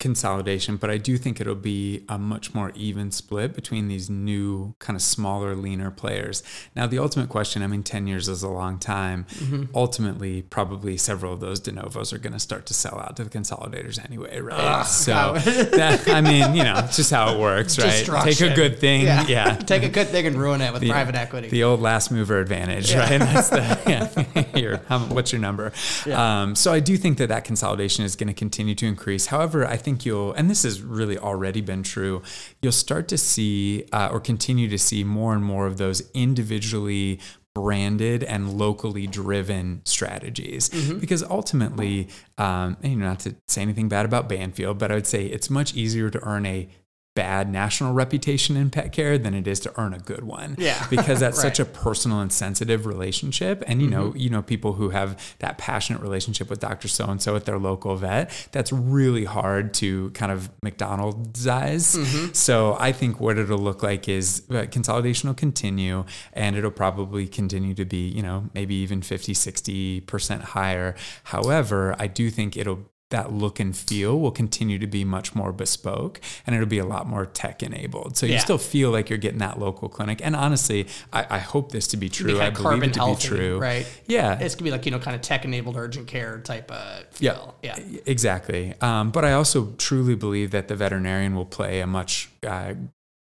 consolidation, 0.00 0.76
but 0.76 0.90
I 0.90 0.96
do 0.96 1.16
think 1.16 1.40
it'll 1.40 1.54
be 1.54 2.04
a 2.08 2.18
much 2.18 2.54
more 2.54 2.72
even 2.74 3.10
split 3.10 3.54
between 3.54 3.86
these 3.88 4.10
new 4.10 4.74
kind 4.78 4.96
of 4.96 5.02
smaller, 5.02 5.54
leaner 5.54 5.90
players. 5.90 6.42
Now, 6.74 6.86
the 6.86 6.98
ultimate 6.98 7.28
question, 7.28 7.62
I 7.62 7.66
mean, 7.66 7.82
10 7.82 8.06
years 8.06 8.28
is 8.28 8.42
a 8.42 8.48
long 8.48 8.78
time. 8.78 9.26
Mm-hmm. 9.34 9.64
Ultimately, 9.74 10.42
probably 10.42 10.96
several 10.96 11.34
of 11.34 11.40
those 11.40 11.60
de 11.60 11.72
novos 11.72 12.12
are 12.12 12.18
going 12.18 12.32
to 12.32 12.40
start 12.40 12.66
to 12.66 12.74
sell 12.74 12.98
out 12.98 13.16
to 13.16 13.24
the 13.24 13.30
consolidators 13.30 14.02
anyway, 14.02 14.40
right? 14.40 14.58
Ugh, 14.58 14.86
so, 14.86 15.34
that, 15.76 16.08
I 16.08 16.22
mean, 16.22 16.54
you 16.54 16.64
know, 16.64 16.78
it's 16.78 16.96
just 16.96 17.10
how 17.10 17.34
it 17.34 17.38
works, 17.38 17.78
right? 17.78 18.04
Take 18.24 18.40
a 18.40 18.54
good 18.54 18.78
thing. 18.78 19.02
Yeah. 19.02 19.54
Take 19.66 19.82
a 19.82 19.88
good 19.88 20.08
thing 20.08 20.26
and 20.26 20.36
ruin 20.36 20.62
it 20.62 20.72
with 20.72 20.80
The- 20.80 20.88
private 20.90 21.14
equity. 21.14 21.48
The 21.48 21.62
old 21.64 21.80
last 21.80 22.10
mover 22.10 22.40
advantage, 22.40 22.94
right? 22.94 23.18
That's 23.18 23.50
the 23.50 23.60
yeah. 23.86 24.42
Here, 24.54 24.80
how, 24.88 25.00
what's 25.00 25.30
your 25.30 25.42
number? 25.42 25.72
Um, 26.10 26.54
so 26.54 26.72
I 26.72 26.80
do 26.80 26.96
think 26.96 27.18
that 27.18 27.28
that 27.28 27.44
consolidation 27.44 28.06
is 28.06 28.16
going 28.16 28.28
to 28.28 28.34
continue 28.34 28.74
to 28.76 28.86
increase. 28.86 29.26
However, 29.26 29.66
I 29.66 29.76
think 29.76 29.89
you'll, 29.98 30.32
and 30.32 30.48
this 30.48 30.62
has 30.62 30.82
really 30.82 31.18
already 31.18 31.60
been 31.60 31.82
true, 31.82 32.22
you'll 32.62 32.72
start 32.72 33.08
to 33.08 33.18
see 33.18 33.84
uh, 33.92 34.08
or 34.12 34.20
continue 34.20 34.68
to 34.68 34.78
see 34.78 35.04
more 35.04 35.34
and 35.34 35.44
more 35.44 35.66
of 35.66 35.76
those 35.76 36.02
individually 36.12 37.20
branded 37.54 38.22
and 38.22 38.54
locally 38.54 39.06
driven 39.06 39.82
strategies. 39.84 40.68
Because 41.00 41.22
ultimately 41.24 42.08
um, 42.38 42.76
and, 42.82 42.92
you 42.92 42.98
know, 42.98 43.06
not 43.06 43.20
to 43.20 43.34
say 43.48 43.60
anything 43.60 43.88
bad 43.88 44.06
about 44.06 44.28
banfield 44.28 44.78
but 44.78 44.90
i 44.90 44.94
would 44.94 45.06
say 45.06 45.26
it's 45.26 45.50
much 45.50 45.74
easier 45.74 46.08
to 46.10 46.18
earn 46.24 46.46
a 46.46 46.68
bad 47.14 47.50
national 47.50 47.92
reputation 47.92 48.56
in 48.56 48.70
pet 48.70 48.92
care 48.92 49.18
than 49.18 49.34
it 49.34 49.46
is 49.48 49.58
to 49.60 49.72
earn 49.80 49.92
a 49.92 49.98
good 49.98 50.22
one. 50.22 50.54
Yeah. 50.58 50.86
because 50.90 51.18
that's 51.20 51.38
Right. 51.38 51.42
such 51.56 51.58
a 51.60 51.64
personal 51.64 52.20
and 52.20 52.32
sensitive 52.32 52.86
relationship. 52.86 53.64
And 53.66 53.82
you 53.82 53.88
know 53.88 54.14
you 54.14 54.30
know 54.30 54.42
people 54.42 54.74
who 54.74 54.90
have 54.90 55.20
that 55.40 55.58
passionate 55.58 56.02
relationship 56.02 56.48
with 56.48 56.60
dr 56.60 56.86
so 56.88 57.06
and 57.06 57.20
so 57.20 57.34
at 57.36 57.44
their 57.46 57.58
local 57.58 57.96
vet 57.96 58.30
that's 58.52 58.72
really 58.72 59.24
hard 59.24 59.74
to 59.74 60.10
kind 60.10 60.30
of 60.32 60.50
mcdonald'size. 60.64 62.34
So 62.36 62.76
i 62.78 62.92
think 62.92 63.20
what 63.20 63.38
it'll 63.38 63.58
look 63.58 63.82
like 63.82 64.08
is 64.08 64.42
uh, 64.50 64.66
consolidation 64.70 65.28
will 65.28 65.34
continue 65.34 66.04
and 66.32 66.56
it'll 66.56 66.70
probably 66.70 67.26
continue 67.26 67.74
to 67.74 67.84
be 67.84 68.08
you 68.08 68.22
know 68.22 68.48
maybe 68.54 68.74
even 68.76 69.02
50 69.02 69.32
60% 69.34 70.40
higher. 70.42 70.94
However 71.24 71.94
i 71.98 72.06
do 72.06 72.30
think 72.30 72.56
it'll 72.56 72.80
that 73.10 73.32
look 73.32 73.60
and 73.60 73.76
feel 73.76 74.18
will 74.18 74.30
continue 74.30 74.78
to 74.78 74.86
be 74.86 75.04
much 75.04 75.34
more 75.34 75.52
bespoke 75.52 76.20
and 76.46 76.54
it'll 76.54 76.66
be 76.66 76.78
a 76.78 76.84
lot 76.86 77.06
more 77.06 77.26
tech 77.26 77.62
enabled. 77.62 78.16
So 78.16 78.26
you 78.26 78.38
still 78.38 78.58
feel 78.58 78.90
like 78.90 79.10
you're 79.10 79.18
getting 79.18 79.38
that 79.40 79.58
local 79.58 79.88
clinic. 79.88 80.20
And 80.24 80.34
honestly, 80.34 80.86
I, 81.12 81.26
I 81.28 81.38
hope 81.38 81.72
this 81.72 81.86
to 81.88 81.96
be 81.96 82.06
Be 82.06 82.10
true. 82.10 82.26
kinda 82.38 82.44
I 82.46 82.50
believe 82.50 82.82
it 82.84 82.94
to 82.94 83.00
healthy, 83.00 83.28
be 83.28 83.36
true. 83.36 83.58
right? 83.58 83.86
Yeah. 84.06 84.38
It's 84.38 84.54
gonna 84.54 84.64
be 84.64 84.70
like 84.70 84.84
you 84.86 84.92
know, 84.92 84.98
kind 84.98 85.14
of 85.14 85.22
tech-enabled 85.22 85.76
urgent 85.76 86.06
care 86.06 86.38
type 86.40 86.70
of 86.70 87.04
feel. 87.10 87.54
Yeah, 87.62 87.78
E- 87.78 88.00
Exactly. 88.06 88.74
Um, 88.80 89.10
but 89.10 89.24
I 89.24 89.32
also 89.32 89.72
truly 89.78 90.14
believe 90.14 90.50
that 90.52 90.68
the 90.68 90.76
veterinarian 90.76 91.34
will 91.34 91.44
play 91.46 91.80
a 91.80 91.86
much 91.86 92.30
uh, 92.46 92.74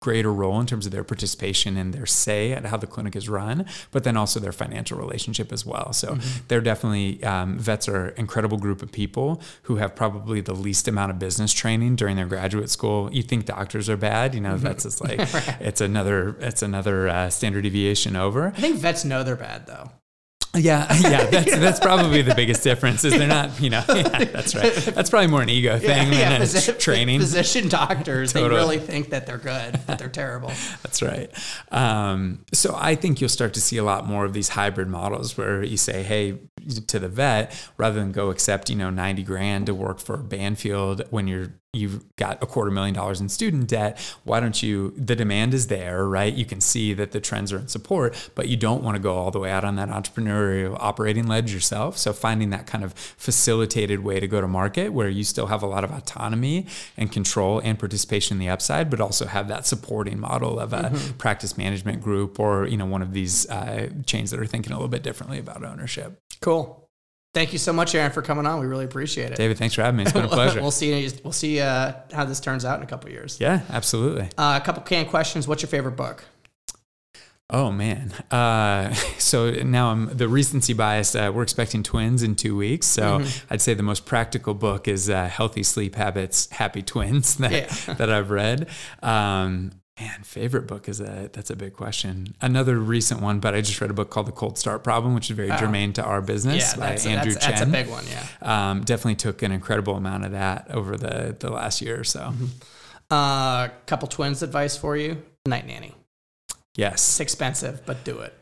greater 0.02 0.32
role 0.32 0.60
in 0.60 0.66
terms 0.66 0.84
of 0.84 0.92
their 0.92 1.04
participation 1.04 1.76
and 1.76 1.94
their 1.94 2.04
say 2.04 2.52
at 2.52 2.66
how 2.66 2.76
the 2.76 2.86
clinic 2.86 3.16
is 3.16 3.28
run, 3.28 3.64
but 3.92 4.04
then 4.04 4.16
also 4.16 4.40
their 4.40 4.52
financial 4.52 4.98
relationship 4.98 5.52
as 5.52 5.64
well. 5.64 5.92
So 5.92 6.18
they're 6.48 6.60
definitely, 6.60 7.22
um, 7.24 7.58
vets 7.58 7.88
are 7.88 8.08
an 8.08 8.14
incredible 8.18 8.58
group 8.58 8.82
of 8.82 8.90
people 8.92 9.40
who 9.62 9.76
have 9.76 9.94
probably 9.94 10.40
the 10.40 10.54
least 10.54 10.88
amount 10.88 11.12
of 11.12 11.18
business 11.18 11.52
training 11.52 11.96
during 11.96 12.16
their 12.16 12.26
graduate 12.26 12.68
school. 12.68 13.08
You 13.12 13.22
think 13.22 13.46
doctors 13.46 13.88
are 13.88 13.96
bad, 13.96 14.34
you 14.34 14.40
know, 14.40 14.56
vets 14.56 14.84
is 14.84 15.00
like, 15.06 15.20
it's 15.60 15.80
another, 15.80 16.36
it's 16.40 16.62
another 16.62 17.08
uh, 17.08 17.30
standard 17.30 17.62
deviation 17.62 18.16
over. 18.16 18.48
I 18.48 18.60
think 18.60 18.76
vets 18.76 19.04
know 19.04 19.22
they're 19.22 19.36
bad 19.36 19.66
though. 19.66 19.90
Yeah, 20.54 20.86
yeah, 21.00 21.24
that's 21.30 21.56
that's 21.56 21.80
probably 21.80 22.22
the 22.22 22.34
biggest 22.34 22.62
difference. 22.62 23.04
Is 23.04 23.16
they're 23.16 23.26
not, 23.26 23.58
you 23.60 23.70
know, 23.70 23.82
yeah, 23.88 24.24
that's 24.24 24.54
right. 24.54 24.72
That's 24.74 25.08
probably 25.08 25.28
more 25.28 25.42
an 25.42 25.48
ego 25.48 25.78
thing 25.78 26.10
than 26.10 26.42
a 26.42 26.72
training. 26.78 27.20
Physician 27.20 27.68
doctors, 27.68 28.32
they 28.32 28.40
Totally. 28.40 28.60
really 28.60 28.78
think 28.78 29.10
that 29.10 29.26
they're 29.26 29.38
good, 29.38 29.80
but 29.86 29.98
they're 29.98 30.08
terrible. 30.10 30.52
That's 30.82 31.00
right. 31.02 31.30
Um, 31.70 32.44
so 32.52 32.74
I 32.78 32.96
think 32.96 33.20
you'll 33.20 33.30
start 33.30 33.54
to 33.54 33.60
see 33.60 33.78
a 33.78 33.84
lot 33.84 34.06
more 34.06 34.24
of 34.24 34.34
these 34.34 34.50
hybrid 34.50 34.88
models 34.88 35.38
where 35.38 35.62
you 35.62 35.78
say, 35.78 36.02
hey, 36.02 36.38
to 36.86 36.98
the 36.98 37.08
vet, 37.08 37.52
rather 37.76 37.98
than 37.98 38.12
go 38.12 38.30
accept, 38.30 38.70
you 38.70 38.76
know, 38.76 38.90
90 38.90 39.22
grand 39.22 39.66
to 39.66 39.74
work 39.74 39.98
for 39.98 40.16
Banfield 40.16 41.02
when 41.10 41.26
you're 41.26 41.54
you've 41.74 42.04
got 42.16 42.42
a 42.42 42.46
quarter 42.46 42.70
million 42.70 42.94
dollars 42.94 43.18
in 43.18 43.30
student 43.30 43.66
debt, 43.66 43.98
why 44.24 44.40
don't 44.40 44.62
you 44.62 44.92
the 44.94 45.16
demand 45.16 45.54
is 45.54 45.68
there, 45.68 46.06
right? 46.06 46.34
You 46.34 46.44
can 46.44 46.60
see 46.60 46.92
that 46.92 47.12
the 47.12 47.20
trends 47.20 47.50
are 47.50 47.58
in 47.58 47.68
support, 47.68 48.30
but 48.34 48.48
you 48.48 48.58
don't 48.58 48.82
want 48.82 48.96
to 48.96 49.02
go 49.02 49.14
all 49.14 49.30
the 49.30 49.38
way 49.38 49.50
out 49.50 49.64
on 49.64 49.76
that 49.76 49.88
entrepreneurial 49.88 50.76
operating 50.78 51.26
ledge 51.26 51.52
yourself. 51.54 51.96
So 51.96 52.12
finding 52.12 52.50
that 52.50 52.66
kind 52.66 52.84
of 52.84 52.92
facilitated 52.92 54.04
way 54.04 54.20
to 54.20 54.28
go 54.28 54.42
to 54.42 54.48
market 54.48 54.92
where 54.92 55.08
you 55.08 55.24
still 55.24 55.46
have 55.46 55.62
a 55.62 55.66
lot 55.66 55.82
of 55.82 55.90
autonomy 55.90 56.66
and 56.98 57.10
control 57.10 57.58
and 57.60 57.78
participation 57.78 58.34
in 58.34 58.38
the 58.38 58.50
upside, 58.50 58.90
but 58.90 59.00
also 59.00 59.24
have 59.24 59.48
that 59.48 59.66
supporting 59.66 60.20
model 60.20 60.60
of 60.60 60.74
a 60.74 60.92
practice 61.16 61.56
management 61.56 62.02
group 62.02 62.38
or, 62.38 62.66
you 62.66 62.76
know, 62.76 62.84
one 62.84 63.00
of 63.00 63.14
these 63.14 63.48
uh, 63.48 63.88
chains 64.04 64.30
that 64.30 64.38
are 64.38 64.44
thinking 64.44 64.72
a 64.72 64.76
little 64.76 64.88
bit 64.88 65.02
differently 65.02 65.38
about 65.38 65.64
ownership. 65.64 66.21
Cool. 66.42 66.78
Thank 67.34 67.54
you 67.54 67.58
so 67.58 67.72
much, 67.72 67.94
Aaron, 67.94 68.12
for 68.12 68.20
coming 68.20 68.44
on. 68.44 68.60
We 68.60 68.66
really 68.66 68.84
appreciate 68.84 69.30
it. 69.32 69.36
David, 69.36 69.56
thanks 69.56 69.74
for 69.74 69.80
having 69.82 69.96
me. 69.96 70.02
It's 70.02 70.12
been 70.12 70.26
a 70.26 70.28
pleasure. 70.40 70.60
we'll 70.60 70.70
see. 70.70 71.08
We'll 71.24 71.32
see 71.32 71.60
uh, 71.60 71.94
how 72.12 72.26
this 72.26 72.40
turns 72.40 72.66
out 72.66 72.76
in 72.78 72.82
a 72.84 72.86
couple 72.86 73.08
years. 73.10 73.38
yeah, 73.40 73.62
absolutely. 73.70 74.28
Uh, 74.36 74.58
a 74.60 74.64
couple 74.64 74.82
canned 74.82 75.08
questions. 75.08 75.48
What's 75.48 75.62
your 75.62 75.70
favorite 75.70 75.96
book? 75.96 76.24
Oh 77.48 77.70
man. 77.70 78.12
Uh, 78.30 78.92
so 79.18 79.50
now 79.50 79.88
I'm 79.92 80.14
the 80.14 80.28
recency 80.28 80.72
bias. 80.74 81.14
Uh, 81.14 81.30
we're 81.34 81.42
expecting 81.42 81.82
twins 81.82 82.22
in 82.22 82.34
two 82.36 82.56
weeks, 82.56 82.86
so 82.86 83.20
Mm-hmm. 83.20 83.46
I'd 83.54 83.60
say 83.62 83.72
the 83.74 83.82
most 83.82 84.04
practical 84.04 84.52
book 84.54 84.86
is 84.88 85.08
uh, 85.08 85.26
"Healthy 85.28 85.62
Sleep 85.62 85.94
Habits, 85.94 86.50
Happy 86.50 86.82
Twins" 86.82 87.36
that 87.38 87.52
Yeah. 87.52 87.94
that 87.94 88.10
I've 88.10 88.30
read. 88.30 88.68
Um, 89.02 89.72
man, 90.02 90.22
favorite 90.22 90.66
book 90.66 90.88
is 90.88 91.00
a 91.00 91.30
that's 91.32 91.50
a 91.50 91.56
big 91.56 91.74
question. 91.74 92.34
Another 92.40 92.78
recent 92.78 93.20
one, 93.20 93.40
but 93.40 93.54
I 93.54 93.60
just 93.60 93.80
read 93.80 93.90
a 93.90 93.94
book 93.94 94.10
called 94.10 94.26
"The 94.26 94.32
Cold 94.32 94.58
Start 94.58 94.82
Problem," 94.84 95.14
which 95.14 95.30
is 95.30 95.36
very 95.36 95.48
germane 95.58 95.92
to 95.94 96.02
our 96.02 96.20
business 96.20 96.72
Yeah, 96.72 96.80
by 96.80 96.88
that's, 96.90 97.06
Andrew 97.06 97.32
that's, 97.32 97.44
Chen. 97.44 97.54
that's 97.54 97.62
a 97.68 97.72
big 97.72 97.88
one. 97.88 98.04
Yeah. 98.08 98.70
Um, 98.70 98.84
definitely 98.84 99.16
took 99.16 99.42
an 99.42 99.52
incredible 99.52 99.94
amount 99.96 100.24
of 100.24 100.32
that 100.32 100.70
over 100.70 100.96
the 100.96 101.36
the 101.38 101.50
last 101.50 101.80
year 101.80 101.98
or 102.00 102.04
so. 102.04 102.20
Mm-hmm. 102.20 102.46
A 103.10 103.14
uh, 103.14 103.68
couple 103.86 104.08
twins 104.08 104.42
advice 104.42 104.76
for 104.76 104.96
you. 104.96 105.22
Night 105.46 105.66
nanny. 105.66 105.94
Yes, 106.76 106.94
It's 106.94 107.20
expensive, 107.20 107.84
but 107.84 108.02
do 108.04 108.20
it. 108.20 108.32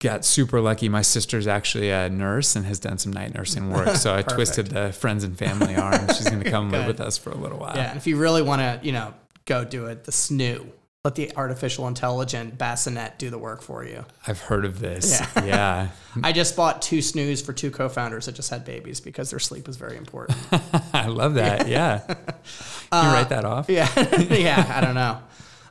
got 0.00 0.24
super 0.24 0.60
lucky. 0.62 0.88
My 0.88 1.02
sister's 1.02 1.46
actually 1.46 1.90
a 1.90 2.08
nurse 2.08 2.56
and 2.56 2.64
has 2.64 2.78
done 2.78 2.96
some 2.96 3.12
night 3.12 3.34
nursing 3.34 3.70
work. 3.76 3.96
So 3.96 4.14
I 4.14 4.22
twisted 4.22 4.68
the 4.68 4.92
friends 4.92 5.24
and 5.24 5.36
family 5.36 5.76
arm. 5.76 6.08
She's 6.08 6.28
going 6.28 6.42
to 6.44 6.50
come 6.50 6.70
live 6.70 6.86
with 6.86 7.00
us 7.00 7.18
for 7.18 7.30
a 7.30 7.36
little 7.36 7.58
while. 7.58 7.76
Yeah, 7.76 7.90
and 7.90 7.98
if 7.98 8.06
you 8.06 8.16
really 8.16 8.40
want 8.40 8.60
to, 8.62 8.80
you 8.82 8.92
know, 8.92 9.12
go 9.44 9.64
do 9.64 9.86
it, 9.86 10.04
the 10.04 10.12
snoo. 10.12 10.66
Let 11.06 11.14
the 11.14 11.30
artificial 11.36 11.86
intelligent 11.86 12.58
bassinet 12.58 13.16
do 13.16 13.30
the 13.30 13.38
work 13.38 13.62
for 13.62 13.84
you. 13.84 14.04
I've 14.26 14.40
heard 14.40 14.64
of 14.64 14.80
this. 14.80 15.20
Yeah. 15.20 15.44
Yeah. 15.46 15.88
I 16.24 16.32
just 16.32 16.56
bought 16.56 16.82
two 16.82 16.98
Snoos 16.98 17.46
for 17.46 17.52
two 17.52 17.70
co-founders 17.70 18.26
that 18.26 18.34
just 18.34 18.50
had 18.50 18.64
babies 18.64 18.98
because 18.98 19.30
their 19.30 19.38
sleep 19.38 19.68
is 19.68 19.76
very 19.76 19.96
important. 19.96 20.36
I 20.92 21.06
love 21.06 21.34
that. 21.34 21.68
Yeah. 21.68 21.98
Can 21.98 22.16
you 22.92 23.12
write 23.12 23.28
that 23.28 23.44
off? 23.44 23.68
yeah, 23.68 23.88
yeah, 24.34 24.72
I 24.74 24.80
don't 24.80 24.96
know. 24.96 25.20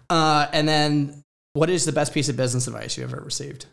Uh, 0.09 0.47
and 0.53 0.65
then 0.65 1.21
What 1.51 1.69
is 1.69 1.83
the 1.83 1.91
best 1.91 2.13
piece 2.13 2.29
of 2.29 2.37
business 2.37 2.67
advice 2.67 2.97
you 2.97 3.03
ever 3.03 3.19
received? 3.19 3.65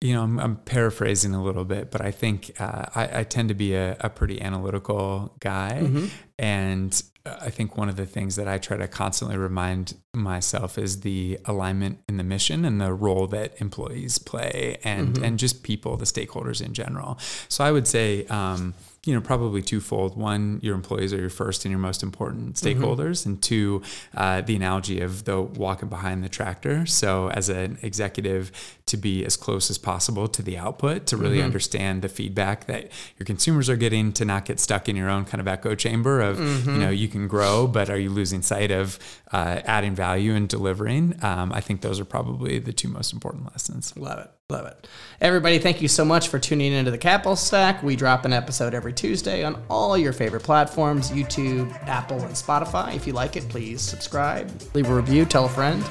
you 0.00 0.12
know, 0.12 0.24
I'm, 0.24 0.40
I'm, 0.40 0.56
paraphrasing 0.56 1.34
a 1.36 1.42
little 1.42 1.64
bit, 1.64 1.92
but 1.92 2.00
I 2.00 2.10
think 2.10 2.50
uh, 2.58 2.86
I, 2.96 3.20
I, 3.20 3.24
tend 3.24 3.48
to 3.48 3.54
be 3.54 3.74
a, 3.74 3.96
a 4.00 4.10
pretty 4.10 4.42
analytical 4.42 5.34
guy. 5.40 5.80
Mm-hmm. 5.82 6.06
And 6.38 7.02
I 7.26 7.50
think 7.50 7.76
one 7.76 7.88
of 7.88 7.96
the 7.96 8.06
things 8.06 8.36
that 8.36 8.48
I 8.48 8.58
try 8.58 8.76
to 8.76 8.88
constantly 8.88 9.36
remind 9.36 9.94
myself 10.14 10.78
is 10.78 11.00
the 11.00 11.38
alignment 11.44 12.00
in 12.08 12.16
the 12.16 12.24
mission 12.24 12.64
and 12.64 12.80
the 12.80 12.92
role 12.92 13.26
that 13.28 13.60
employees 13.60 14.18
play 14.18 14.78
and, 14.84 15.14
mm-hmm. 15.14 15.24
and 15.24 15.38
just 15.38 15.62
people, 15.62 15.96
the 15.96 16.04
stakeholders 16.04 16.64
in 16.64 16.72
general. 16.72 17.18
So 17.48 17.64
I 17.64 17.72
would 17.72 17.86
say, 17.86 18.26
um, 18.26 18.74
you 19.06 19.14
know, 19.14 19.20
probably 19.20 19.62
twofold. 19.62 20.16
One, 20.16 20.58
your 20.62 20.74
employees 20.74 21.12
are 21.14 21.18
your 21.18 21.30
first 21.30 21.64
and 21.64 21.70
your 21.70 21.78
most 21.78 22.02
important 22.02 22.54
mm-hmm. 22.54 22.66
stakeholders, 22.66 23.20
mm-hmm. 23.20 23.30
and 23.30 23.42
two, 23.42 23.82
uh, 24.16 24.40
the 24.40 24.56
analogy 24.56 25.00
of 25.00 25.24
the 25.24 25.40
walking 25.40 25.88
behind 25.88 26.24
the 26.24 26.28
tractor. 26.28 26.84
So, 26.86 27.30
as 27.30 27.48
an 27.48 27.78
executive, 27.82 28.50
to 28.86 28.96
be 28.96 29.24
as 29.24 29.36
close 29.36 29.70
as 29.70 29.78
possible 29.78 30.26
to 30.28 30.42
the 30.42 30.58
output, 30.58 31.06
to 31.06 31.16
really 31.16 31.36
mm-hmm. 31.36 31.46
understand 31.46 32.02
the 32.02 32.08
feedback 32.08 32.66
that 32.66 32.90
your 33.18 33.24
consumers 33.24 33.70
are 33.70 33.76
getting, 33.76 34.12
to 34.14 34.24
not 34.24 34.44
get 34.44 34.58
stuck 34.58 34.88
in 34.88 34.96
your 34.96 35.08
own 35.08 35.24
kind 35.24 35.40
of 35.40 35.46
echo 35.46 35.74
chamber 35.76 36.20
of, 36.20 36.38
mm-hmm. 36.38 36.70
you 36.70 36.78
know, 36.78 36.90
you 36.90 37.08
can 37.08 37.28
grow, 37.28 37.68
but 37.68 37.88
are 37.88 37.98
you 37.98 38.10
losing 38.10 38.42
sight 38.42 38.72
of 38.72 38.98
uh, 39.32 39.60
adding 39.64 39.94
value 39.94 40.34
and 40.34 40.48
delivering? 40.48 41.16
Um, 41.22 41.52
I 41.52 41.60
think 41.60 41.80
those 41.80 42.00
are 42.00 42.04
probably 42.04 42.58
the 42.58 42.72
two 42.72 42.88
most 42.88 43.12
important 43.12 43.46
lessons. 43.46 43.96
Love 43.96 44.18
it. 44.18 44.30
Love 44.48 44.66
it. 44.66 44.86
Everybody, 45.20 45.58
thank 45.58 45.82
you 45.82 45.88
so 45.88 46.04
much 46.04 46.28
for 46.28 46.38
tuning 46.38 46.72
into 46.72 46.92
the 46.92 46.98
Capital 46.98 47.34
Stack. 47.34 47.82
We 47.82 47.96
drop 47.96 48.24
an 48.24 48.32
episode 48.32 48.74
every 48.74 48.92
Tuesday 48.92 49.42
on 49.42 49.60
all 49.68 49.98
your 49.98 50.12
favorite 50.12 50.44
platforms 50.44 51.10
YouTube, 51.10 51.72
Apple, 51.88 52.20
and 52.20 52.30
Spotify. 52.30 52.94
If 52.94 53.08
you 53.08 53.12
like 53.12 53.34
it, 53.34 53.48
please 53.48 53.80
subscribe, 53.82 54.48
leave 54.72 54.88
a 54.88 54.94
review, 54.94 55.24
tell 55.24 55.46
a 55.46 55.48
friend, 55.48 55.84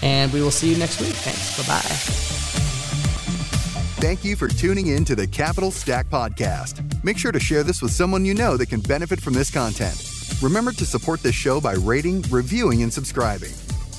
and 0.00 0.32
we 0.32 0.42
will 0.42 0.52
see 0.52 0.70
you 0.70 0.78
next 0.78 1.00
week. 1.00 1.12
Thanks. 1.12 1.56
Bye 1.58 1.74
bye. 1.74 1.80
Thank 4.00 4.22
you 4.22 4.36
for 4.36 4.46
tuning 4.46 4.86
in 4.86 5.04
to 5.06 5.16
the 5.16 5.26
Capital 5.26 5.72
Stack 5.72 6.08
Podcast. 6.08 7.02
Make 7.02 7.18
sure 7.18 7.32
to 7.32 7.40
share 7.40 7.64
this 7.64 7.82
with 7.82 7.90
someone 7.90 8.24
you 8.24 8.34
know 8.34 8.56
that 8.56 8.66
can 8.66 8.80
benefit 8.80 9.20
from 9.20 9.34
this 9.34 9.50
content. 9.50 10.08
Remember 10.40 10.70
to 10.70 10.86
support 10.86 11.20
this 11.20 11.34
show 11.34 11.60
by 11.60 11.72
rating, 11.72 12.22
reviewing, 12.30 12.84
and 12.84 12.92
subscribing. 12.92 13.50